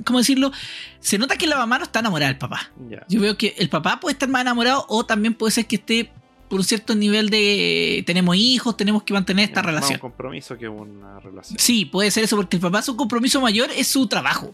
[0.03, 0.51] ¿Cómo decirlo?
[0.99, 2.71] Se nota que la mamá no está enamorada del papá.
[3.07, 6.11] Yo veo que el papá puede estar más enamorado o también puede ser que esté
[6.49, 9.93] por un cierto nivel de tenemos hijos, tenemos que mantener esta Más relación.
[9.95, 11.57] un compromiso que una relación.
[11.57, 14.53] Sí, puede ser eso porque el papá su compromiso mayor es su trabajo.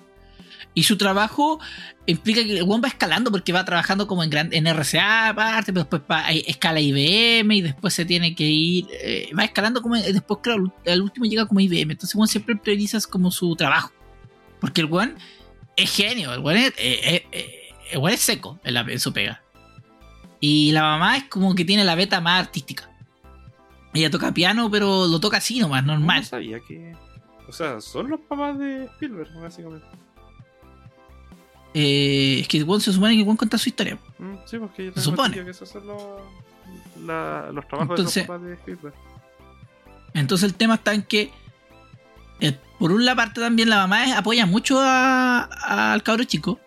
[0.74, 1.60] Y su trabajo
[2.06, 5.74] implica que el weón va escalando porque va trabajando como en, gran, en RCA aparte,
[5.74, 9.96] pero después va, escala IBM y después se tiene que ir, eh, va escalando como,
[9.96, 11.91] después claro, al último llega como IBM.
[11.91, 13.91] Entonces weón siempre prioriza como su trabajo.
[14.60, 15.15] Porque el weón
[15.76, 18.99] es genio, el weón es, eh, eh, eh, el weón es seco en, la- en
[18.99, 19.41] su pega.
[20.40, 22.90] Y la mamá es como que tiene la beta más artística.
[23.94, 26.22] Ella toca piano, pero lo toca así nomás, normal.
[26.22, 26.95] No sabía que.
[27.48, 29.86] O sea, son los papás de Spielberg, básicamente.
[31.73, 33.98] Eh, es que Won se supone que Won cuenta su historia.
[34.18, 35.44] Mm, sí, porque yo Se supone.
[35.44, 36.02] que esos son los,
[37.06, 38.94] la- los trabajos Entonces- de los papás de Spielberg.
[40.14, 41.31] Entonces el tema está en que,
[42.80, 45.43] por una parte también la mamá apoya mucho a-
[45.93, 46.60] al cabro chico,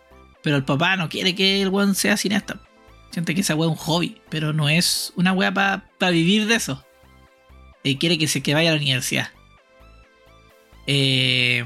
[0.42, 2.60] pero el papá no quiere que el weón sea cineasta.
[3.10, 6.54] Siente que esa weá es un hobby, pero no es una weá para vivir de
[6.54, 6.84] eso.
[7.82, 9.28] Y quiere que se que vaya a la universidad.
[10.86, 11.64] Eh,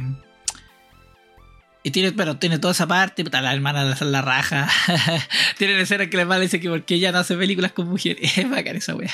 [1.82, 4.68] y tiene, pero tiene toda esa parte, puta, la hermana la, la raja.
[5.58, 8.36] tiene escena que la hermana dice que porque ella no hace películas con mujeres.
[8.38, 9.12] Es bacán esa wea.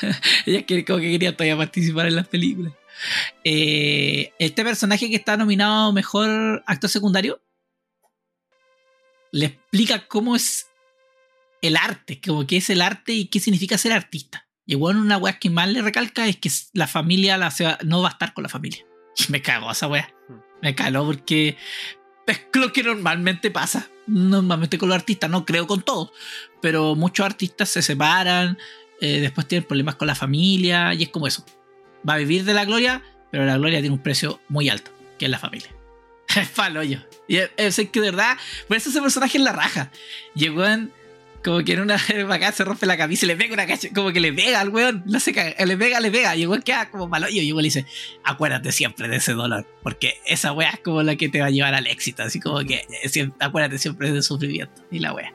[0.46, 2.72] ella quiere, como que quería todavía participar en las películas.
[3.44, 7.42] Eh, este personaje que está nominado mejor actor secundario
[9.32, 10.68] le explica cómo es
[11.62, 14.46] el arte, como qué es el arte y qué significa ser artista.
[14.66, 17.38] Y bueno, una wea que más le recalca es que la familia
[17.84, 18.84] no va a estar con la familia.
[19.16, 20.12] Y me cago esa wea.
[20.62, 21.56] Me caló porque
[22.26, 23.88] es lo que normalmente pasa.
[24.06, 26.12] Normalmente con los artistas, no creo con todos,
[26.62, 28.56] pero muchos artistas se separan,
[29.00, 31.44] eh, después tienen problemas con la familia y es como eso.
[32.08, 35.26] Va a vivir de la gloria, pero la gloria tiene un precio muy alto, que
[35.26, 35.70] es la familia.
[36.36, 36.98] Es palo yo.
[37.28, 38.36] Y es, que de verdad,
[38.68, 39.90] por eso ese personaje es la raja.
[40.34, 40.92] Llegó en.
[41.44, 41.94] Como que en una
[42.30, 44.70] acá se rompe la camisa y le pega una cacha, como que le pega al
[44.70, 47.62] weón, lo hace cagar, le pega, le pega, el weón queda como malo y weón
[47.62, 47.86] le dice,
[48.24, 51.50] acuérdate siempre de ese dolor, porque esa weá es como la que te va a
[51.50, 55.32] llevar al éxito, así como que eh, acuérdate siempre del sufrimiento, y la weá.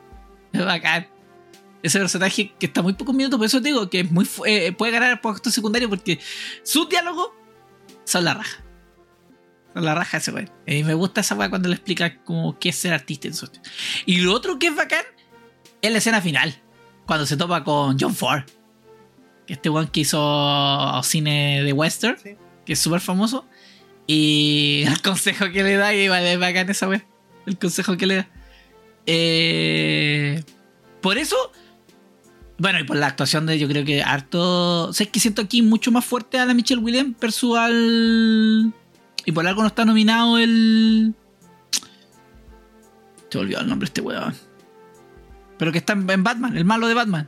[0.52, 1.08] Es bacán.
[1.84, 4.46] Ese personaje que está muy pocos minutos, por eso te digo que es muy fu-
[4.46, 6.20] eh, puede ganar por actor secundario porque
[6.64, 7.30] sus diálogos
[8.04, 8.64] son la raja.
[9.74, 10.50] Son la raja ese weón.
[10.68, 13.28] Y me gusta esa weá cuando le explica como qué es ser artista.
[13.28, 13.50] en su-
[14.06, 15.04] Y lo otro que es bacán
[15.82, 16.54] es la escena final.
[17.08, 18.44] Cuando se topa con John Ford.
[19.48, 22.18] Que este weón que hizo cine de western.
[22.22, 22.36] Sí.
[22.66, 23.48] Que es súper famoso.
[24.06, 27.04] Y el consejo que le da, y igual es bacán esa weá.
[27.48, 28.30] El consejo que le da.
[29.08, 30.44] Eh,
[31.02, 31.36] por eso.
[32.62, 34.90] Bueno, y por la actuación de yo creo que harto.
[34.90, 38.72] O sea, es que siento aquí mucho más fuerte a la Michelle Williams versus al.
[39.26, 41.16] Y por algo no está nominado el.
[43.32, 44.36] Te olvidó el nombre de este weón.
[45.58, 47.28] Pero que está en Batman, el malo de Batman.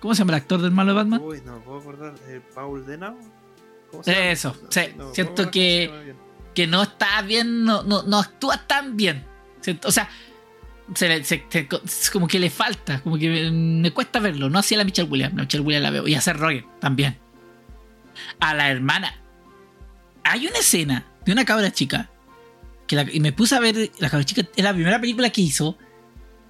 [0.00, 1.20] ¿Cómo se llama el actor del malo de Batman?
[1.22, 2.14] Uy, no me puedo acordar.
[2.28, 3.16] Eh, ¿Paul Denau?
[4.06, 6.14] Eso, sí, No siento que-
[6.54, 9.26] que no está bien, no, no, no actúa tan bien.
[9.84, 10.08] O sea,
[10.94, 11.68] se se- se-
[12.12, 14.48] como que le falta, como que me, cuesta verlo.
[14.50, 16.08] No hacía la Michelle Williams, la Michelle Williams la veo.
[16.08, 17.18] Y hacer Roger también.
[18.40, 19.14] A la hermana.
[20.24, 22.10] Hay una escena de una cabra chica.
[22.86, 25.40] Que la- y me puse a ver, la cabra chica es la primera película que
[25.40, 25.76] hizo.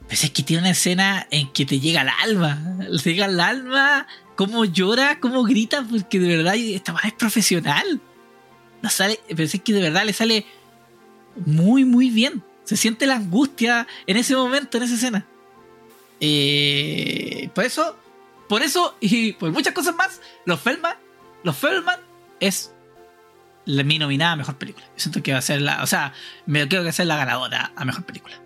[0.09, 2.61] Pues es que tiene una escena en que te llega al alma.
[3.03, 4.07] Te llega al alma.
[4.37, 8.01] Cómo llora, cómo grita, porque de verdad esta madre es profesional
[8.83, 10.45] no sale, pero que de verdad le sale
[11.47, 12.43] muy, muy bien.
[12.65, 15.27] Se siente la angustia en ese momento, en esa escena.
[16.21, 17.97] Eh, por eso,
[18.49, 20.97] por eso y por muchas cosas más, los Feldman,
[21.43, 22.01] los Feldman
[22.39, 22.73] es
[23.65, 24.87] la, mi nominada a mejor película.
[24.87, 26.13] Yo siento que va a ser la, o sea,
[26.47, 28.37] me creo que va a ser la ganadora a mejor película.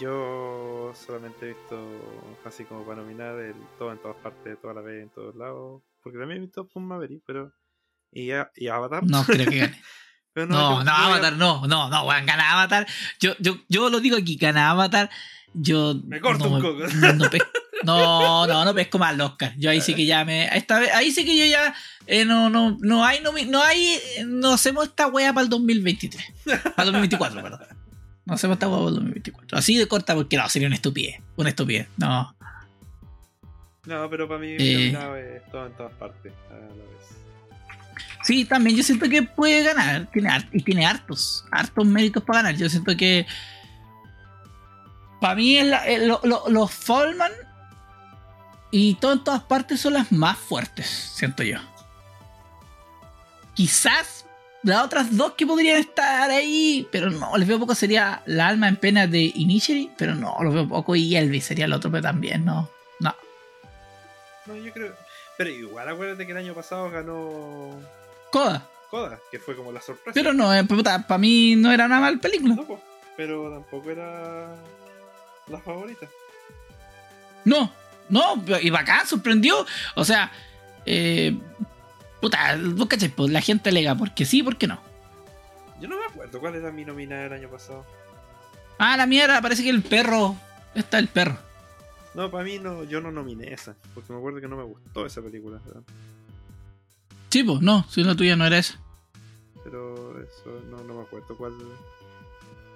[0.00, 1.78] Yo solamente he visto
[2.44, 5.82] así como para nominar el todo en todas partes, toda la vez, en todos lados.
[6.02, 7.52] Porque también he visto Pum Maverick, pero.
[8.12, 9.02] Y, a- y Avatar.
[9.04, 9.82] No creo que gane.
[10.46, 12.86] No, no, a- Avatar, no, no, no, weón, gana Avatar.
[13.20, 15.10] Yo, yo, yo lo digo aquí, gana Avatar.
[15.54, 15.94] yo.
[16.06, 16.84] Me corto no, un coco.
[17.84, 19.54] No, no, no, no, no pesco más al Oscar.
[19.56, 20.46] Yo ahí sí que ya me.
[20.56, 21.72] Esta vez, ahí sí que yo ya.
[22.08, 24.00] eh, no, no, no hay, no, no hay.
[24.26, 26.24] No hacemos esta wea para el 2023.
[26.44, 27.60] Para el 2024, perdón.
[28.26, 29.56] No hacemos esta wea para el 2024.
[29.58, 31.20] Así de corta porque no, sería una estupidez.
[31.36, 31.86] Una estupidez.
[31.96, 32.34] No.
[33.86, 34.88] No, pero para mí Eh.
[34.88, 37.16] es todo en todas partes a la vez.
[38.28, 40.06] Sí, también yo siento que puede ganar.
[40.12, 42.56] Tiene y tiene hartos, hartos méritos para ganar.
[42.56, 43.26] Yo siento que.
[45.18, 47.32] Para mí, la- eh, lo- lo- los Fallman
[48.70, 51.56] y todo en todas partes son las más fuertes, siento yo.
[53.54, 54.26] Quizás
[54.62, 57.74] las otras dos que podrían estar ahí, pero no, les veo poco.
[57.74, 60.94] Sería La alma en pena de Initiary, pero no, los veo poco.
[60.94, 62.68] Y Elvis sería el otro, pero también no.
[63.00, 63.14] No.
[64.44, 64.94] No, yo creo.
[65.38, 67.70] Pero igual acuérdate que el año pasado ganó
[68.30, 68.68] Coda.
[68.90, 70.14] Coda, que fue como la sorpresa.
[70.14, 70.50] Pero no,
[71.06, 72.54] para mí no era una mala película.
[72.54, 72.80] No, po,
[73.16, 74.54] pero tampoco era
[75.48, 76.06] la favorita.
[77.44, 77.72] No,
[78.08, 79.66] no, y bacán, sorprendió.
[79.94, 80.32] O sea,
[80.86, 81.36] eh,
[82.20, 84.80] puta, vos cachai, pues la gente alega porque sí, porque no.
[85.80, 87.84] Yo no me acuerdo cuál era mi nominada el año pasado.
[88.78, 90.36] Ah, la mierda, parece que el perro.
[90.74, 91.38] Está el perro.
[92.14, 95.06] No, para mí no, yo no nominé esa, porque me acuerdo que no me gustó
[95.06, 95.60] esa película.
[95.64, 95.82] ¿verdad?
[97.30, 98.80] Sí, pues, no, si la tuya no era esa.
[99.64, 101.52] Pero eso no, no me acuerdo cuál,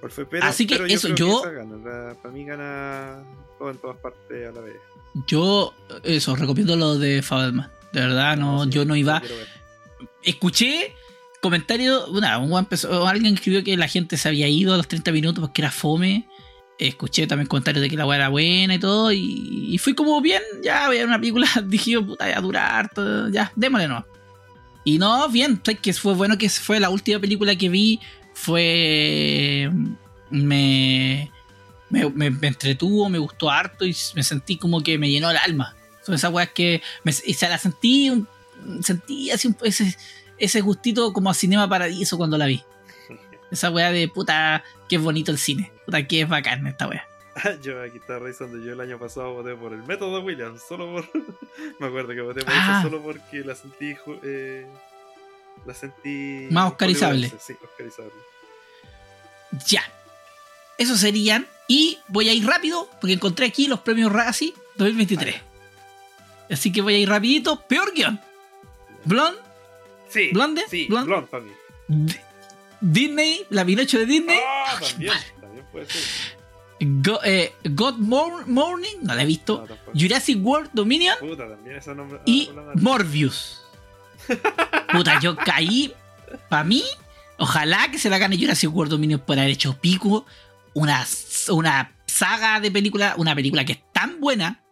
[0.01, 0.27] cuál fue.
[0.27, 3.23] Pero, Así que pero eso, yo- esa gana, la- para mí gana
[3.59, 4.77] todo en todas partes a la vez.
[5.27, 5.75] Yo,
[6.05, 7.71] eso, recomiendo lo de Fabelman.
[7.93, 9.23] De verdad, no, Sí, yo no iba.
[10.23, 10.95] Escuché
[11.41, 12.09] comentarios.
[12.09, 15.41] Una, un empezó- alguien escribió que la gente se había ido a los 30 minutos
[15.43, 16.27] porque era fome.
[16.79, 19.13] Escuché también comentarios de que la weá era buena y todo.
[19.13, 21.47] Y, y fui como bien, ya voy a ver una película.
[21.67, 22.91] Dije, puta, voy a durar.
[22.95, 24.05] todo, ya, démosle no.
[24.85, 28.01] Y no, bien, que fue bueno que fue la última película que vi.
[28.35, 29.71] Fue.
[30.31, 31.31] Me.
[31.91, 35.37] Me, me- me entretuvo, me gustó harto y me sentí como que me llenó el
[35.37, 35.77] alma.
[36.05, 36.83] Son esas weas que.
[37.05, 38.11] Me, y se la sentí.
[38.83, 39.97] sentí así un, ese,
[40.39, 42.63] ese gustito como a Cinema Paradiso cuando la vi.
[43.51, 45.71] Esa wea de puta, qué bonito el cine.
[45.85, 47.07] Puta, qué bacán esta wea.
[47.63, 51.09] yo aquí estaba revisando, yo el año pasado voté por el método Williams, solo por...
[51.81, 52.79] me acuerdo que voté por Ah.
[52.81, 53.95] eso solo porque la sentí...
[54.23, 54.67] Eh,
[55.67, 56.49] la sentí...
[56.51, 57.31] Más oscarizable.
[57.41, 58.13] Sí, oscarizable.
[59.67, 59.83] Ya.
[60.79, 61.47] Esos serían.
[61.69, 65.37] Y voy a ir rápido porque encontré aquí los premios Razzie 2023.
[66.51, 67.61] Así que voy a ir rapidito.
[67.67, 68.21] Peor guion.
[69.05, 69.39] Blonde,
[70.09, 70.63] Sí, ¿Blonde?
[70.69, 71.27] Sí, ¿Blonde?
[71.31, 71.53] Blonde.
[71.89, 72.21] D-
[72.81, 74.39] Disney, la Pinocho de Disney.
[74.45, 76.03] Ah, también, también puede ser.
[77.25, 79.67] Eh, God Mor- Morning, no la he visto.
[79.69, 80.01] No.
[80.01, 82.21] Jurassic World Dominion Puta, también nombre...
[82.27, 82.51] y.
[82.75, 83.63] Morbius.
[84.93, 85.93] Puta, yo caí.
[86.49, 86.83] Para mí,
[87.39, 90.27] ojalá que se la gane Jurassic World Dominion por haber hecho pico.
[90.75, 91.07] Una,
[91.51, 94.65] una saga de película, una película que es tan buena.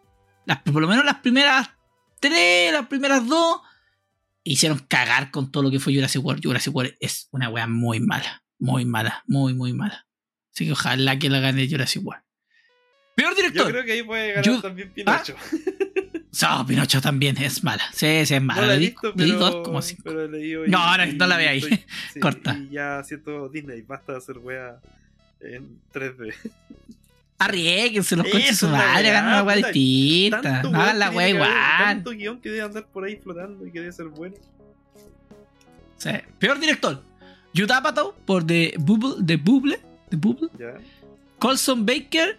[0.46, 1.70] Las, por lo menos las primeras
[2.18, 3.60] tres, las primeras dos,
[4.42, 6.42] hicieron cagar con todo lo que fue Jurassic World.
[6.44, 8.42] Jurassic World es una wea muy mala.
[8.58, 10.06] Muy mala, muy, muy mala.
[10.52, 12.22] Así que ojalá que la gane Jurassic World.
[13.14, 13.70] Peor Yo director.
[13.70, 15.34] creo que ahí puede ganar Yo- también Pinocho.
[16.42, 17.82] No, Pinocho también es mala.
[17.92, 18.62] Sí, sí, es mala.
[18.62, 20.02] no la he visto, pero, dos como cinco.
[20.04, 21.64] pero he leído No, no, no la veáis.
[21.64, 22.56] estoy- sí, Corta.
[22.56, 24.80] Y ya siento Disney, basta de hacer wea
[25.40, 26.34] en 3D.
[27.38, 30.62] Arriesguense los coches su madre, hagan una puta, distinta.
[30.62, 31.50] No la haber, igual.
[31.78, 34.36] Tanto guion que debe andar por ahí flotando y que debe ser bueno.
[35.96, 36.10] Sí.
[36.38, 37.02] Peor director.
[37.54, 39.80] Yutapato por The Bubble, The Bubble,
[40.10, 40.50] The Bubble.
[41.38, 42.38] Colson Baker,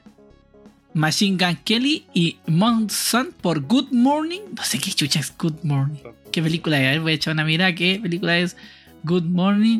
[0.93, 4.41] Machine Gun Kelly y Monson por Good Morning.
[4.55, 5.99] No sé qué chucha es Good Morning.
[6.31, 6.87] ¿Qué película es?
[6.87, 7.73] A ver, voy a echar una mirada.
[7.73, 8.55] ¿Qué película es
[9.03, 9.79] Good Morning?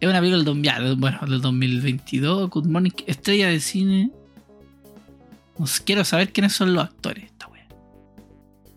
[0.00, 2.50] Es una película del, ya, bueno, del 2022.
[2.50, 4.10] Good Morning, estrella de cine.
[5.58, 7.24] No sé, quiero saber quiénes son los actores.
[7.24, 7.66] Esta wea.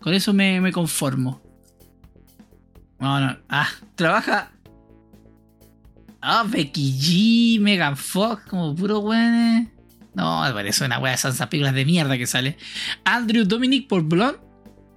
[0.00, 1.40] Con eso me, me conformo.
[2.98, 3.36] No, no.
[3.48, 4.50] Ah, trabaja.
[6.22, 9.70] Ah, Becky G, Megan Fox, como puro weón.
[10.14, 12.56] No, parece una wea de esas películas de mierda que sale.
[13.04, 14.38] Andrew Dominic por Blonde.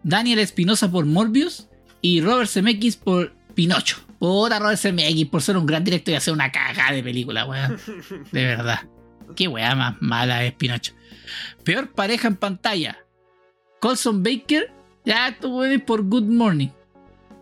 [0.03, 1.68] Daniel Espinosa por Morbius
[1.99, 3.97] y Robert Zemeckis por Pinocho.
[4.19, 7.80] Puta Robert Zemeckis por ser un gran director y hacer una cagada de película, weón.
[8.31, 8.81] De verdad.
[9.35, 10.93] Qué weá más mala es Pinocho.
[11.64, 12.99] Peor pareja en pantalla.
[13.80, 14.72] Colson Baker,
[15.06, 16.69] ya estuvo por Good Morning.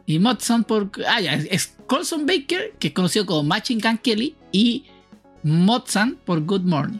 [0.06, 0.92] Y Motson por.
[1.08, 4.86] Ah, ya, es Colson Baker, que es conocido como Machine Gun Kelly, y
[5.44, 7.00] Motson por Good Morning.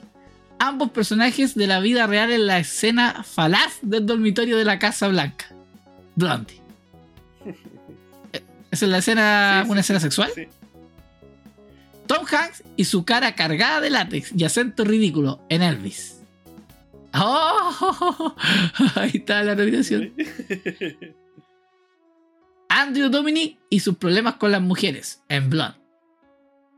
[0.60, 5.08] Ambos personajes de la vida real en la escena falaz del dormitorio de la Casa
[5.10, 5.48] Blanca.
[6.16, 6.62] Blondie.
[8.72, 10.32] ¿Esa es la escena, Sí, sí, una escena sexual?
[10.34, 10.48] Sí.
[12.08, 16.20] Tom Hanks y su cara cargada de látex y acento ridículo en Elvis.
[17.14, 18.36] ¡Oh!
[18.96, 20.14] Ahí está la nominación.
[22.76, 25.74] Andrew Dominic y sus problemas con las mujeres en Blood.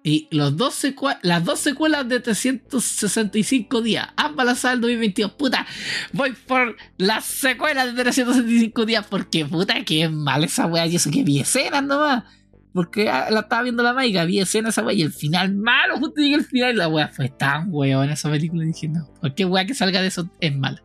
[0.03, 5.31] Y las dos secuelas de 365 días, ambas lanzadas en 2022.
[5.31, 5.65] Puta,
[6.11, 10.85] voy por las secuelas de 365 días porque puta que es mal esa wea.
[10.85, 12.25] Y eso que vi escenas nomás.
[12.71, 15.97] Porque ah, la estaba viendo la maiga, vi escenas esa wea y el final malo,
[15.97, 18.63] justo llegué al final y la wea fue tan weón esa película.
[18.63, 20.83] Y dije, no, cualquier wea que salga de eso es mala.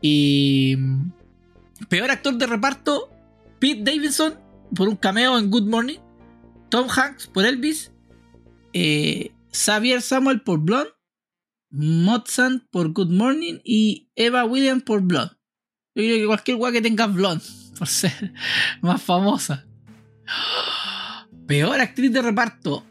[0.00, 0.76] Y.
[0.78, 1.10] mm,
[1.88, 3.09] Peor actor de reparto:
[3.60, 4.34] Pete Davidson
[4.74, 5.98] por un cameo en Good Morning.
[6.70, 7.92] Tom Hanks por Elvis.
[8.72, 10.90] eh, Xavier Samuel por Blonde.
[11.70, 13.58] Mozart por Good Morning.
[13.64, 15.34] Y Eva Williams por Blonde.
[15.94, 17.44] Yo creo que cualquier weá que tenga Blonde,
[17.78, 18.32] por ser
[18.80, 19.66] más famosa.
[21.46, 22.86] Peor actriz de reparto.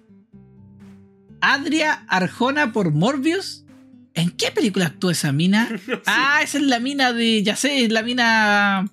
[1.42, 3.66] Adria Arjona por Morbius.
[4.14, 5.70] ¿En qué película actúa esa mina?
[6.06, 7.42] Ah, esa es la mina de.
[7.42, 8.86] Ya sé, es la mina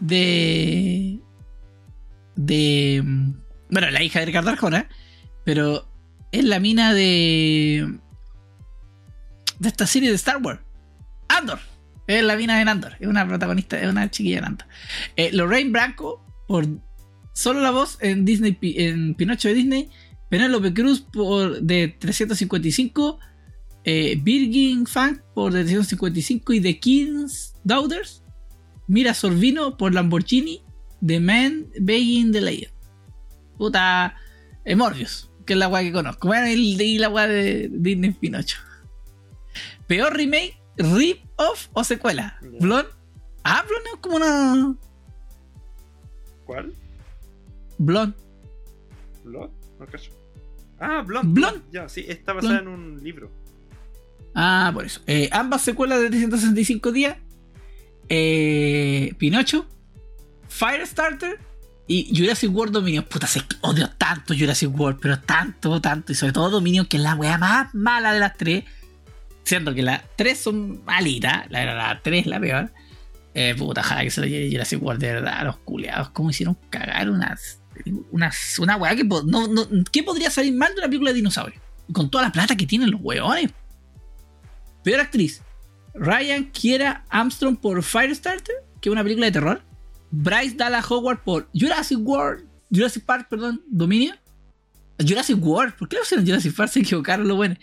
[0.00, 1.20] de.
[2.36, 3.02] De.
[3.70, 4.88] Bueno, la hija de Ricardo Arjona.
[5.44, 5.88] Pero
[6.32, 7.98] es la mina de.
[9.58, 10.60] De esta serie de Star Wars.
[11.28, 11.60] Andor.
[12.06, 12.96] Es la mina de Andor.
[12.98, 14.68] Es una protagonista, es una chiquilla de Andor.
[15.16, 16.66] Eh, Lorraine Branco por
[17.32, 19.90] solo la voz en Disney en Pinocho de Disney.
[20.28, 23.18] Penélope Cruz por de 355.
[23.84, 28.19] Eh, Virgin Funk por de 355 y The King's Daughters.
[28.90, 30.64] Mira Sorvino por Lamborghini.
[31.06, 32.72] The Man Begging the Legend.
[33.56, 34.16] Puta.
[34.64, 36.26] eh, Morbius, que es la weá que conozco.
[36.26, 38.58] Bueno, y, la weá de Disney Pinocho.
[39.86, 42.36] Peor remake, rip-off o secuela.
[42.42, 42.48] Ya.
[42.58, 42.90] Blonde.
[43.44, 44.76] Ah, Blonde es como una.
[46.44, 46.74] ¿Cuál?
[47.78, 48.16] Blonde.
[49.22, 49.50] ¿Blood?
[49.78, 50.10] No cacho.
[50.80, 51.32] Ah, Blonde.
[51.32, 51.60] Blonde.
[51.70, 52.72] Ya, sí, está basada Blonde.
[52.72, 53.30] en un libro.
[54.34, 55.00] Ah, por eso.
[55.06, 57.16] Eh, ambas secuelas de 365 días.
[58.10, 59.66] Eh, Pinocho.
[60.48, 61.38] Firestarter.
[61.86, 63.04] Y Jurassic World Dominion.
[63.04, 64.98] Puta, que odio tanto Jurassic World.
[65.00, 66.12] Pero tanto, tanto.
[66.12, 68.64] Y sobre todo Dominion, que es la wea más mala de las tres.
[69.44, 71.50] Siendo que las tres son malitas.
[71.50, 72.72] La, la 3 es la peor.
[73.32, 75.00] Eh, puta, ojalá que se lo lleve Jurassic World.
[75.00, 76.10] De verdad, los culeados.
[76.10, 77.60] ¿Cómo hicieron cagar unas.
[78.10, 79.04] unas una wea que.
[79.04, 79.48] No,
[79.90, 81.60] ¿Qué podría salir mal de una película de dinosaurio?
[81.88, 83.50] Y con toda la plata que tienen los weones.
[84.82, 85.42] Peor actriz.
[85.94, 89.62] Ryan Kiera Armstrong por Firestarter, que es una película de terror.
[90.10, 92.44] Bryce Dallas Howard por Jurassic World.
[92.72, 94.14] Jurassic Park, perdón, Dominio.
[94.98, 96.70] Jurassic World, ¿por qué lo pusieron Jurassic Park?
[96.72, 97.56] Se equivocaron lo bueno.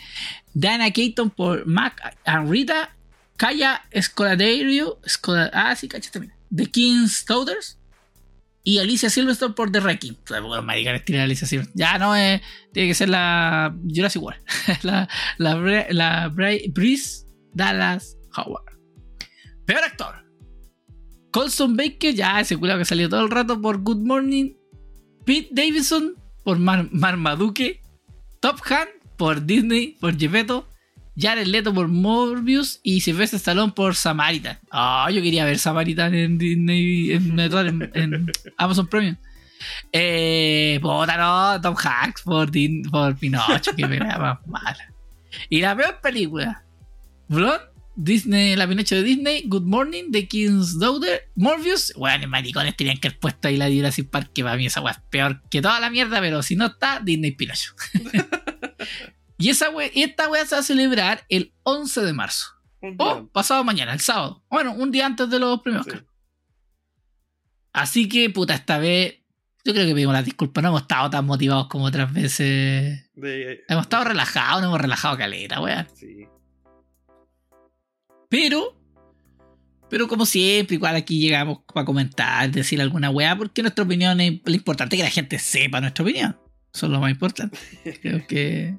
[0.53, 2.93] Diana Keaton por Mac and Rita.
[3.37, 4.99] Kaya Scoladerio.
[5.05, 6.35] Scola- ah, sí, cachate, mira.
[6.55, 7.77] The King's Daughters.
[8.63, 10.17] Y Alicia Silverstone por The Wrecking.
[10.29, 11.79] Los maricanes tiran a Alicia Silverstone.
[11.79, 12.41] Ya no, eh,
[12.73, 14.41] tiene que ser la Jurassic World.
[14.83, 15.55] la, la,
[15.91, 18.77] la Bri- Bryce Dallas Howard.
[19.65, 20.15] Peor actor.
[21.31, 24.53] Colson Baker, ya ese culo que salió todo el rato por Good Morning.
[25.25, 27.81] Pete Davidson por Mar Marmaduke.
[28.39, 30.67] Top Hand por Disney, por Gepetto.
[31.19, 34.59] Jared Leto por Morbius y Sylvester Stallone por Samaritan.
[34.71, 39.15] Ah, yo quería ver Samaritan en Disney, en, en- en Amazon Premium.
[39.91, 44.93] Eh, puta no, Tom Hanks por, Din- por Pinocho, que me más mala.
[45.49, 46.63] Y la peor película,
[47.27, 47.63] Blonde,
[47.99, 51.93] Disney, la Pinocho de Disney, Good Morning, The King's Daughter, Morbius.
[51.97, 54.81] Bueno, maricones tenían que haber puesto ahí la de Jurassic Park, que para mí esa
[54.81, 57.73] weá es peor que toda la mierda, pero si no está, Disney Pinocho.
[59.39, 62.45] y esa we- y esta weá se va a celebrar el 11 de marzo.
[62.99, 64.45] O pasado mañana, el sábado.
[64.49, 65.97] Bueno, un día antes de los premios Sí.
[67.73, 69.15] Así que, puta, esta vez
[69.65, 70.61] yo creo que pedimos las disculpas.
[70.63, 73.09] No hemos estado tan motivados como otras veces.
[73.15, 75.87] De- Hemos estado relajados, no hemos relajado caleta, weón.
[75.95, 76.27] Sí.
[78.29, 78.75] Pero,
[79.89, 84.39] pero como siempre, igual aquí llegamos para comentar, decir alguna weá, porque nuestra opinión es
[84.45, 86.37] lo importante es que la gente sepa nuestra opinión.
[86.73, 87.57] Eso es lo más importante.
[88.01, 88.75] Creo que,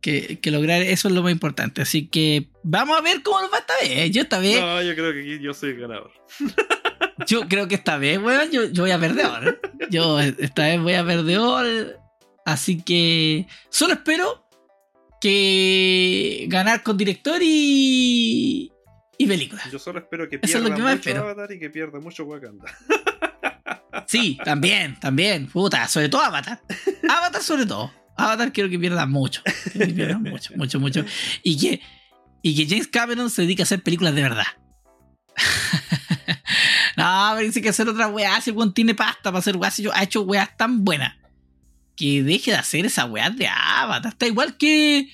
[0.00, 1.82] que, que lograr eso es lo más importante.
[1.82, 4.10] Así que vamos a ver cómo nos va esta vez.
[4.10, 6.12] Yo esta vez, No, yo creo que aquí yo soy el ganador.
[7.26, 9.60] yo creo que esta vez, weón, yo, yo voy a perder.
[9.90, 11.98] Yo esta vez voy a perder.
[12.44, 14.43] Así que solo espero
[15.24, 18.70] que ganar con director y,
[19.16, 19.62] y película.
[19.72, 21.22] Yo solo espero que Eso es pierda lo que más mucho espero.
[21.22, 22.66] Avatar y que pierda mucho Wakanda.
[24.06, 25.46] Sí, también, también.
[25.46, 26.60] Puta, sobre todo Avatar.
[27.08, 27.90] Avatar sobre todo.
[28.16, 29.40] Avatar quiero que pierda mucho.
[29.72, 31.04] Que pierda mucho, mucho, mucho.
[31.42, 31.80] Y que,
[32.42, 34.46] y que James Cameron se dedique a hacer películas de verdad.
[36.98, 38.40] no, pero dice que hacer otra weá.
[38.42, 41.14] Si el tiene pasta para hacer weas, ha hecho weas tan buenas.
[41.96, 44.12] Que deje de hacer esa weá de Avatar.
[44.12, 45.08] Está igual que,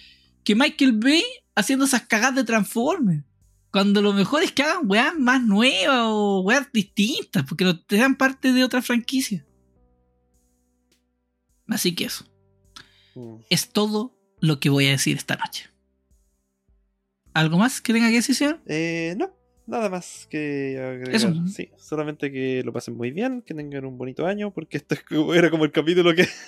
[0.44, 1.22] que Michael Bay
[1.54, 3.24] haciendo esas cagadas de Transformers.
[3.70, 7.96] Cuando lo mejor es que hagan weas más nuevas o weas distintas, porque no te
[7.96, 9.46] dan parte de otra franquicia.
[11.68, 12.26] Así que eso.
[13.14, 13.36] Mm.
[13.48, 15.70] Es todo lo que voy a decir esta noche.
[17.32, 18.60] ¿Algo más que tenga que decir, señor?
[18.66, 19.32] Eh, no,
[19.70, 21.14] nada más que agregar.
[21.14, 21.32] Eso.
[21.46, 25.02] Sí, solamente que lo pasen muy bien, que tengan un bonito año, porque esto es
[25.04, 26.26] como- era como el capítulo que.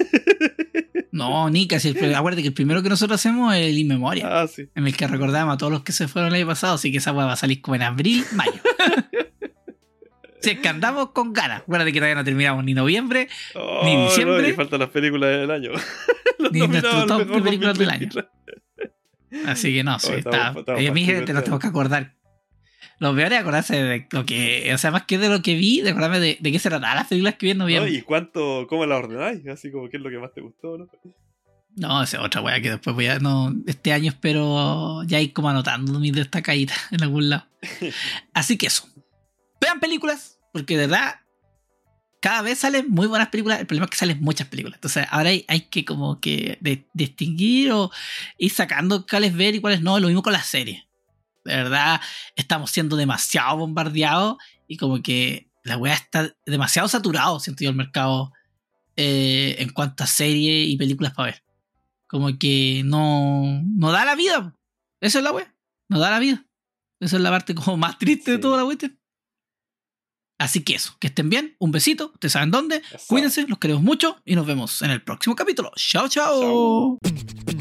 [1.13, 1.91] No, ni casi.
[1.91, 4.69] el- Acuérdate que el primero que nosotros hacemos es el In Memoria, ah, sí.
[4.75, 6.99] en el que recordamos a todos los que se fueron el año pasado, así que
[6.99, 8.53] esa va a salir como en abril, mayo.
[10.41, 11.61] si es que andamos con ganas.
[11.63, 14.49] Acuérdate que todavía no terminamos ni noviembre, Oh, Ni no, diciembre.
[14.49, 15.71] y faltan las películas del año.
[16.51, 18.25] Ni nuestro top de películas del 2023.
[19.47, 20.31] Así que no, sí, Oh, está.
[20.31, 22.15] estamos- estamos eh, a mí te lo tengo que acordar.
[22.99, 24.73] Lo peor es acordarse de lo que.
[24.75, 26.97] O sea, más que de lo que vi, de acordarme de, de qué se trataban
[26.97, 27.65] las películas que vi en ¿No?
[27.65, 27.91] noviembre.
[27.93, 29.47] ¿Y cuánto, cómo la ordenáis?
[29.49, 30.89] Así como qué es lo que más te gustó, ¿no?
[31.75, 33.19] No, esa es otra weá que después voy a.
[33.19, 37.47] No, este año espero ya ir como anotando mis destacaditas en algún lado.
[38.35, 38.87] Así que eso.
[39.61, 41.17] Vean películas, porque de verdad.
[42.21, 43.59] Cada vez salen muy buenas películas.
[43.59, 44.77] El problema es que salen muchas películas.
[44.77, 47.91] Entonces ahora hay, hay que como que de- distinguir o
[48.39, 49.99] ir sacando cuáles ver y cuáles no.
[49.99, 50.85] Lo mismo con las series.
[51.45, 52.01] De verdad,
[52.37, 54.37] estamos siendo demasiado bombardeados
[54.69, 58.33] y como que la weá está demasiado saturado, siento yo, el mercado
[58.97, 61.43] eh, en cuanto a series y películas para ver.
[62.07, 64.55] Como que no, no da la vida.
[65.01, 65.55] Eso es la weá.
[65.89, 66.45] No da la vida.
[67.01, 68.99] Esa es la parte como más triste de toda la cuestión.
[70.39, 73.07] Así que eso, que estén bien, un besito, ustedes saben dónde, Eso.
[73.07, 75.71] cuídense, los queremos mucho y nos vemos en el próximo capítulo.
[75.77, 76.99] Chao, chao.
[77.01, 77.59] Chao.